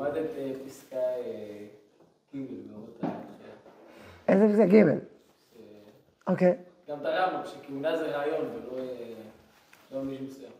אה, 0.00 0.52
פסקה 0.66 0.96
אה, 0.96 1.66
ג' 2.34 2.38
באורות 2.70 2.96
ההתחלה. 3.02 3.18
איזה 4.28 4.56
זה 4.56 4.64
ג', 4.64 4.84
אוקיי. 6.26 6.54
גם 6.88 7.00
את 7.00 7.04
הרמב"ם, 7.04 7.46
שכהונה 7.46 7.96
זה 7.96 8.16
רעיון 8.16 8.46
ולא 8.46 8.78
אה, 8.78 8.84
לא 9.92 10.02
מישהו 10.02 10.24
מסוים. 10.24 10.50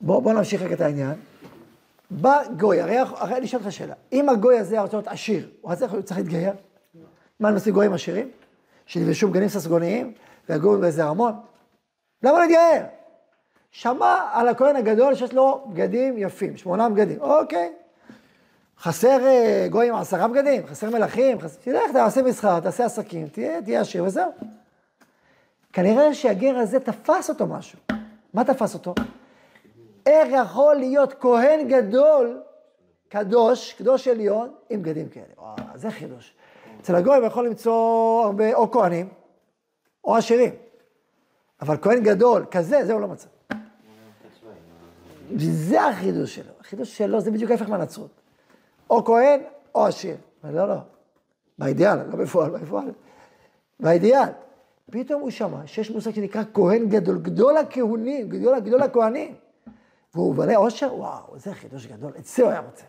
בוא, 0.00 0.22
בוא 0.22 0.32
נמשיך 0.32 0.62
רגע 0.62 0.74
את 0.74 0.80
העניין. 0.80 1.14
בא 2.10 2.42
גוי, 2.58 2.80
הרי, 2.80 2.98
הרי 2.98 3.36
אני 3.36 3.46
שואל 3.46 3.62
אותך 3.62 3.72
שאלה, 3.72 3.94
אם 4.12 4.28
הגוי 4.28 4.58
הזה 4.58 4.80
רוצה 4.80 4.96
להיות 4.96 5.08
עשיר, 5.08 5.50
הוא 5.60 5.74
צריך, 5.74 6.18
להתגייר? 6.18 6.52
מה, 7.40 7.48
אני 7.48 7.56
מספיק 7.56 7.74
גויים 7.74 7.92
עשירים? 7.92 8.30
שנלבשו 8.86 9.28
בגנים 9.28 9.48
ססגוניים 9.48 10.12
ויגורו 10.48 10.78
באיזה 10.78 11.04
ארמון? 11.04 11.32
למה 12.22 12.38
להתגייר? 12.38 12.82
שמע 13.70 14.28
על 14.32 14.48
הכהן 14.48 14.76
הגדול 14.76 15.14
שיש 15.14 15.32
לו 15.32 15.66
בגדים 15.72 16.18
יפים, 16.18 16.56
שמונה 16.56 16.88
בגדים, 16.88 17.20
אוקיי. 17.20 17.72
חסר 18.78 19.26
אה, 19.26 19.66
גויים 19.70 19.94
עשרה 19.94 20.28
בגדים, 20.28 20.66
חסר 20.66 20.90
מלכים, 20.90 21.40
חסר... 21.40 21.60
תלך, 21.60 21.92
תעשה 21.92 22.22
מסחר, 22.22 22.60
תעשה 22.60 22.84
עסקים, 22.84 23.28
תהיה, 23.28 23.62
תהיה 23.62 23.80
עשיר 23.80 24.04
וזהו. 24.04 24.32
כנראה 25.72 26.14
שהגר 26.14 26.56
הזה 26.56 26.80
תפס 26.80 27.30
אותו 27.30 27.46
משהו. 27.46 27.78
מה 28.34 28.44
תפס 28.44 28.74
אותו? 28.74 28.94
איך 30.06 30.28
יכול 30.32 30.74
להיות 30.76 31.14
כהן 31.20 31.68
גדול, 31.68 32.40
קדוש, 33.08 33.72
קדוש 33.72 34.08
עליון, 34.08 34.54
עם 34.70 34.82
בגדים 34.82 35.08
כאלה? 35.08 35.26
וואו, 35.38 35.56
זה 35.74 35.90
חידוש. 35.90 36.34
אצל 36.80 36.94
הגויים 36.94 37.24
יכול 37.24 37.46
למצוא 37.46 38.22
הרבה, 38.24 38.54
או 38.54 38.70
כהנים, 38.70 39.08
או 40.04 40.16
עשירים. 40.16 40.52
אבל 41.60 41.76
כהן 41.82 42.02
גדול, 42.02 42.44
כזה, 42.50 42.84
זה 42.84 42.92
הוא 42.92 43.00
לא 43.00 43.08
מצא. 43.08 43.28
וזה 45.30 45.84
החידוש 45.84 46.34
שלו. 46.34 46.52
החידוש 46.60 46.98
שלו 46.98 47.20
זה 47.20 47.30
בדיוק 47.30 47.50
ההפך 47.50 47.68
מהנצרות. 47.68 48.23
או 48.90 49.04
כהן, 49.04 49.40
או 49.74 49.86
עשיר. 49.86 50.16
אבל 50.44 50.54
לא, 50.54 50.68
לא. 50.68 50.76
באידיאל, 51.58 51.96
לא 51.96 52.16
בפועל, 52.16 52.50
בפועל. 52.50 52.90
באידיאל. 53.80 54.28
פתאום 54.90 55.22
הוא 55.22 55.30
שמע 55.30 55.66
שיש 55.66 55.90
מושג 55.90 56.14
שנקרא 56.14 56.42
כהן 56.54 56.88
גדול, 56.88 57.18
גדול 57.18 57.56
הכהונים, 57.56 58.28
גדול, 58.28 58.60
גדול 58.60 58.82
הכהנים. 58.82 59.34
והוא 60.14 60.34
מלא 60.34 60.56
עושר, 60.56 60.94
וואו, 60.94 61.38
זה 61.38 61.54
חידוש 61.54 61.86
גדול, 61.86 62.12
את 62.18 62.24
זה 62.24 62.42
הוא 62.42 62.50
היה 62.50 62.60
רוצה. 62.60 62.84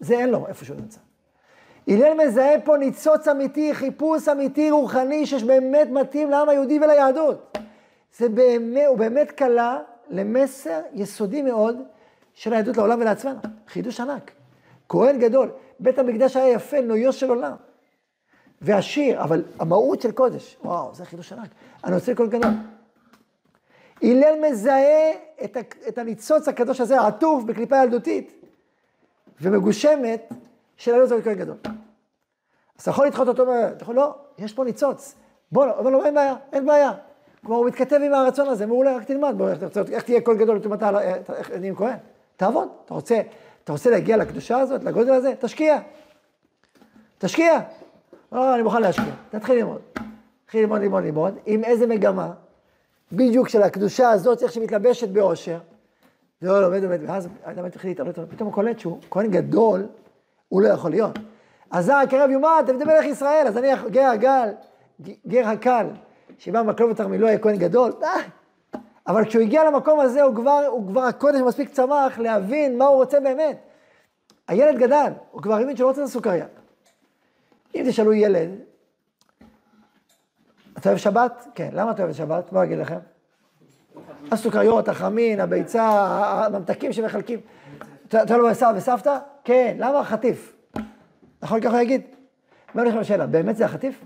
זה 0.00 0.14
אין 0.14 0.28
לו 0.28 0.46
איפה 0.46 0.64
שהוא 0.64 0.76
נמצא. 0.76 1.00
הלל 1.88 2.26
מזהה 2.26 2.60
פה 2.64 2.76
ניצוץ 2.76 3.28
אמיתי, 3.28 3.74
חיפוש 3.74 4.28
אמיתי, 4.28 4.70
רוחני, 4.70 5.26
שבאמת 5.26 5.88
מתאים 5.90 6.30
לעם 6.30 6.48
היהודי 6.48 6.78
וליהדות. 6.78 7.58
זה 8.18 8.28
באמת, 8.28 8.86
הוא 8.88 8.98
באמת 8.98 9.30
קלע 9.30 9.78
למסר 10.10 10.80
יסודי 10.92 11.42
מאוד 11.42 11.76
של 12.34 12.52
העדות 12.52 12.76
לעולם 12.76 13.00
ולעצמנו. 13.00 13.38
חידוש 13.68 14.00
ענק. 14.00 14.30
כהן 14.88 15.18
גדול, 15.18 15.50
בית 15.80 15.98
המקדש 15.98 16.36
היה 16.36 16.48
יפה, 16.48 16.80
נויו 16.80 17.12
של 17.12 17.28
עולם. 17.28 17.54
ועשיר, 18.62 19.22
אבל 19.22 19.44
המהות 19.58 20.00
של 20.00 20.12
קודש, 20.12 20.56
וואו, 20.64 20.94
זה 20.94 21.04
חידוש 21.04 21.32
ענק. 21.32 21.48
אני 21.84 21.94
רוצה 21.94 22.12
לכל 22.12 22.26
גדול. 22.26 22.50
הלל 24.02 24.34
מזהה 24.42 25.12
את, 25.44 25.98
הניצוץ 25.98 26.48
הקדוש 26.48 26.80
הזה, 26.80 27.00
העטוף 27.00 27.44
בקליפה 27.44 27.76
ילדותית 27.82 28.44
ומגושמת 29.40 30.32
של 30.76 30.94
הלל 30.94 31.06
זהו 31.06 31.22
כהן 31.22 31.34
גדול. 31.34 31.56
אז 31.64 32.82
אתה 32.82 32.90
יכול 32.90 33.06
לדחות 33.06 33.28
אותו, 33.28 33.42
אתה 33.42 33.82
יכול, 33.82 33.94
לא, 33.94 34.14
יש 34.38 34.52
פה 34.52 34.64
ניצוץ. 34.64 35.14
בוא, 35.52 35.66
אומר 35.70 35.90
לו, 35.90 36.04
אין 36.04 36.14
בעיה, 36.14 36.34
אין 36.52 36.66
בעיה. 36.66 36.92
כלומר, 37.40 37.56
הוא 37.58 37.66
מתכתב 37.66 38.00
עם 38.04 38.14
הרצון 38.14 38.48
הזה, 38.48 38.66
מעולה, 38.66 38.96
רק 38.96 39.04
תלמד, 39.04 39.34
בוא, 39.38 39.48
איך, 39.48 39.62
איך 39.92 40.04
תהיה 40.04 40.20
כהן 40.20 40.36
גדול 40.36 40.60
אתה, 40.74 41.00
איך- 41.00 41.30
איך 41.30 41.50
נהיים 41.50 41.76
כהן? 41.76 41.96
תעבוד, 42.36 42.68
אתה 42.84 42.94
רוצה, 42.94 43.20
אתה 43.64 43.72
רוצה 43.72 43.90
להגיע 43.90 44.16
לקדושה 44.16 44.58
הזאת, 44.58 44.84
לגודל 44.84 45.12
הזה, 45.12 45.32
תשקיע. 45.40 45.78
תשקיע. 47.18 47.60
לא, 48.32 48.54
אני 48.54 48.62
מוכן 48.62 48.82
להשקיע. 48.82 49.14
תתחיל 49.30 49.56
ללמוד. 49.56 49.80
תתחיל 50.44 50.60
ללמוד, 50.60 50.80
ללמוד, 50.80 51.04
ללמוד, 51.04 51.34
עם 51.46 51.64
איזה 51.64 51.86
מגמה, 51.86 52.32
בדיוק 53.12 53.48
של 53.48 53.62
הקדושה 53.62 54.10
הזאת, 54.10 54.42
איך 54.42 54.52
שהיא 54.52 54.64
מתלבשת 54.64 55.08
באושר. 55.08 55.58
לא, 56.42 56.62
לומד, 56.62 56.82
לומד, 56.82 56.98
ואז 57.06 57.28
האדם 57.44 57.64
מתחיל 57.64 57.90
להתעלות, 57.90 58.18
פתאום 58.30 58.46
הוא 58.46 58.54
קולט 58.54 58.78
שהוא 58.78 58.98
כהן 59.10 59.30
גדול, 59.30 59.86
הוא 60.48 60.62
לא 60.62 60.68
יכול 60.68 60.90
להיות. 60.90 61.18
אז 61.70 61.84
זה 61.84 62.00
הקרב 62.00 62.30
יומת, 62.30 62.66
תבדי 62.66 62.84
מלך 62.84 63.04
ישראל, 63.04 63.46
אז 63.46 63.58
אני 63.58 63.68
גר 63.90 64.06
הגל, 64.06 64.48
גר 65.26 65.48
הקל, 65.48 65.86
שבא 66.38 66.62
מקלוב 66.62 66.90
ותרמילו 66.90 67.26
היה 67.26 67.38
כהן 67.38 67.56
גדול, 67.56 67.92
די. 68.00 68.28
אבל 69.06 69.24
כשהוא 69.24 69.42
הגיע 69.42 69.64
למקום 69.64 70.00
הזה, 70.00 70.22
הוא 70.22 70.34
כבר, 70.34 70.64
הוא 70.68 70.86
כבר 70.86 71.00
הקודש 71.00 71.40
מספיק 71.40 71.68
צמח 71.68 72.18
להבין 72.18 72.78
מה 72.78 72.84
הוא 72.84 72.96
רוצה 72.96 73.20
באמת. 73.20 73.58
הילד 74.48 74.78
גדל, 74.78 75.12
הוא 75.30 75.42
כבר 75.42 75.54
הבין 75.54 75.76
שהוא 75.76 75.84
לא 75.84 75.88
רוצה 75.88 76.02
את 76.02 76.06
הסוכריה. 76.06 76.46
אם 77.74 77.84
תשאלו 77.88 78.12
ילד, 78.12 78.50
אתה 80.78 80.88
אוהב 80.88 80.98
שבת? 80.98 81.46
כן. 81.54 81.68
למה 81.72 81.90
אתה 81.90 82.02
אוהב 82.02 82.14
שבת? 82.14 82.52
בוא 82.52 82.64
אגיד 82.64 82.78
לכם. 82.78 82.98
הסוכריות, 84.30 84.88
החמין, 84.88 85.40
הביצה, 85.40 85.82
הממתקים 86.46 86.92
שמחלקים. 86.92 87.40
אתה 88.08 88.36
לא 88.36 88.54
סבא 88.54 88.72
וסבתא? 88.76 89.18
כן. 89.44 89.76
למה 89.78 90.00
החטיף? 90.00 90.56
נכון 91.42 91.60
ככה? 91.60 91.76
מה 92.74 92.82
אני 92.82 92.90
חושב 92.90 93.04
שאלה, 93.04 93.26
באמת 93.26 93.56
זה 93.56 93.64
החטיף? 93.64 94.04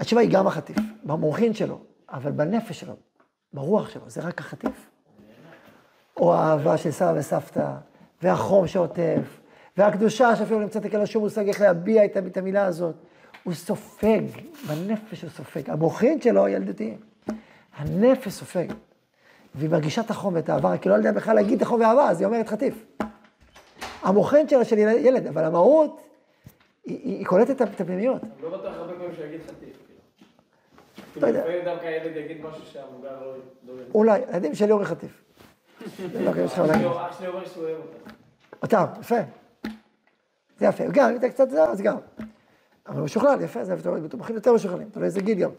התשובה 0.00 0.22
היא 0.22 0.30
גם 0.32 0.46
החטיף, 0.46 0.76
במוחין 1.04 1.54
שלו, 1.54 1.80
אבל 2.10 2.30
בנפש 2.30 2.80
שלו, 2.80 2.94
ברוח 3.52 3.88
שלו, 3.90 4.02
זה 4.06 4.20
רק 4.20 4.40
החטיף? 4.40 4.90
או 6.16 6.34
האהבה 6.34 6.76
של 6.76 6.90
סבא 6.90 7.12
וסבתא, 7.16 7.72
והחום 8.22 8.66
שעוטף, 8.66 9.40
והקדושה 9.76 10.36
שאפילו 10.36 10.58
לא 10.58 10.64
נמצאת 10.64 10.86
כאלה 10.86 11.06
שום 11.06 11.22
מושג 11.22 11.48
איך 11.48 11.60
להביע 11.60 12.04
את 12.04 12.36
המילה 12.36 12.64
הזאת. 12.64 12.94
הוא 13.44 13.54
סופג, 13.54 14.22
בנפש 14.68 15.22
הוא 15.22 15.30
סופג. 15.30 15.70
המוחין 15.70 16.20
שלו 16.20 16.48
ילדותיים. 16.48 16.98
הנפש 17.76 18.32
סופג. 18.32 18.66
והיא 19.54 19.70
מרגישה 19.70 20.00
את 20.00 20.10
החום 20.10 20.34
ואת 20.34 20.48
האהבה, 20.48 20.78
כי 20.78 20.88
לא 20.88 20.94
יודע 20.94 21.12
בכלל 21.12 21.34
להגיד 21.34 21.56
את 21.56 21.62
החום 21.62 21.80
והאהבה, 21.80 22.08
אז 22.08 22.20
היא 22.20 22.26
אומרת 22.26 22.48
חטיף. 22.48 22.86
המוחין 24.02 24.48
שלו 24.48 24.64
של 24.64 24.78
ילד, 24.78 25.26
אבל 25.26 25.44
המהות, 25.44 26.00
היא, 26.84 26.98
היא, 27.02 27.18
היא 27.18 27.26
קולטת 27.26 27.62
את 27.62 27.80
הפנימיות. 27.80 28.22
לא 28.42 28.58
בטוח 28.58 28.74
הרבה 28.74 28.92
פעמים 28.92 29.14
שהוא 29.14 29.24
יגיד 29.24 29.40
חטיף. 29.46 29.79
לא 31.16 31.26
יודע. 31.26 31.40
לפעמים 31.40 31.64
דווקא 31.64 31.86
הילד 31.86 32.16
יגיד 32.16 32.44
משהו 32.44 32.62
שהמבוגר 32.66 33.22
לא 33.22 33.34
לא. 33.66 33.82
אולי, 33.94 34.20
הילדים 34.26 34.54
שלי 34.54 34.72
אורי 34.72 34.84
חטיף. 34.84 35.22
לא. 36.20 36.30
אח 36.30 37.18
שלי 37.18 37.28
אומר 37.28 37.44
שהוא 37.46 37.64
אוהב 37.64 37.76
אותה. 37.78 38.10
אותם, 38.62 39.00
יפה. 39.00 39.16
זה 40.58 40.66
יפה. 40.66 40.84
גם, 40.92 41.10
אם 41.10 41.16
אתה 41.16 41.28
קצת 41.28 41.50
זה, 41.50 41.62
אז 41.62 41.80
גם. 41.80 41.96
אבל 42.86 42.96
הוא 42.96 43.04
משוכלל, 43.04 43.40
יפה, 43.40 43.64
זה 43.64 43.74
יפה, 43.74 43.90
בטוחים 43.90 44.36
יותר 44.36 44.52
משוכללים, 44.52 44.90
תלוי 44.90 45.06
איזה 45.06 45.20
גיל 45.20 45.38
גם. 45.38 45.50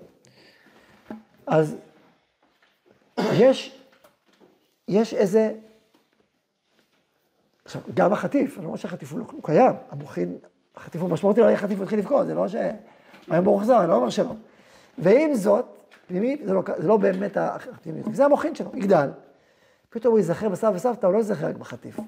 אז 1.47 1.75
יש, 3.17 3.81
יש 4.87 5.13
איזה, 5.13 5.53
עכשיו, 7.65 7.81
גם 7.93 8.13
החטיף, 8.13 8.57
אני 8.57 8.63
לא 8.63 8.67
אומר 8.67 8.77
שהחטיף 8.77 9.11
הוא 9.11 9.19
לא 9.19 9.25
הוא 9.31 9.43
קיים, 9.43 9.73
המוחין, 9.89 10.37
החטיף 10.75 11.01
הוא 11.01 11.09
משמעותי, 11.09 11.41
לא 11.41 11.45
יהיה 11.45 11.57
חטיף, 11.57 11.77
הוא 11.77 11.83
התחיל 11.83 11.99
לבכות, 11.99 12.27
זה 12.27 12.33
לא 12.33 12.47
ש... 12.47 12.55
הוא 12.55 12.61
היה 13.29 13.41
מאוכזר, 13.41 13.79
אני 13.79 13.89
לא 13.89 13.95
אומר 13.95 14.09
שלא. 14.09 14.33
ועם 14.97 15.35
זאת, 15.35 15.65
פנימית, 16.07 16.41
זה 16.45 16.53
לא, 16.53 16.61
זה 16.77 16.87
לא 16.87 16.97
באמת 16.97 17.37
הפנימיות, 17.37 18.15
זה 18.15 18.25
המוחין 18.25 18.55
שלו, 18.55 18.71
יגדל. 18.73 19.09
פתאום 19.89 20.11
הוא 20.11 20.19
ייזכר 20.19 20.49
בסבא 20.49 20.71
וסבתא, 20.75 21.05
הוא 21.05 21.13
לא 21.13 21.17
ייזכר 21.17 21.47
רק 21.47 21.55
בחטיף. 21.55 21.99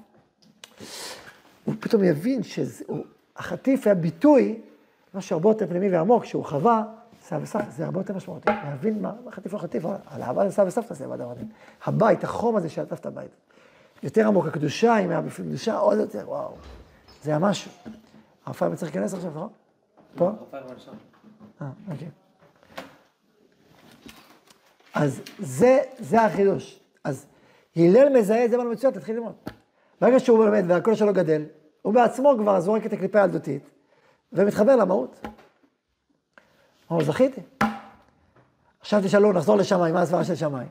הוא 1.64 1.74
פתאום 1.80 2.04
יבין 2.04 2.40
שהחטיף 2.42 3.86
היה 3.86 3.94
ביטוי, 3.94 4.60
משהו 5.14 5.34
הרבה 5.34 5.50
יותר 5.50 5.66
פנימי 5.66 5.90
ועמוק, 5.90 6.24
שהוא 6.24 6.44
חווה, 6.44 6.84
סבא 7.22 7.42
וסבתא, 7.42 7.70
זה 7.70 7.84
הרבה 7.84 8.00
יותר 8.00 8.14
משמעותי. 8.14 8.50
להבין 8.64 9.02
מה 9.02 9.12
מה 9.24 9.32
חטיף 9.32 9.54
או 9.54 9.58
חטיף, 9.58 9.84
על 10.06 10.22
אהבה 10.22 10.44
לסבא 10.44 10.64
וסבתא 10.66 10.94
זה 10.94 11.06
מדע 11.06 11.26
מדהים. 11.26 11.48
הבית, 11.84 12.24
החום 12.24 12.56
הזה 12.56 12.68
שעטף 12.68 13.00
את 13.00 13.06
הבית. 13.06 13.30
יותר 14.02 14.26
עמוק, 14.26 14.46
הקדושה, 14.46 14.98
אם 14.98 15.10
היה 15.10 15.20
בפנים 15.20 15.48
קדושה, 15.48 15.76
עוד 15.76 15.98
יותר, 15.98 16.24
וואו. 16.26 16.54
זה 17.22 17.30
היה 17.30 17.38
משהו. 17.38 17.70
הרב 18.46 18.56
פיימן 18.56 18.76
צריך 18.76 18.94
להיכנס 18.94 19.14
עכשיו, 19.14 19.30
נכון? 19.30 19.48
פה? 20.16 20.30
אה, 21.62 21.68
אוקיי. 21.90 22.08
אז 24.94 25.20
זה, 25.38 25.82
זה 25.98 26.22
החידוש. 26.22 26.80
אז 27.04 27.26
הלל 27.76 28.18
מזהה 28.18 28.44
את 28.44 28.50
זה 28.50 28.58
במצוין, 28.58 28.92
תתחיל 28.92 29.14
ללמוד. 29.14 29.34
ברגע 30.00 30.20
שהוא 30.20 30.44
לומד 30.44 30.64
והקול 30.68 30.94
שלו 30.94 31.12
גדל, 31.12 31.44
הוא 31.82 31.94
בעצמו 31.94 32.34
כבר 32.38 32.60
זורק 32.60 32.86
את 32.86 32.92
הקליפה 32.92 33.20
הילדותית, 33.20 33.70
ומתחבר 34.32 34.76
למהות. 34.76 35.26
הוא 36.88 37.04
זכיתי. 37.04 37.40
עכשיו 38.80 39.00
תשאלו, 39.04 39.32
נחזור 39.32 39.56
לשמיים, 39.56 39.94
מה 39.94 40.02
הסברה 40.02 40.24
של 40.24 40.34
שמיים? 40.34 40.68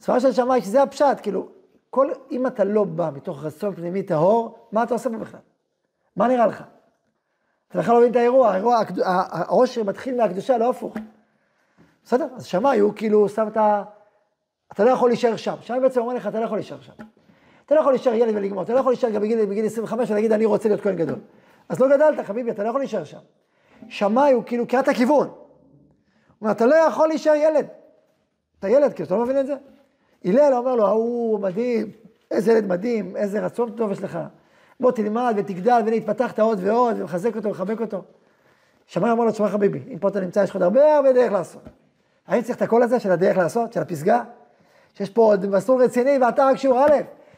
הסברה 0.00 0.20
של 0.20 0.32
שמיים, 0.32 0.62
שזה 0.62 0.82
הפשט, 0.82 1.18
כאילו, 1.22 1.48
כל, 1.90 2.10
אם 2.30 2.46
אתה 2.46 2.64
לא 2.64 2.84
בא 2.84 3.10
מתוך 3.14 3.44
רצון 3.44 3.74
פנימי 3.74 4.02
טהור, 4.02 4.68
מה 4.72 4.82
אתה 4.82 4.94
עושה 4.94 5.10
פה 5.10 5.16
בכלל? 5.16 5.40
מה 6.16 6.28
נראה 6.28 6.46
לך? 6.46 6.64
אתה 7.68 7.78
בכלל 7.78 7.94
לא 7.94 8.00
מבין 8.00 8.10
את 8.10 8.16
האירוע, 8.16 8.50
האירוע, 8.50 8.82
העושר 9.04 9.82
מתחיל 9.82 10.16
מהקדושה, 10.16 10.58
לא 10.58 10.70
הפוך. 10.70 10.96
בסדר? 12.04 12.26
אז 12.36 12.44
שמאי 12.46 12.78
הוא 12.78 12.92
כאילו 12.96 13.28
שם 13.28 13.48
את 13.48 13.56
ה... 13.56 13.82
אתה 14.72 14.84
לא 14.84 14.90
יכול 14.90 15.10
להישאר 15.10 15.36
שם. 15.36 15.54
שמאי 15.60 15.80
בעצם 15.80 16.00
אומר 16.00 16.14
לך, 16.14 16.26
אתה 16.26 16.40
לא 16.40 16.44
יכול 16.44 16.58
להישאר 16.58 16.80
שם. 16.80 16.92
אתה 17.66 17.74
לא 17.74 17.80
יכול 17.80 17.92
להישאר 17.92 18.14
ילד 18.14 18.36
ולגמור, 18.36 18.62
אתה 18.62 18.74
לא 18.74 18.78
יכול 18.78 18.92
להישאר 18.92 19.10
גם 19.10 19.22
בגיל, 19.22 19.44
בגיל 19.46 19.66
25 19.66 20.10
ולהגיד, 20.10 20.32
אני 20.32 20.44
רוצה 20.44 20.68
להיות 20.68 20.80
כהן 20.80 20.96
גדול. 20.96 21.18
אז 21.68 21.80
לא 21.80 21.96
גדלת, 21.96 22.26
חביבי, 22.26 22.50
אתה 22.50 22.62
לא 22.62 22.68
יכול 22.68 22.80
להישאר 22.80 23.04
שם. 23.04 23.18
שמאי 23.88 24.32
הוא 24.32 24.42
כאילו 24.46 24.66
קריאת 24.66 24.88
הכיוון. 24.88 25.26
הוא 25.26 25.36
אומר, 26.40 26.52
אתה 26.52 26.66
לא 26.66 26.74
יכול 26.74 27.08
להישאר 27.08 27.34
ילד. 27.34 27.66
אתה 28.58 28.68
ילד, 28.68 28.92
כאילו, 28.92 29.06
אתה 29.06 29.14
לא 29.14 29.22
מבין 29.22 29.38
את 29.38 29.46
זה? 29.46 29.54
הלל 30.24 30.54
אומר 30.54 30.74
לו, 30.74 30.86
ההוא 30.86 31.40
מדהים, 31.40 31.90
איזה 32.30 32.52
ילד 32.52 32.66
מדהים, 32.66 33.16
איזה 33.16 33.40
רצון 33.40 33.70
טוב 33.76 33.92
יש 33.92 34.02
לך. 34.02 34.18
בוא 34.80 34.92
תלמד 34.92 35.34
ותגדל 35.36 35.80
והנה 35.84 35.96
התפתחת 35.96 36.40
עוד 36.40 36.58
ועוד, 36.62 37.00
ומחזק 37.00 37.36
אותו 37.36 37.48
ומחבק 37.48 37.80
אותו. 37.80 38.02
שמאי 38.86 39.10
אומר 39.10 39.24
לו, 39.24 39.30
תשמע 39.30 39.48
חביבי, 39.48 39.80
אם 39.92 39.98
פה 39.98 40.08
אתה 40.08 40.20
נמצא, 40.20 40.40
יש 40.40 40.50
לך 40.50 40.56
עוד 40.56 40.62
הרבה 40.62 40.96
הרבה 40.96 41.12
דרך 41.12 41.32
לעשות. 41.32 41.62
האם 42.32 42.42
צריך 42.42 42.56
את 42.56 42.62
הקול 42.62 42.82
הזה 42.82 43.00
של 43.00 43.10
הדרך 43.12 43.36
לעשות, 43.36 43.72
של 43.72 43.80
הפסגה? 43.80 44.24
שיש 44.94 45.10
פה 45.10 45.22
עוד 45.22 45.46
מסלול 45.46 45.82
רציני 45.84 46.18
ואתה 46.18 46.44
רק 46.46 46.56
שיעור 46.56 46.78
א', 46.84 46.90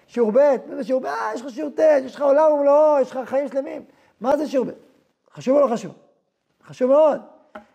שיעור 0.06 0.32
ב', 0.34 0.38
שיעור 0.82 1.02
ב', 1.02 1.06
אה, 1.06 1.30
יש 1.34 1.42
לך 1.42 1.50
שיעור 1.50 1.70
ט', 1.70 1.80
יש 2.04 2.14
לך 2.14 2.22
עולם 2.22 2.52
ומלואו, 2.52 3.00
יש 3.00 3.10
לך 3.10 3.28
חיים 3.28 3.48
שלמים. 3.48 3.84
מה 4.20 4.36
זה 4.36 4.46
שיעור 4.46 4.66
ב'? 4.66 4.70
חשוב 5.34 5.56
או 5.56 5.68
לא 5.68 5.74
חשוב? 5.74 5.92
חשוב 6.66 6.90
מאוד. 6.90 7.20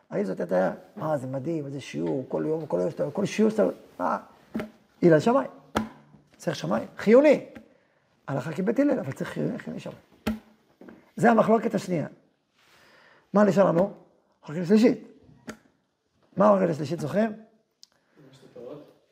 האם 0.09 0.23
זאת 0.23 0.39
הייתה, 0.39 0.71
מה 0.95 1.17
זה 1.17 1.27
מדהים, 1.27 1.65
איזה 1.65 1.81
שיעור, 1.81 2.25
כל 2.27 2.43
יום, 2.47 2.65
כל 2.65 2.77
יום, 2.81 2.89
שאתה- 2.91 3.11
כל 3.13 3.25
שיעור 3.25 3.51
שאתה, 3.51 3.63
מה? 3.99 4.17
הלל 5.03 5.19
שמאי. 5.19 5.45
צריך 6.37 6.55
שמאי, 6.55 6.81
חיוני. 6.97 7.45
הלכה 8.27 8.51
כבית 8.53 8.79
הלל, 8.79 8.99
אבל 8.99 9.11
צריך 9.11 9.29
חיוני, 9.29 9.59
חיוני 9.59 9.79
שמאי. 9.79 9.95
זה 11.15 11.31
המחלוקת 11.31 11.75
השנייה. 11.75 12.07
מה 13.33 13.43
נשאר 13.43 13.65
לנו? 13.65 13.91
מחלוקת 14.43 14.67
שלישית. 14.67 15.07
מה 16.39 16.49
המחלוקת 16.49 16.71
השלישית, 16.71 16.99
זוכרים? 16.99 17.33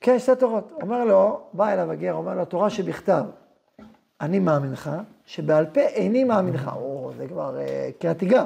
כן, 0.01 0.19
שתי 0.19 0.31
תורות. 0.39 0.71
אומר 0.81 1.05
לו, 1.05 1.41
בא 1.53 1.73
אליו 1.73 1.91
הגר, 1.91 2.13
אומר 2.13 2.35
לו, 2.35 2.45
תורה 2.45 2.69
שבכתב, 2.69 3.23
אני 4.21 4.39
מאמין 4.39 4.71
לך, 4.71 4.91
שבעל 5.25 5.65
פה 5.65 5.81
איני 5.81 6.23
מאמין 6.23 6.53
לך. 6.53 6.71
או, 6.75 7.11
זה 7.17 7.27
כבר 7.27 7.59
אה, 7.59 7.89
קריאת 7.99 8.17
תיגר. 8.19 8.45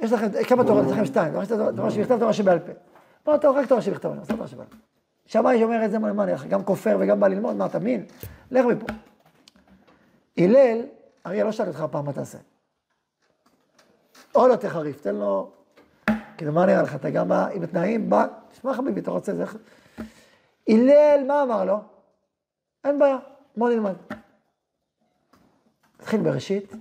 יש 0.00 0.12
לכם, 0.12 0.26
כמה 0.48 0.64
תורות? 0.64 0.86
יש 0.86 0.92
לכם 0.92 1.04
שתיים. 1.04 1.32
תורה 1.76 1.90
שבכתב, 1.90 2.18
תורה 2.18 2.32
שבעל 2.32 2.58
פה. 2.58 2.72
לא, 3.26 3.36
טוב, 3.36 3.56
רק 3.56 3.68
תורה 3.68 3.82
שבכתב, 3.82 4.08
אני 4.08 4.20
עושה 4.20 4.32
תורה 4.32 4.48
שבעל 4.48 4.66
פה. 4.66 4.76
שמאי 5.26 5.58
שאומר 5.58 5.84
את 5.84 5.90
זה, 5.90 5.98
מה 5.98 6.24
אני? 6.24 6.32
גם 6.48 6.64
כופר 6.64 6.96
וגם 7.00 7.20
בא 7.20 7.28
ללמוד, 7.28 7.56
מה 7.56 7.66
אתה 7.66 7.78
מין? 7.78 8.04
לך 8.50 8.64
מפה. 8.64 8.86
הלל, 10.38 10.80
אריה 11.26 11.44
לא 11.44 11.52
שאל 11.52 11.68
אותך 11.68 11.84
פעם 11.90 12.04
מה 12.04 12.12
תעשה. 12.12 12.38
עוד 14.32 14.50
יותר 14.50 14.68
חריף, 14.68 15.00
תן 15.00 15.14
לו... 15.14 15.55
כאילו, 16.36 16.52
מה 16.52 16.66
נראה 16.66 16.82
לך? 16.82 16.94
אתה 16.94 17.10
גם 17.10 17.32
עם 17.32 17.62
התנאים, 17.62 18.10
בא, 18.10 18.26
תשמע 18.52 18.74
חביבי, 18.74 19.00
אתה 19.00 19.10
רוצה 19.10 19.34
זה... 19.34 19.44
הלל, 20.68 21.24
מה 21.26 21.42
אמר 21.42 21.64
לו? 21.64 21.80
אין 22.84 22.98
בעיה, 22.98 23.18
בוא 23.56 23.70
נלמד. 23.70 23.94
נתחיל 26.00 26.20
בראשית, 26.20 26.72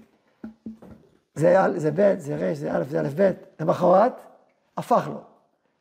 זה, 1.35 1.55
זה 1.75 1.91
ב', 1.95 2.15
זה 2.17 2.35
ר', 2.35 2.53
זה 2.53 2.77
א', 2.77 2.83
זה 2.83 3.01
א', 3.01 3.07
ב', 3.15 3.31
למחרת, 3.59 4.13
הפך 4.77 5.07
לו. 5.07 5.21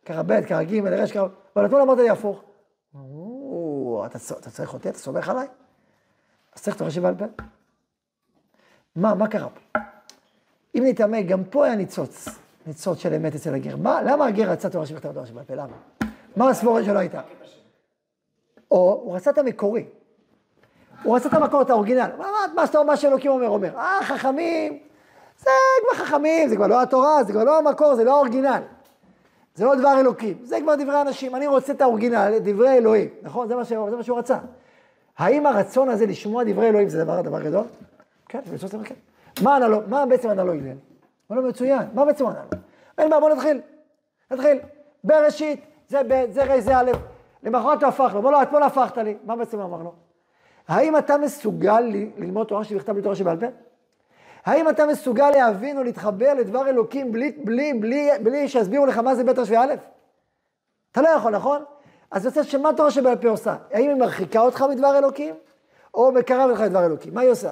ככה 0.04 0.22
ב', 0.22 0.40
ככה 0.40 0.64
ג', 0.64 0.86
ר', 0.86 1.06
ככה, 1.06 1.26
אבל 1.56 1.66
אתמול 1.66 1.80
אמרת 1.80 1.98
לי 1.98 2.10
הפוך. 2.10 2.42
אתה, 4.06 4.18
אתה 4.38 4.50
צריך 4.50 4.74
אותי, 4.74 4.88
אתה 4.88 4.98
סומך 4.98 5.28
עליי? 5.28 5.46
אז 6.56 6.62
צריך 6.62 6.76
תורה 6.76 6.90
שבעל 6.90 7.14
פה. 7.14 7.24
מה, 8.96 9.14
מה 9.14 9.28
קרה 9.28 9.48
פה? 9.48 9.78
אם 10.74 10.82
נתעמק, 10.86 11.26
גם 11.26 11.44
פה 11.44 11.64
היה 11.64 11.76
ניצוץ, 11.76 12.28
ניצוץ 12.66 12.98
של 12.98 13.14
אמת 13.14 13.34
אצל 13.34 13.54
הגר. 13.54 13.76
מה, 13.76 14.02
למה 14.02 14.26
הגר 14.26 14.50
רצה 14.50 14.70
תורה 14.70 14.86
שבכתב 14.86 15.08
ותורה 15.08 15.26
שבעל 15.26 15.44
פה? 15.44 15.54
למה? 15.54 15.76
מה 16.36 16.50
הסבורה 16.50 16.84
שלו 16.84 16.98
הייתה? 16.98 17.20
או 18.70 19.00
הוא 19.04 19.16
רצה 19.16 19.30
את 19.30 19.38
המקורי. 19.38 19.84
הוא 21.02 21.16
רצה 21.16 21.28
את 21.28 21.34
המקור, 21.34 21.62
את 21.62 21.70
האורגינל. 21.70 22.10
מה, 22.18 22.26
מה, 22.54 22.64
מה 22.74 22.84
מה 22.84 22.96
שאלוקים 22.96 23.30
אומר, 23.30 23.48
אומר. 23.48 23.76
אה, 23.76 23.98
חכמים, 24.02 24.78
זה 25.38 25.50
כבר 25.82 26.04
חכמים, 26.04 26.48
זה 26.48 26.56
כבר 26.56 26.66
לא 26.66 26.82
התורה, 26.82 27.24
זה 27.24 27.32
כבר 27.32 27.44
לא 27.44 27.58
המקור, 27.58 27.94
זה 27.94 28.04
לא 28.04 28.16
האורגינל. 28.16 28.62
זה 29.54 29.64
לא 29.64 29.74
דבר 29.74 30.00
אלוקים, 30.00 30.38
זה 30.42 30.58
כבר 30.60 30.74
דברי 30.74 31.00
אנשים. 31.00 31.34
אני 31.34 31.46
רוצה 31.46 31.72
את 31.72 31.80
האורגינל, 31.80 32.38
דברי 32.38 32.78
אלוהים, 32.78 33.08
נכון? 33.22 33.48
זה 33.48 33.56
מה, 33.56 33.64
ש... 33.64 33.68
זה 33.68 33.96
מה 33.96 34.02
שהוא 34.02 34.18
רצה. 34.18 34.38
האם 35.18 35.46
הרצון 35.46 35.88
הזה 35.88 36.06
לשמוע 36.06 36.44
דברי 36.44 36.68
אלוהים 36.68 36.88
זה 36.88 37.04
דבר, 37.04 37.20
דבר 37.20 37.42
גדול? 37.42 37.64
כן, 38.28 38.40
זה 38.46 38.54
מצוין, 38.54 38.84
כן. 38.84 38.94
מה, 39.42 39.56
ענה 39.56 39.68
לו, 39.68 39.80
מה 39.88 40.06
בעצם 40.06 40.28
הלל? 40.28 40.50
אמר 41.30 41.40
לו 41.40 41.48
מצוין, 41.48 41.82
מה 41.94 42.02
ענה 42.02 42.12
לו? 42.52 42.58
אין 42.98 43.10
בעיה, 43.10 43.20
בוא 43.20 43.30
נתחיל. 43.30 43.60
נתחיל. 44.30 44.58
בראשית, 45.04 45.64
זה 45.88 46.00
ב', 46.08 46.24
זה 46.30 46.44
ר', 46.44 46.60
זה 46.60 46.76
א', 46.76 46.90
למחרת 47.42 47.82
הוא 47.82 47.88
הפך 47.88 48.10
לו, 48.14 48.20
אמר 48.20 48.30
לו, 48.30 48.42
אתמול 48.42 48.62
הפכת 48.62 48.98
לי. 48.98 49.16
מה 49.24 49.36
בעצם 49.36 49.58
הוא 49.60 49.66
אמר 49.66 49.82
לו? 49.82 49.92
האם 50.68 50.96
אתה 50.96 51.18
מסוגל 51.18 51.80
ל- 51.80 52.10
ללמוד 52.16 52.46
תורה 52.46 52.64
שבכתב 52.64 52.92
בלי 52.92 53.02
תורה 53.02 53.14
שבעל 53.16 53.40
פה? 53.40 53.46
האם 54.44 54.68
אתה 54.68 54.86
מסוגל 54.86 55.30
להבין 55.30 55.78
או 55.78 55.82
להתחבר 55.82 56.34
לדבר 56.34 56.68
אלוקים 56.68 57.12
בלי, 57.12 57.32
בלי, 57.44 57.74
בלי, 57.74 58.10
בלי 58.22 58.48
שיסבירו 58.48 58.86
לך 58.86 58.98
מה 58.98 59.14
זה 59.14 59.24
ב' 59.24 59.28
ר' 59.38 59.42
וא'? 59.50 59.64
אתה 60.92 61.02
לא 61.02 61.08
יכול, 61.08 61.32
נכון? 61.32 61.64
אז 62.10 62.24
יוצא 62.24 62.42
שמה 62.42 62.72
תורה 62.72 62.90
שבעל 62.90 63.16
פה 63.16 63.28
עושה? 63.28 63.56
האם 63.72 63.88
היא 63.88 63.96
מרחיקה 63.96 64.40
אותך 64.40 64.64
מדבר 64.70 64.98
אלוקים, 64.98 65.34
או 65.94 66.12
מקרבת 66.12 66.50
אותך 66.50 66.60
לדבר 66.60 66.86
אלוקים? 66.86 67.14
מה 67.14 67.20
היא 67.20 67.30
עושה? 67.30 67.50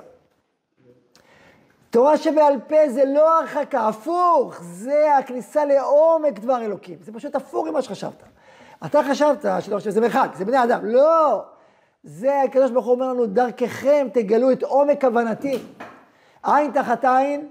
תורה 1.93 2.17
שבעל 2.17 2.61
פה 2.69 2.89
זה 2.89 3.05
לא 3.05 3.39
הרחקה, 3.39 3.89
הפוך, 3.89 4.63
זה 4.63 5.17
הכניסה 5.19 5.65
לעומק 5.65 6.39
דבר 6.39 6.63
אלוקים. 6.63 6.99
זה 7.01 7.13
פשוט 7.13 7.35
הפוך 7.35 7.67
ממה 7.67 7.83
שחשבת. 7.83 8.23
אתה 8.87 9.01
חשבת 9.11 9.45
שתורה 9.61 9.81
שבעל 9.81 9.93
זה 9.93 10.01
מרחק, 10.01 10.29
זה 10.35 10.45
בני 10.45 10.65
אדם. 10.65 10.87
לא! 10.87 11.43
זה 12.03 12.43
הקדוש 12.43 12.71
ברוך 12.71 12.87
הוא 12.87 12.95
אומר 12.95 13.13
לנו, 13.13 13.27
דרככם 13.27 14.09
תגלו 14.13 14.53
את 14.53 14.63
עומק 14.63 15.01
כוונתי. 15.01 15.59
עין 16.43 16.71
תחת 16.71 17.05
עין, 17.05 17.49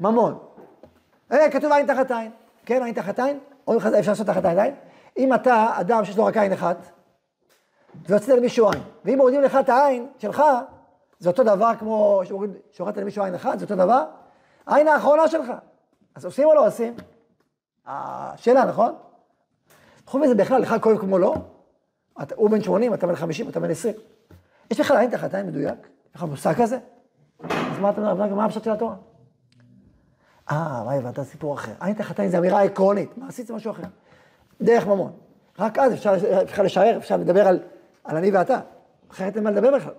ממון. 0.00 0.38
אה, 1.32 1.50
כתוב 1.50 1.72
עין 1.72 1.86
תחת 1.86 2.10
עין. 2.10 2.30
כן, 2.66 2.82
עין 2.82 2.94
תחת 2.94 3.18
עין? 3.18 3.38
אפשר 3.98 4.10
לעשות 4.10 4.26
תחת 4.26 4.44
עין? 4.44 4.74
אם 5.18 5.34
אתה 5.34 5.70
אדם 5.80 6.04
שיש 6.04 6.16
לו 6.16 6.24
רק 6.24 6.36
עין 6.36 6.52
אחת, 6.52 6.76
ורצית 8.08 8.28
למישהו 8.28 8.70
עין, 8.70 8.82
ואם 9.04 9.18
מורידים 9.18 9.42
לך 9.42 9.58
את 9.60 9.68
העין 9.68 10.06
שלך, 10.18 10.42
זה 11.24 11.30
אותו 11.30 11.44
דבר 11.44 11.70
כמו 11.78 12.20
שמוריד- 12.24 12.50
שהורדת 12.72 12.96
למישהו 12.96 13.24
עין 13.24 13.34
אחת, 13.34 13.58
זה 13.58 13.64
אותו 13.64 13.76
דבר? 13.76 14.04
העין 14.66 14.88
האחרונה 14.88 15.28
שלך. 15.28 15.52
אז 16.14 16.24
עושים 16.24 16.48
או 16.48 16.54
לא 16.54 16.66
עושים? 16.66 16.94
השאלה, 17.86 18.64
נכון? 18.64 18.94
חוץ 20.06 20.22
מזה 20.22 20.34
בכלל, 20.34 20.62
לך 20.62 20.74
כואב 20.80 20.98
כמו 20.98 21.18
לא? 21.18 21.34
אתה, 22.22 22.34
הוא 22.34 22.50
בן 22.50 22.62
80, 22.62 22.94
אתה 22.94 23.06
בן 23.06 23.14
50, 23.16 23.48
אתה 23.48 23.60
בן 23.60 23.70
20. 23.70 23.94
יש 24.70 24.80
בכלל 24.80 24.96
עין 24.96 25.10
תחת 25.10 25.34
עין 25.34 25.46
מדויק? 25.46 25.88
יש 26.10 26.16
לך 26.16 26.22
מושג 26.22 26.52
כזה? 26.62 26.78
אז 27.42 27.78
מה 27.80 27.90
אתה 27.90 28.10
אומר, 28.10 28.34
מה 28.34 28.44
הפשט 28.44 28.64
של 28.64 28.70
התורה? 28.70 28.94
אה, 30.50 30.82
מה 30.84 30.92
הבנת? 30.92 31.20
סיפור 31.20 31.54
אחר. 31.54 31.72
עין 31.80 31.94
תחת 31.94 32.20
עין 32.20 32.30
זה 32.30 32.38
אמירה 32.38 32.62
עקרונית, 32.62 33.18
מעשית 33.18 33.46
זה 33.46 33.54
משהו 33.54 33.70
אחר. 33.70 33.82
דרך 34.62 34.86
ממון. 34.86 35.12
רק 35.58 35.78
אז 35.78 35.92
אפשר, 35.92 36.14
אפשר 36.42 36.62
לשער, 36.62 36.96
אפשר 36.96 37.16
לדבר 37.16 37.48
על, 37.48 37.58
על 38.04 38.16
אני 38.16 38.30
ואתה. 38.30 38.60
אחרת 39.10 39.36
אין 39.36 39.44
מה 39.44 39.50
לדבר 39.50 39.76
בכלל. 39.76 39.92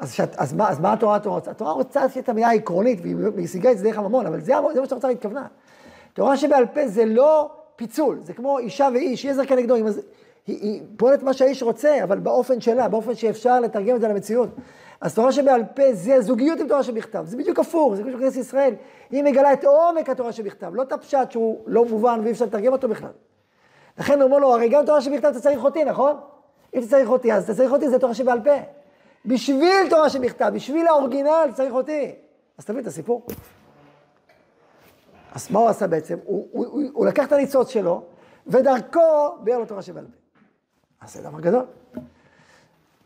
אז, 0.00 0.12
שאת, 0.12 0.34
אז, 0.36 0.52
מה, 0.52 0.70
אז 0.70 0.80
מה 0.80 0.92
התורה, 0.92 1.16
התורה 1.16 1.36
רוצה? 1.36 1.50
התורה 1.50 1.72
רוצה 1.72 2.00
את 2.18 2.28
המילה 2.28 2.48
העקרונית, 2.48 2.98
והיא 3.02 3.16
משיגה 3.36 3.72
את 3.72 3.78
זה 3.78 3.84
דרך 3.84 3.98
הממון, 3.98 4.26
אבל 4.26 4.40
זה, 4.40 4.52
זה 4.74 4.80
מה 4.80 4.86
שהתורה 4.86 5.12
התכוונה. 5.12 5.46
תורה 6.12 6.36
שבעל 6.36 6.66
פה 6.66 6.88
זה 6.88 7.04
לא 7.04 7.50
פיצול, 7.76 8.18
זה 8.22 8.32
כמו 8.32 8.58
אישה 8.58 8.88
ואיש, 8.94 9.24
יהיה 9.24 9.34
זר 9.34 9.44
כנגדו, 9.44 9.74
היא, 9.74 9.84
היא, 10.46 10.58
היא 10.62 10.82
פועלת 10.96 11.22
מה 11.22 11.32
שהאיש 11.32 11.62
רוצה, 11.62 12.02
אבל 12.02 12.18
באופן 12.18 12.60
שלה, 12.60 12.88
באופן 12.88 13.14
שאפשר 13.14 13.60
לתרגם 13.60 13.96
את 13.96 14.00
זה 14.00 14.08
למציאות. 14.08 14.48
אז 15.00 15.14
תורה 15.14 15.32
שבעל 15.32 15.62
פה 15.74 15.82
זה 15.92 16.20
זוגיות 16.20 16.60
עם 16.60 16.68
תורה 16.68 16.82
שבכתב, 16.82 17.24
זה 17.26 17.36
בדיוק 17.36 17.58
הפוך, 17.58 17.94
זה 17.94 18.02
כמו 18.02 18.12
שכנסת 18.12 18.36
ישראל, 18.36 18.74
היא 19.10 19.24
מגלה 19.24 19.52
את 19.52 19.64
עומק 19.64 20.08
התורה 20.08 20.32
שבכתב, 20.32 20.74
לא 20.74 20.82
את 20.82 20.92
הפשט 20.92 21.30
שהוא 21.30 21.58
לא 21.66 21.84
מובן 21.84 22.20
ואי 22.22 22.30
אפשר 22.30 22.44
לתרגם 22.44 22.72
אותו 22.72 22.88
בכלל. 22.88 23.12
לכן 23.98 24.14
הוא 24.14 24.22
אומר 24.22 24.38
לו, 24.38 24.54
הרי 24.54 24.68
גם 24.68 24.86
תורה 24.86 25.00
שבכתב 25.00 25.26
אתה 25.26 25.40
צריך 25.40 25.64
אותי, 25.64 25.84
נכון? 25.84 26.16
אם 26.74 26.78
אתה 26.78 26.88
צריך 26.88 27.10
אותי, 27.10 27.32
אז 27.32 27.44
אתה 27.44 27.54
צריך 27.54 27.72
אותי, 27.72 27.88
זה 27.88 27.98
תורה 27.98 28.14
שבעל 28.14 28.40
פה. 28.40 28.79
בשביל 29.26 29.90
תורה 29.90 30.10
שבכתב, 30.10 30.50
בשביל 30.54 30.86
האורגינל, 30.86 31.50
צריך 31.54 31.72
אותי. 31.72 32.14
אז 32.58 32.64
תבין 32.64 32.82
את 32.82 32.86
הסיפור. 32.86 33.26
אז 35.32 35.50
מה 35.50 35.58
הוא 35.58 35.68
עשה 35.68 35.86
בעצם? 35.86 36.18
הוא, 36.24 36.48
הוא, 36.50 36.66
הוא, 36.66 36.82
הוא 36.92 37.06
לקח 37.06 37.26
את 37.26 37.32
הניצוץ 37.32 37.68
שלו, 37.68 38.02
ודרכו 38.46 39.36
ביאר 39.42 39.58
לו 39.58 39.66
תורה 39.66 39.82
שבעל 39.82 40.04
פה. 40.04 40.12
אז 41.00 41.12
זה 41.14 41.22
דבר 41.22 41.40
גדול. 41.40 41.64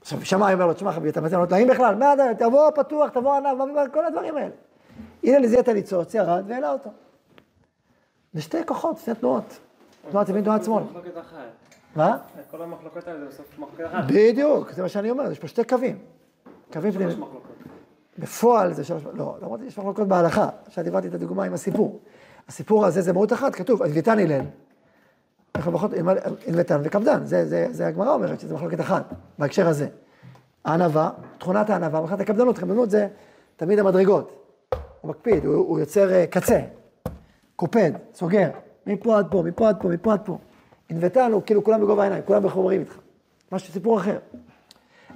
עכשיו, 0.00 0.24
שמאי 0.24 0.54
אומר 0.54 0.66
לו, 0.66 0.74
תשמע 0.74 0.92
חביבי, 0.92 1.10
אתה 1.10 1.20
מציע 1.20 1.38
לו 1.38 1.46
תנאים 1.46 1.68
בכלל, 1.68 1.94
מה 1.94 2.14
אתה, 2.14 2.22
תבוא 2.38 2.70
פתוח, 2.70 3.10
תבוא 3.10 3.34
ענב, 3.36 3.92
כל 3.92 4.06
הדברים 4.06 4.36
האלה. 4.36 4.54
הנה 5.22 5.38
לזה 5.38 5.60
את 5.60 5.68
הניצוץ, 5.68 6.14
ירד 6.14 6.44
והעלה 6.48 6.72
אותו. 6.72 6.90
זה 8.32 8.42
שתי 8.42 8.66
כוחות, 8.66 8.98
שתי 8.98 9.14
תנועות. 9.14 9.58
תנועת 10.10 10.28
ימין, 10.28 10.44
תנועת 10.44 10.64
שמאל. 10.64 10.82
מחלוקת. 11.96 12.22
מה? 12.36 12.48
כל 12.50 12.62
המחלוקות 12.62 13.08
האלה 13.08 13.20
זה 13.20 13.26
בסוף 13.26 13.58
מחלוקת 13.58 13.86
אחת. 13.86 14.04
בדיוק, 14.08 14.72
זה 14.72 14.82
מה 14.82 14.88
שאני 14.88 15.10
אומר, 15.10 15.32
יש 15.32 15.38
פה 15.38 15.48
שתי 15.48 15.64
קווים. 15.64 15.98
קווים 16.72 16.92
פנימיים. 16.92 17.20
מחלוקות. 17.20 17.42
בפועל 18.18 18.72
זה 18.72 18.84
שלוש, 18.84 19.02
לא, 19.14 19.36
למרות 19.42 19.60
שיש 19.60 19.78
מחלוקות 19.78 20.08
בהלכה. 20.08 20.48
עכשיו 20.66 20.84
דיברתי 20.84 21.08
את 21.08 21.14
הדוגמה 21.14 21.44
עם 21.44 21.54
הסיפור. 21.54 22.00
הסיפור 22.48 22.86
הזה 22.86 23.02
זה 23.02 23.12
מהות 23.12 23.32
אחת, 23.32 23.54
כתוב, 23.54 23.82
אביתן 23.82 24.18
הלל. 24.18 24.40
איך 25.54 25.68
לפחות, 25.68 25.90
אביתן 26.50 26.80
וקפדן, 26.84 27.24
זה, 27.24 27.46
זה, 27.46 27.66
זה 27.70 27.86
הגמרא 27.86 28.14
אומרת 28.14 28.40
שזה 28.40 28.54
מחלוקת 28.54 28.80
אחת, 28.80 29.12
בהקשר 29.38 29.68
הזה. 29.68 29.88
הענווה, 30.64 31.10
תכונת 31.38 31.70
הענווה, 31.70 32.00
מבחינת 32.00 32.20
הקפדנות, 32.20 32.58
קפדנות 32.58 32.90
זה 32.90 33.08
תמיד 33.56 33.78
המדרגות. 33.78 34.30
הוא 35.00 35.10
מקפיד, 35.10 35.44
הוא, 35.44 35.54
הוא 35.54 35.80
יוצר 35.80 36.12
אה, 36.12 36.26
קצה, 36.26 36.60
קופד, 37.56 37.92
סוגר, 38.14 38.50
מפה 38.86 39.18
עד 39.18 39.26
פה, 39.30 39.42
מפה 39.42 39.68
עד 39.68 39.76
פה, 39.80 39.88
מפה 39.88 40.12
עד 40.12 40.20
פה. 40.24 40.38
הוא 41.32 41.42
כאילו 41.46 41.64
כולם 41.64 41.80
בגובה 41.80 42.02
העיניים, 42.02 42.22
כולם 42.26 42.44
מחוברים 42.44 42.80
איתך. 42.80 42.98
משהו, 43.52 43.72
סיפור 43.72 43.98
אחר. 43.98 44.18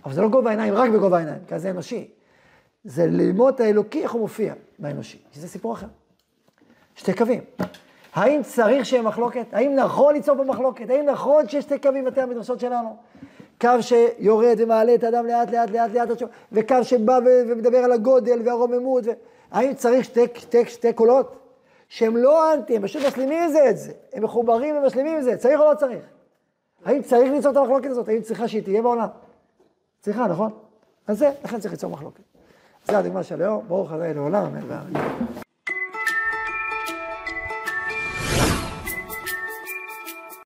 אבל 0.04 0.14
זה 0.14 0.22
לא 0.22 0.28
גובה 0.28 0.50
העיניים, 0.50 0.74
רק 0.74 0.90
בגובה 0.90 1.16
העיניים, 1.16 1.38
כי 1.48 1.58
זה 1.58 1.70
אנושי. 1.70 2.08
זה 2.84 3.06
ללמוד 3.06 3.54
את 3.54 3.60
האלוקי, 3.60 4.02
איך 4.02 4.12
הוא 4.12 4.20
מופיע 4.20 4.54
באנושי, 4.78 5.18
שזה 5.32 5.48
סיפור 5.48 5.72
אחר. 5.72 5.86
שתי 6.94 7.12
קווים. 7.12 7.40
האם 8.14 8.42
צריך 8.42 8.86
שיהיה 8.86 9.02
מחלוקת? 9.02 9.46
האם 9.52 9.76
נכון 9.76 10.14
ליצור 10.14 10.36
פה 10.36 10.44
מחלוקת? 10.44 10.90
האם 10.90 11.06
נכון 11.06 11.48
שיש 11.48 11.64
שתי 11.64 11.78
קווים 11.78 12.04
בתי 12.04 12.20
המדרשות 12.20 12.60
שלנו? 12.60 12.96
קו 13.60 13.70
שיורד 13.80 14.56
ומעלה 14.58 14.94
את 14.94 15.04
האדם 15.04 15.26
לאט 15.26 15.50
לאט 15.50 15.70
לאט 15.70 15.90
לאט, 15.90 16.18
ש- 16.18 16.22
וקו 16.52 16.76
שבא 16.82 17.18
ומדבר 17.26 17.78
על 17.78 17.92
הגודל 17.92 18.40
והרוממות. 18.44 19.06
ו... 19.06 19.10
האם 19.50 19.74
צריך 19.74 20.04
שתי, 20.04 20.24
שתי, 20.34 20.66
שתי 20.66 20.92
קולות? 20.92 21.36
שהם 21.88 22.16
לא 22.16 22.54
אנטי, 22.54 22.76
הם 22.76 22.82
פשוט 22.82 23.02
משלימים 23.06 23.48
זה 23.48 23.70
את 23.70 23.78
זה. 23.78 23.92
הם 24.12 24.22
מחוברים 24.22 24.76
ומשלימים 24.76 25.14
עם 25.16 25.22
זה, 25.22 25.36
צריך 25.36 25.60
או 25.60 25.70
לא 25.70 25.74
צריך? 25.74 26.04
האם 26.84 27.02
צריך 27.02 27.32
ליצור 27.32 27.52
את 27.52 27.56
המחלוקת 27.56 27.90
הזאת? 27.90 28.08
האם 28.08 28.22
צריכה 28.22 28.48
שהיא 28.48 28.62
תהיה 28.62 28.82
בעולם? 28.82 29.08
צריכה, 30.00 30.26
נכון? 30.26 30.50
אז 31.06 31.18
זה, 31.18 31.30
לכן 31.44 31.60
צריך 31.60 31.72
ליצור 31.72 31.90
מחלוקת. 31.90 32.22
זה 32.84 32.98
הדוגמה 32.98 33.22
של 33.22 33.42
היום, 33.42 33.64
ברוך 33.68 33.92
ה' 33.92 33.96
לעולם. 33.96 34.54